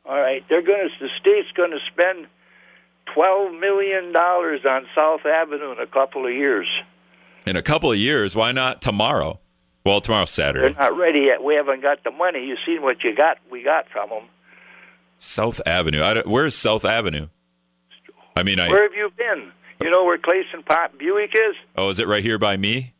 All 0.05 0.17
right, 0.17 0.45
they're 0.47 0.61
going 0.61 0.87
to 0.87 1.05
the 1.05 1.09
state's 1.19 1.51
going 1.57 1.71
to 1.71 1.79
spend 1.91 2.27
twelve 3.13 3.53
million 3.53 4.13
dollars 4.13 4.61
on 4.65 4.87
South 4.95 5.25
Avenue 5.25 5.73
in 5.73 5.79
a 5.79 5.87
couple 5.87 6.25
of 6.25 6.31
years. 6.31 6.67
In 7.45 7.55
a 7.57 7.61
couple 7.61 7.91
of 7.91 7.97
years, 7.97 8.35
why 8.35 8.51
not 8.51 8.81
tomorrow? 8.81 9.39
Well, 9.85 9.99
tomorrow's 9.99 10.29
Saturday. 10.31 10.73
They're 10.73 10.89
not 10.89 10.97
ready 10.97 11.25
yet. 11.27 11.43
We 11.43 11.55
haven't 11.55 11.81
got 11.81 12.03
the 12.03 12.11
money. 12.11 12.45
You've 12.45 12.59
seen 12.65 12.83
what 12.83 13.03
you 13.03 13.15
got? 13.15 13.37
We 13.51 13.63
got 13.63 13.89
from 13.89 14.09
them. 14.09 14.23
South 15.17 15.59
Avenue. 15.65 16.01
I 16.01 16.21
where's 16.21 16.55
South 16.55 16.85
Avenue? 16.85 17.27
I 18.35 18.43
mean, 18.43 18.59
I 18.59 18.69
Where 18.69 18.83
have 18.83 18.93
you 18.93 19.09
been? 19.17 19.51
You 19.81 19.89
know 19.89 20.03
where 20.03 20.17
Clayson 20.17 20.65
Pop 20.65 20.97
Buick 20.97 21.31
is? 21.33 21.55
oh, 21.75 21.89
is 21.89 21.99
it 21.99 22.07
right 22.07 22.23
here 22.23 22.37
by 22.37 22.57
me? 22.57 22.93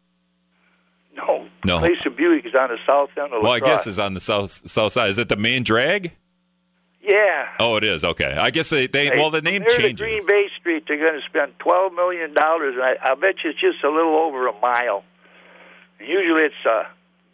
No. 1.16 1.48
No. 1.66 1.80
Clayson 1.80 2.16
Buick 2.16 2.46
is 2.46 2.54
on 2.60 2.70
the 2.70 2.78
south 2.88 3.10
end 3.18 3.26
of 3.26 3.30
the 3.32 3.36
line. 3.38 3.44
Well, 3.44 3.52
I 3.52 3.56
La 3.56 3.60
Crosse. 3.60 3.70
guess 3.72 3.88
it's 3.88 4.00
on 4.00 4.14
the 4.16 4.20
south 4.20 4.50
south 4.50 4.94
side. 4.94 5.10
Is 5.10 5.18
it 5.20 5.30
the 5.30 5.36
main 5.36 5.64
drag? 5.64 6.14
Yeah. 7.04 7.48
Oh, 7.60 7.78
it 7.78 7.84
is. 7.84 8.04
Okay. 8.06 8.36
I 8.40 8.52
guess 8.52 8.70
they, 8.70 8.86
they 8.88 9.08
Hey, 9.08 9.18
well 9.18 9.32
the 9.32 9.42
name 9.42 9.62
from 9.64 9.70
there 9.70 9.78
to 9.78 9.82
changes. 9.84 10.00
Green 10.02 10.26
Bay 10.28 10.46
Street, 10.60 10.84
they're 10.88 10.98
going 11.00 11.20
to 11.20 11.26
spend 11.28 11.54
twelve 11.60 11.94
million 11.94 12.34
dollars, 12.34 12.76
and 12.76 12.84
I, 12.84 12.96
I 13.12 13.16
bet 13.16 13.36
you 13.44 13.50
it's 13.50 13.60
just 13.60 13.84
a 13.84 13.90
little 13.90 14.16
over 14.18 14.48
a 14.48 14.60
mile. 14.60 15.04
Usually 16.00 16.44
it's 16.44 16.66
a 16.66 16.84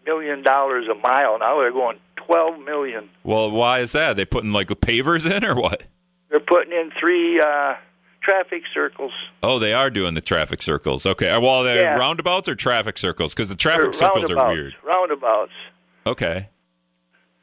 million 0.06 0.42
dollars 0.44 0.86
a 0.90 0.96
mile. 0.96 1.38
Now 1.40 1.60
they're 1.60 1.72
going 1.72 1.98
twelve 2.16 2.60
million. 2.62 3.10
Well, 3.24 3.52
why 3.52 3.80
is 3.80 3.92
that? 3.94 4.16
They 4.16 4.26
putting 4.26 4.52
like 4.54 4.68
pavers 4.70 5.30
in 5.30 5.44
or 5.44 5.56
what? 5.56 5.84
They're 6.30 6.40
putting 6.40 6.72
in 6.74 6.92
three 7.00 7.40
uh, 7.40 7.76
traffic 8.22 8.64
circles. 8.74 9.12
Oh, 9.44 9.60
they 9.60 9.74
are 9.74 9.90
doing 9.90 10.14
the 10.14 10.22
traffic 10.22 10.62
circles. 10.62 11.06
Okay. 11.06 11.38
Well, 11.38 11.64
they're 11.64 11.84
Yeah. 11.84 11.98
roundabouts 11.98 12.50
or 12.50 12.56
traffic 12.56 12.98
circles 12.98 13.34
because 13.34 13.50
the 13.50 13.56
They're 13.56 13.74
traffic 13.78 13.94
circles 13.94 14.30
are 14.32 14.36
roundabouts, 14.36 14.54
weird. 14.58 14.76
Roundabouts. 14.84 15.52
Okay. 16.06 16.50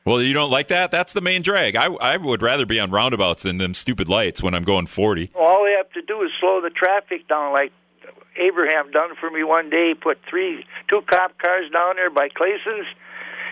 Well, 0.05 0.21
you 0.21 0.35
don't 0.35 0.51
like 0.51 0.69
that? 0.69 0.91
That's 0.91 1.15
the 1.15 1.23
main 1.23 1.41
drag. 1.41 1.77
I 1.77 1.87
I 1.87 2.17
would 2.19 2.43
rather 2.43 2.67
be 2.67 2.79
on 2.79 2.91
roundabouts 2.91 3.43
than 3.45 3.57
them 3.57 3.73
stupid 3.73 4.09
lights 4.09 4.43
when 4.43 4.55
I'm 4.55 4.63
going 4.63 4.87
40. 4.87 5.31
All 5.35 5.65
they 5.65 5.73
have 5.73 5.91
to 5.93 6.03
do 6.03 6.23
is 6.23 6.31
slow 6.41 6.61
the 6.61 6.71
traffic 6.71 7.27
down, 7.27 7.55
like 7.55 7.73
Abraham 8.37 8.91
done 8.91 9.15
for 9.19 9.31
me 9.31 9.45
one 9.45 9.71
day. 9.71 9.89
He 9.89 9.95
put 9.95 10.19
three, 10.29 10.65
two 10.89 11.03
cop 11.11 11.39
cars 11.39 11.71
down 11.73 11.97
there 11.97 12.11
by 12.11 12.29
Clayson's, 12.29 12.87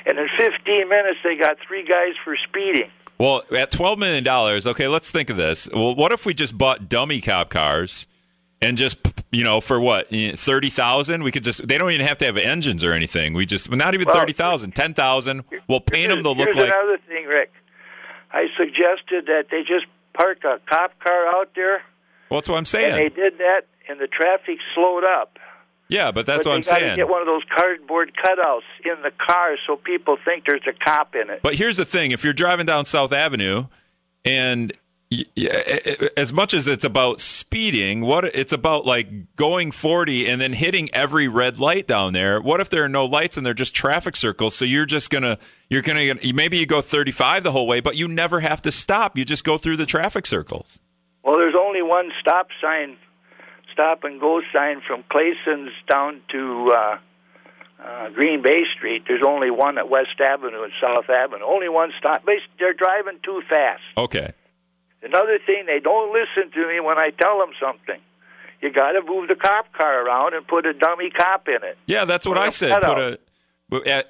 and 0.04 0.18
in 0.18 0.28
15 0.36 0.88
minutes 0.88 1.18
they 1.24 1.36
got 1.36 1.56
three 1.66 1.84
guys 1.86 2.14
for 2.22 2.36
speeding. 2.48 2.90
Well, 3.18 3.42
at 3.56 3.70
twelve 3.70 3.98
million 3.98 4.24
dollars, 4.24 4.66
okay, 4.66 4.88
let's 4.88 5.10
think 5.10 5.30
of 5.30 5.36
this. 5.36 5.70
Well, 5.72 5.94
what 5.94 6.12
if 6.12 6.26
we 6.26 6.34
just 6.34 6.58
bought 6.58 6.88
dummy 6.88 7.20
cop 7.20 7.48
cars 7.48 8.06
and 8.62 8.76
just 8.76 8.96
you 9.30 9.44
know 9.44 9.60
for 9.60 9.80
what 9.80 10.06
eh, 10.10 10.34
thirty 10.36 10.70
thousand? 10.70 11.22
We 11.22 11.30
could 11.30 11.44
just 11.44 11.66
they 11.66 11.78
don't 11.78 11.90
even 11.90 12.06
have 12.06 12.18
to 12.18 12.24
have 12.24 12.36
engines 12.36 12.84
or 12.84 12.92
anything. 12.92 13.34
We 13.34 13.46
just 13.46 13.70
not 13.70 13.94
even 13.94 14.06
Well, 14.06 14.16
thirty 14.16 14.32
thousand, 14.32 14.74
ten 14.74 14.94
thousand. 14.94 15.44
We'll 15.68 15.80
paint 15.80 16.10
them 16.10 16.22
to 16.22 16.30
look 16.30 16.54
like. 16.54 16.72
Another 16.72 16.98
thing, 17.08 17.26
Rick. 17.26 17.52
I 18.32 18.46
suggested 18.56 19.26
that 19.26 19.46
they 19.50 19.60
just 19.60 19.86
park 20.14 20.44
a 20.44 20.58
cop 20.68 20.98
car 21.00 21.26
out 21.28 21.50
there, 21.54 21.82
Well, 22.30 22.40
that's 22.40 22.48
what 22.48 22.56
I'm 22.56 22.64
saying 22.64 22.92
and 22.92 22.98
they 22.98 23.08
did 23.08 23.38
that, 23.38 23.62
and 23.88 24.00
the 24.00 24.06
traffic 24.06 24.58
slowed 24.74 25.04
up. 25.04 25.38
Yeah, 25.88 26.10
but 26.10 26.24
that's 26.24 26.44
but 26.44 26.50
what 26.50 26.56
I'm 26.56 26.62
saying. 26.62 26.96
Get 26.96 27.08
one 27.08 27.20
of 27.20 27.26
those 27.26 27.42
cardboard 27.54 28.12
cutouts 28.24 28.62
in 28.84 29.02
the 29.02 29.10
car 29.10 29.56
so 29.66 29.76
people 29.76 30.16
think 30.24 30.44
there's 30.46 30.62
a 30.66 30.72
cop 30.72 31.14
in 31.14 31.28
it. 31.28 31.40
But 31.42 31.56
here's 31.56 31.76
the 31.76 31.84
thing: 31.84 32.12
if 32.12 32.24
you're 32.24 32.32
driving 32.32 32.64
down 32.64 32.86
South 32.86 33.12
Avenue, 33.12 33.66
and 34.24 34.72
as 36.16 36.32
much 36.32 36.54
as 36.54 36.68
it's 36.68 36.84
about 36.84 37.20
speeding, 37.20 38.00
what 38.02 38.24
it's 38.24 38.52
about 38.52 38.84
like 38.86 39.34
going 39.36 39.70
40 39.70 40.26
and 40.28 40.40
then 40.40 40.52
hitting 40.52 40.88
every 40.92 41.28
red 41.28 41.58
light 41.58 41.86
down 41.86 42.12
there. 42.12 42.40
What 42.40 42.60
if 42.60 42.68
there 42.70 42.84
are 42.84 42.88
no 42.88 43.04
lights 43.04 43.36
and 43.36 43.44
they're 43.44 43.54
just 43.54 43.74
traffic 43.74 44.16
circles? 44.16 44.54
So 44.54 44.64
you're 44.64 44.86
just 44.86 45.10
gonna 45.10 45.38
you're 45.68 45.82
gonna 45.82 46.14
maybe 46.34 46.58
you 46.58 46.66
go 46.66 46.80
35 46.80 47.42
the 47.42 47.52
whole 47.52 47.66
way, 47.66 47.80
but 47.80 47.96
you 47.96 48.08
never 48.08 48.40
have 48.40 48.60
to 48.62 48.72
stop. 48.72 49.16
You 49.18 49.24
just 49.24 49.44
go 49.44 49.58
through 49.58 49.76
the 49.76 49.86
traffic 49.86 50.26
circles. 50.26 50.80
Well, 51.22 51.36
there's 51.36 51.54
only 51.58 51.82
one 51.82 52.10
stop 52.20 52.48
sign, 52.60 52.96
stop 53.72 54.04
and 54.04 54.20
go 54.20 54.40
sign 54.52 54.82
from 54.86 55.04
Clayson's 55.10 55.70
down 55.88 56.20
to 56.32 56.72
uh, 56.76 56.98
uh, 57.84 58.10
Green 58.10 58.42
Bay 58.42 58.62
Street. 58.76 59.04
There's 59.06 59.22
only 59.26 59.50
one 59.50 59.78
at 59.78 59.88
West 59.88 60.20
Avenue 60.20 60.62
and 60.64 60.72
South 60.80 61.08
Avenue. 61.08 61.44
Only 61.44 61.68
one 61.68 61.92
stop. 61.98 62.24
They- 62.26 62.38
They're 62.58 62.72
driving 62.74 63.20
too 63.24 63.40
fast. 63.48 63.82
Okay. 63.96 64.32
Another 65.02 65.38
thing, 65.44 65.64
they 65.66 65.80
don't 65.80 66.12
listen 66.12 66.50
to 66.52 66.68
me 66.68 66.80
when 66.80 66.98
I 66.98 67.10
tell 67.10 67.38
them 67.38 67.50
something. 67.60 68.00
You 68.60 68.72
got 68.72 68.92
to 68.92 69.02
move 69.04 69.28
the 69.28 69.34
cop 69.34 69.72
car 69.72 70.06
around 70.06 70.34
and 70.34 70.46
put 70.46 70.64
a 70.66 70.72
dummy 70.72 71.10
cop 71.10 71.48
in 71.48 71.64
it. 71.64 71.76
Yeah, 71.86 72.04
that's 72.04 72.26
what 72.26 72.36
Put 72.36 72.44
I 72.44 72.48
said. 72.50 72.82
Put 72.82 72.98
a 72.98 73.18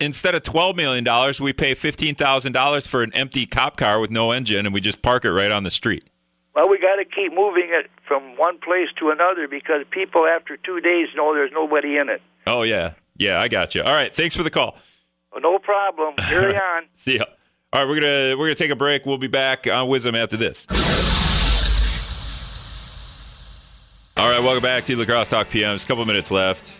instead 0.00 0.35
of 0.35 0.42
twelve 0.42 0.76
million 0.76 1.05
dollars, 1.05 1.40
we 1.40 1.52
pay 1.52 1.74
fifteen 1.74 2.14
thousand 2.14 2.52
dollars 2.52 2.87
for 2.87 3.02
an 3.02 3.12
empty 3.14 3.46
cop 3.46 3.76
car 3.76 4.00
with 4.00 4.11
no 4.11 4.31
engine, 4.33 4.66
and 4.66 4.74
we 4.74 4.81
just 4.81 5.00
park 5.02 5.24
it 5.24 5.33
right 5.33 5.50
on 5.50 5.62
the 5.62 5.70
street. 5.70 6.05
Well, 6.55 6.68
we 6.68 6.78
got 6.78 6.96
to 6.96 7.05
keep 7.05 7.33
moving 7.33 7.68
it 7.70 7.90
from 8.07 8.37
one 8.37 8.59
place 8.59 8.88
to 8.98 9.11
another 9.11 9.48
because 9.48 9.85
people 9.90 10.26
after 10.26 10.59
two 10.59 10.81
days 10.81 11.09
know 11.16 11.33
there's 11.33 11.52
nobody 11.52 11.96
in 11.96 12.11
it. 12.11 12.20
Oh 12.46 12.62
yeah, 12.62 12.94
yeah, 13.16 13.40
I 13.40 13.48
got 13.48 13.74
you. 13.74 13.83
All 13.83 13.94
right, 13.94 14.14
thanks 14.14 14.37
for 14.37 14.42
the 14.42 14.50
call. 14.50 14.76
Well, 15.33 15.40
no 15.40 15.59
problem. 15.59 16.14
Carry 16.18 16.55
on. 16.55 16.85
See 16.94 17.16
ya. 17.16 17.24
All 17.74 17.80
right, 17.80 17.88
we're 17.88 18.00
gonna 18.00 18.37
we're 18.37 18.46
gonna 18.48 18.54
take 18.54 18.70
a 18.70 18.76
break. 18.76 19.06
We'll 19.06 19.16
be 19.16 19.28
back 19.28 19.66
on 19.66 19.88
Wisdom 19.88 20.14
after 20.14 20.37
this. 20.37 20.66
All 24.18 24.28
right, 24.28 24.40
welcome 24.40 24.62
back 24.62 24.85
to 24.85 24.96
La 24.96 25.06
Crosse 25.06 25.30
Talk 25.30 25.48
PM. 25.48 25.70
There's 25.70 25.85
a 25.85 25.87
couple 25.87 26.04
minutes 26.04 26.30
left. 26.30 26.70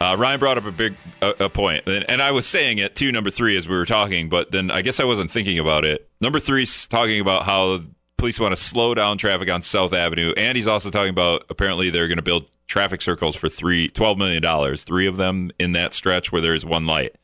Uh, 0.00 0.16
Ryan 0.18 0.40
brought 0.40 0.56
up 0.56 0.64
a 0.64 0.72
big 0.72 0.96
a, 1.20 1.50
point, 1.50 1.82
and, 1.86 2.10
and 2.10 2.22
I 2.22 2.30
was 2.30 2.46
saying 2.46 2.78
it 2.78 2.96
to 2.96 3.12
number 3.12 3.28
three 3.28 3.58
as 3.58 3.68
we 3.68 3.76
were 3.76 3.84
talking, 3.84 4.30
but 4.30 4.52
then 4.52 4.70
I 4.70 4.80
guess 4.80 5.00
I 5.00 5.04
wasn't 5.04 5.30
thinking 5.30 5.58
about 5.58 5.84
it. 5.84 6.08
Number 6.22 6.40
three's 6.40 6.88
talking 6.88 7.20
about 7.20 7.42
how 7.42 7.80
police 8.16 8.40
want 8.40 8.56
to 8.56 8.62
slow 8.62 8.94
down 8.94 9.18
traffic 9.18 9.50
on 9.50 9.60
South 9.60 9.92
Avenue, 9.92 10.32
and 10.38 10.56
he's 10.56 10.66
also 10.66 10.88
talking 10.88 11.10
about 11.10 11.44
apparently 11.50 11.90
they're 11.90 12.08
going 12.08 12.16
to 12.16 12.22
build 12.22 12.46
traffic 12.68 13.02
circles 13.02 13.36
for 13.36 13.50
three 13.50 13.90
$12 13.90 14.16
million, 14.16 14.76
three 14.76 15.06
of 15.06 15.18
them 15.18 15.50
in 15.58 15.72
that 15.72 15.92
stretch 15.92 16.32
where 16.32 16.40
there's 16.40 16.64
one 16.64 16.86
light. 16.86 17.14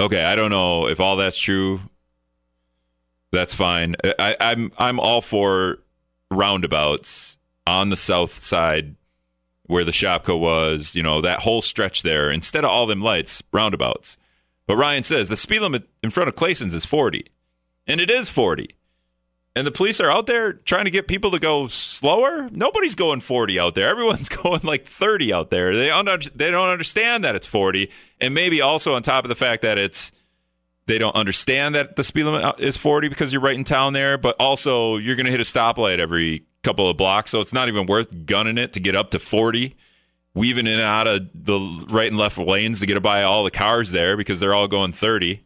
Okay, 0.00 0.24
I 0.24 0.34
don't 0.34 0.50
know 0.50 0.88
if 0.88 1.00
all 1.00 1.16
that's 1.16 1.38
true. 1.38 1.80
That's 3.30 3.54
fine. 3.54 3.94
I, 4.18 4.36
I'm 4.40 4.72
I'm 4.78 5.00
all 5.00 5.22
for 5.22 5.78
roundabouts 6.30 7.38
on 7.66 7.90
the 7.90 7.96
south 7.96 8.32
side 8.32 8.96
where 9.64 9.84
the 9.84 9.92
Shopko 9.92 10.38
was, 10.38 10.94
you 10.94 11.02
know, 11.02 11.20
that 11.20 11.40
whole 11.40 11.62
stretch 11.62 12.02
there, 12.02 12.30
instead 12.30 12.64
of 12.64 12.70
all 12.70 12.86
them 12.86 13.00
lights, 13.00 13.42
roundabouts. 13.52 14.18
But 14.66 14.76
Ryan 14.76 15.02
says 15.02 15.28
the 15.28 15.36
speed 15.36 15.60
limit 15.60 15.88
in 16.02 16.10
front 16.10 16.28
of 16.28 16.36
Clayson's 16.36 16.74
is 16.74 16.84
40. 16.84 17.26
And 17.86 18.00
it 18.00 18.10
is 18.10 18.28
40. 18.28 18.76
And 19.54 19.66
the 19.66 19.70
police 19.70 20.00
are 20.00 20.10
out 20.10 20.26
there 20.26 20.54
trying 20.54 20.86
to 20.86 20.90
get 20.90 21.06
people 21.06 21.30
to 21.30 21.38
go 21.38 21.66
slower. 21.66 22.48
Nobody's 22.50 22.94
going 22.94 23.20
40 23.20 23.58
out 23.58 23.74
there. 23.74 23.88
Everyone's 23.88 24.28
going 24.42 24.60
like 24.62 24.86
30 24.86 25.32
out 25.32 25.50
there. 25.50 25.76
They 25.76 25.88
don't 25.88 26.36
they 26.36 26.50
don't 26.50 26.70
understand 26.70 27.24
that 27.24 27.34
it's 27.34 27.46
40, 27.46 27.90
and 28.20 28.34
maybe 28.34 28.60
also 28.60 28.94
on 28.94 29.02
top 29.02 29.24
of 29.24 29.28
the 29.28 29.34
fact 29.34 29.62
that 29.62 29.78
it's 29.78 30.12
they 30.86 30.98
don't 30.98 31.14
understand 31.14 31.74
that 31.74 31.96
the 31.96 32.04
speed 32.04 32.24
limit 32.24 32.42
uh, 32.42 32.54
is 32.58 32.76
40 32.76 33.08
because 33.08 33.32
you're 33.32 33.42
right 33.42 33.56
in 33.56 33.64
town 33.64 33.92
there, 33.92 34.18
but 34.18 34.34
also 34.40 34.96
you're 34.96 35.16
going 35.16 35.26
to 35.26 35.32
hit 35.32 35.40
a 35.40 35.44
stoplight 35.44 35.98
every 35.98 36.44
couple 36.62 36.88
of 36.88 36.96
blocks, 36.96 37.30
so 37.30 37.40
it's 37.40 37.52
not 37.52 37.68
even 37.68 37.86
worth 37.86 38.26
gunning 38.26 38.58
it 38.58 38.72
to 38.72 38.80
get 38.80 38.96
up 38.96 39.10
to 39.10 39.18
40, 39.18 39.76
weaving 40.34 40.66
in 40.66 40.74
and 40.74 40.82
out 40.82 41.06
of 41.06 41.28
the 41.34 41.86
right 41.88 42.08
and 42.08 42.18
left 42.18 42.38
lanes 42.38 42.80
to 42.80 42.86
get 42.86 43.00
by 43.02 43.22
all 43.22 43.44
the 43.44 43.50
cars 43.50 43.90
there 43.90 44.16
because 44.16 44.40
they're 44.40 44.54
all 44.54 44.68
going 44.68 44.92
30 44.92 45.40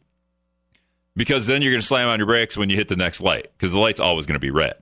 because 1.16 1.46
then 1.46 1.62
you're 1.62 1.72
going 1.72 1.80
to 1.80 1.86
slam 1.86 2.08
on 2.08 2.18
your 2.18 2.26
brakes 2.26 2.56
when 2.56 2.70
you 2.70 2.76
hit 2.76 2.88
the 2.88 2.96
next 2.96 3.20
light 3.20 3.50
because 3.56 3.72
the 3.72 3.78
light's 3.78 4.00
always 4.00 4.26
going 4.26 4.34
to 4.34 4.40
be 4.40 4.50
red. 4.50 4.74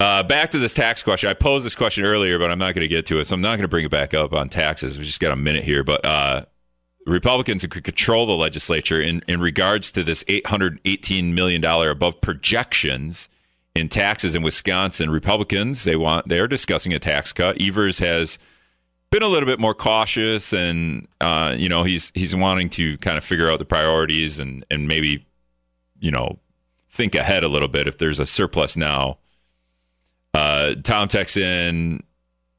Uh, 0.00 0.22
back 0.22 0.50
to 0.50 0.58
this 0.58 0.74
tax 0.74 1.02
question. 1.02 1.28
I 1.28 1.34
posed 1.34 1.66
this 1.66 1.74
question 1.74 2.04
earlier, 2.04 2.38
but 2.38 2.50
I'm 2.50 2.58
not 2.58 2.74
going 2.74 2.82
to 2.82 2.88
get 2.88 3.06
to 3.06 3.18
it, 3.18 3.26
so 3.26 3.34
I'm 3.34 3.40
not 3.40 3.56
going 3.56 3.62
to 3.62 3.68
bring 3.68 3.84
it 3.84 3.90
back 3.90 4.14
up 4.14 4.32
on 4.32 4.48
taxes. 4.48 4.98
We 4.98 5.04
just 5.04 5.20
got 5.20 5.32
a 5.32 5.36
minute 5.36 5.64
here, 5.64 5.82
but 5.82 6.04
uh, 6.04 6.44
Republicans 7.04 7.62
who 7.62 7.68
could 7.68 7.84
control 7.84 8.26
the 8.26 8.36
legislature 8.36 9.00
in, 9.00 9.22
in 9.26 9.40
regards 9.40 9.90
to 9.92 10.04
this 10.04 10.22
$818 10.24 11.32
million 11.32 11.64
above 11.64 12.20
projections 12.20 13.28
in 13.74 13.88
taxes 13.88 14.34
in 14.34 14.42
Wisconsin. 14.42 15.10
Republicans 15.10 15.84
they 15.84 15.96
want 15.96 16.28
they're 16.28 16.48
discussing 16.48 16.92
a 16.92 16.98
tax 16.98 17.32
cut. 17.32 17.60
Evers 17.60 17.98
has 17.98 18.38
been 19.10 19.22
a 19.22 19.28
little 19.28 19.46
bit 19.46 19.58
more 19.58 19.74
cautious, 19.74 20.52
and 20.52 21.08
uh, 21.20 21.54
you 21.56 21.68
know 21.68 21.84
he's 21.84 22.12
he's 22.14 22.34
wanting 22.34 22.70
to 22.70 22.98
kind 22.98 23.18
of 23.18 23.24
figure 23.24 23.50
out 23.50 23.58
the 23.58 23.64
priorities 23.64 24.38
and 24.38 24.64
and 24.70 24.88
maybe 24.88 25.26
you 26.00 26.10
know 26.10 26.38
think 26.90 27.14
ahead 27.14 27.44
a 27.44 27.48
little 27.48 27.68
bit 27.68 27.86
if 27.86 27.98
there's 27.98 28.18
a 28.18 28.26
surplus 28.26 28.76
now. 28.76 29.18
Uh, 30.34 30.74
Tom 30.82 31.08
texts 31.08 31.36
in, 31.36 32.02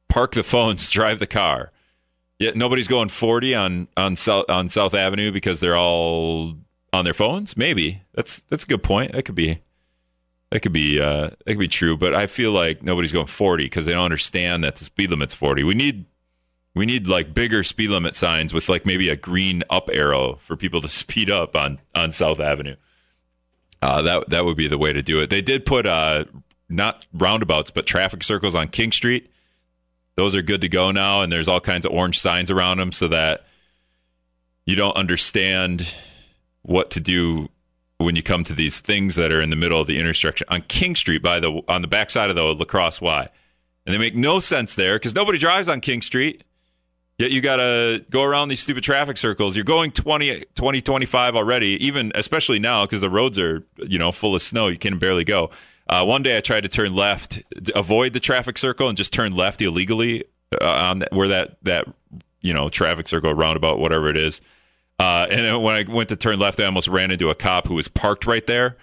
park 0.07 0.31
the 0.31 0.43
phones, 0.43 0.89
drive 0.91 1.19
the 1.19 1.27
car. 1.27 1.71
Yeah, 2.39 2.51
nobody's 2.55 2.87
going 2.87 3.09
40 3.09 3.53
on 3.55 3.87
on 3.97 4.15
South 4.15 4.49
on 4.49 4.69
South 4.69 4.93
Avenue 4.93 5.31
because 5.31 5.59
they're 5.59 5.77
all 5.77 6.55
on 6.93 7.05
their 7.05 7.13
phones. 7.13 7.57
Maybe 7.57 8.01
that's 8.13 8.41
that's 8.41 8.63
a 8.63 8.67
good 8.67 8.83
point. 8.83 9.11
That 9.11 9.23
could 9.23 9.35
be 9.35 9.59
that 10.51 10.61
could 10.61 10.73
be 10.73 10.99
uh, 10.99 11.29
that 11.29 11.45
could 11.45 11.59
be 11.59 11.67
true. 11.67 11.97
But 11.97 12.15
I 12.15 12.27
feel 12.27 12.51
like 12.51 12.81
nobody's 12.81 13.11
going 13.11 13.27
40 13.27 13.65
because 13.65 13.85
they 13.85 13.91
don't 13.91 14.05
understand 14.05 14.63
that 14.63 14.77
the 14.77 14.85
speed 14.85 15.11
limit's 15.11 15.33
40. 15.33 15.63
We 15.63 15.75
need 15.75 16.05
we 16.75 16.85
need 16.85 17.07
like 17.07 17.33
bigger 17.33 17.63
speed 17.63 17.89
limit 17.89 18.15
signs 18.15 18.53
with 18.53 18.69
like 18.69 18.85
maybe 18.85 19.09
a 19.09 19.15
green 19.15 19.63
up 19.69 19.89
arrow 19.91 20.39
for 20.41 20.55
people 20.55 20.81
to 20.81 20.89
speed 20.89 21.29
up 21.29 21.55
on 21.55 21.79
on 21.95 22.11
South 22.11 22.39
Avenue. 22.39 22.75
Uh, 23.81 24.01
that 24.01 24.29
that 24.29 24.45
would 24.45 24.57
be 24.57 24.67
the 24.67 24.77
way 24.77 24.93
to 24.93 25.01
do 25.01 25.21
it. 25.21 25.29
They 25.29 25.41
did 25.41 25.65
put 25.65 25.85
uh, 25.85 26.25
not 26.67 27.05
roundabouts 27.13 27.71
but 27.71 27.85
traffic 27.85 28.23
circles 28.23 28.55
on 28.55 28.67
King 28.67 28.91
Street. 28.91 29.31
Those 30.15 30.35
are 30.35 30.41
good 30.41 30.61
to 30.61 30.69
go 30.69 30.91
now, 30.91 31.21
and 31.21 31.31
there's 31.31 31.47
all 31.47 31.61
kinds 31.61 31.85
of 31.85 31.93
orange 31.93 32.19
signs 32.19 32.51
around 32.51 32.77
them 32.77 32.91
so 32.91 33.07
that 33.07 33.45
you 34.65 34.75
don't 34.75 34.97
understand 34.97 35.93
what 36.61 36.91
to 36.91 36.99
do 36.99 37.47
when 37.99 38.15
you 38.15 38.23
come 38.23 38.43
to 38.43 38.53
these 38.53 38.79
things 38.79 39.15
that 39.15 39.31
are 39.31 39.41
in 39.41 39.49
the 39.49 39.55
middle 39.55 39.79
of 39.79 39.87
the 39.87 39.97
intersection 39.97 40.45
on 40.49 40.61
King 40.63 40.95
Street 40.95 41.23
by 41.23 41.39
the 41.39 41.61
on 41.67 41.81
the 41.81 41.87
backside 41.87 42.29
of 42.29 42.35
the 42.35 42.43
La 42.43 42.65
Crosse 42.65 42.99
Y, 42.99 43.29
and 43.85 43.93
they 43.93 43.97
make 43.97 44.15
no 44.15 44.39
sense 44.39 44.75
there 44.75 44.95
because 44.95 45.15
nobody 45.15 45.37
drives 45.37 45.69
on 45.69 45.79
King 45.79 46.01
Street. 46.01 46.43
Yet 47.19 47.31
you 47.31 47.41
got 47.41 47.57
to 47.57 48.03
go 48.09 48.23
around 48.23 48.47
these 48.47 48.61
stupid 48.61 48.81
traffic 48.81 49.17
circles. 49.17 49.53
You're 49.53 49.65
going 49.65 49.91
20, 49.91 50.45
20 50.55 50.81
25 50.81 51.35
already, 51.35 51.85
even 51.85 52.13
especially 52.15 52.59
now 52.59 52.85
because 52.85 53.01
the 53.01 53.09
roads 53.09 53.37
are 53.37 53.65
you 53.75 53.99
know 53.99 54.13
full 54.13 54.35
of 54.35 54.41
snow. 54.41 54.67
You 54.67 54.77
can 54.77 54.97
barely 54.97 55.25
go. 55.25 55.51
Uh, 55.89 56.05
one 56.05 56.23
day 56.23 56.37
I 56.37 56.39
tried 56.39 56.61
to 56.61 56.69
turn 56.69 56.95
left, 56.95 57.43
avoid 57.75 58.13
the 58.13 58.21
traffic 58.21 58.57
circle, 58.57 58.87
and 58.87 58.97
just 58.97 59.11
turn 59.11 59.35
left 59.35 59.61
illegally 59.61 60.23
uh, 60.61 60.65
on 60.65 60.99
that, 60.99 61.11
where 61.11 61.27
that 61.27 61.57
that 61.63 61.87
you 62.39 62.53
know 62.53 62.69
traffic 62.69 63.09
circle 63.09 63.33
roundabout, 63.33 63.79
whatever 63.79 64.07
it 64.07 64.15
is. 64.15 64.39
Uh, 64.97 65.27
and 65.29 65.61
when 65.61 65.75
I 65.75 65.91
went 65.91 66.07
to 66.09 66.15
turn 66.15 66.39
left, 66.39 66.61
I 66.61 66.65
almost 66.65 66.87
ran 66.87 67.11
into 67.11 67.29
a 67.29 67.35
cop 67.35 67.67
who 67.67 67.75
was 67.75 67.89
parked 67.89 68.27
right 68.27 68.45
there. 68.47 68.77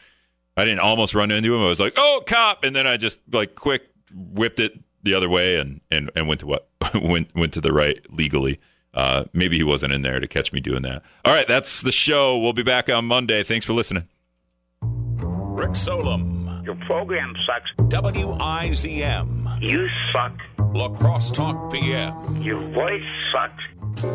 I 0.59 0.67
didn't 0.67 0.81
almost 0.81 1.15
run 1.15 1.31
into 1.31 1.55
him. 1.55 1.63
I 1.63 1.69
was 1.69 1.81
like, 1.81 1.95
"Oh, 1.97 2.23
cop!" 2.27 2.65
And 2.65 2.77
then 2.77 2.87
I 2.87 2.99
just 2.99 3.21
like 3.33 3.55
quick 3.55 3.89
whipped 4.15 4.61
it 4.61 4.79
the 5.07 5.15
other 5.15 5.29
way 5.31 5.57
and 5.59 5.81
and, 5.91 6.11
and 6.15 6.29
went 6.29 6.41
to 6.41 6.47
what 6.47 6.69
went 6.95 7.35
went 7.35 7.55
to 7.55 7.61
the 7.63 7.73
right 7.73 7.99
legally. 8.11 8.59
Uh, 8.93 9.25
maybe 9.33 9.57
he 9.57 9.63
wasn't 9.63 9.93
in 9.93 10.03
there 10.03 10.21
to 10.21 10.27
catch 10.27 10.53
me 10.53 10.61
doing 10.61 10.83
that. 10.83 11.03
All 11.25 11.33
right, 11.35 11.47
that's 11.47 11.83
the 11.83 11.93
show. 11.93 12.39
We'll 12.39 12.53
be 12.55 12.63
back 12.63 12.89
on 12.91 13.05
Monday. 13.05 13.43
Thanks 13.43 13.65
for 13.67 13.73
listening. 13.75 14.09
Rick 14.83 15.75
Solem, 15.75 16.63
Your 16.65 16.77
program 16.87 17.35
sucks. 17.47 17.71
WIZM, 17.91 19.61
You 19.63 19.89
suck. 20.15 20.33
La 20.75 20.89
Crosse 20.91 21.31
Talk 21.31 21.73
PM, 21.73 22.43
Your 22.43 22.61
voice 22.73 23.03
sucks. 23.33 23.63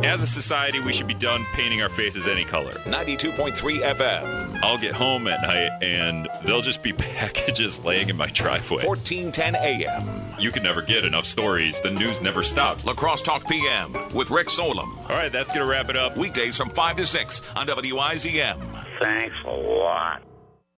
As 0.03 0.21
a 0.21 0.27
society, 0.27 0.79
we 0.79 0.93
should 0.93 1.07
be 1.07 1.13
done 1.13 1.45
painting 1.53 1.81
our 1.81 1.89
faces 1.89 2.27
any 2.27 2.43
color. 2.43 2.71
92.3 2.71 3.81
FM, 3.81 4.59
I'll 4.61 4.77
get 4.77 4.93
home 4.93 5.27
at 5.27 5.41
night 5.41 5.71
and 5.81 6.27
there'll 6.43 6.61
just 6.61 6.83
be 6.83 6.93
packages 6.93 7.83
laying 7.83 8.09
in 8.09 8.17
my 8.17 8.27
driveway. 8.27 8.85
1410 8.85 9.55
AM. 9.55 10.35
You 10.39 10.51
can 10.51 10.63
never 10.63 10.81
get 10.81 11.05
enough 11.05 11.25
stories. 11.25 11.81
The 11.81 11.91
news 11.91 12.21
never 12.21 12.43
stops. 12.43 12.85
La 12.85 12.93
Crosse 12.93 13.21
Talk 13.21 13.47
PM 13.47 13.93
with 14.13 14.31
Rick 14.31 14.49
Solem. 14.49 14.97
All 14.99 15.15
right, 15.15 15.31
that's 15.31 15.51
going 15.51 15.65
to 15.65 15.71
wrap 15.71 15.89
it 15.89 15.97
up. 15.97 16.17
Weekdays 16.17 16.57
from 16.57 16.69
5 16.69 16.97
to 16.97 17.05
6 17.05 17.55
on 17.55 17.67
WIZM. 17.67 18.57
Thanks 18.99 19.35
a 19.45 19.51
lot. 19.51 20.23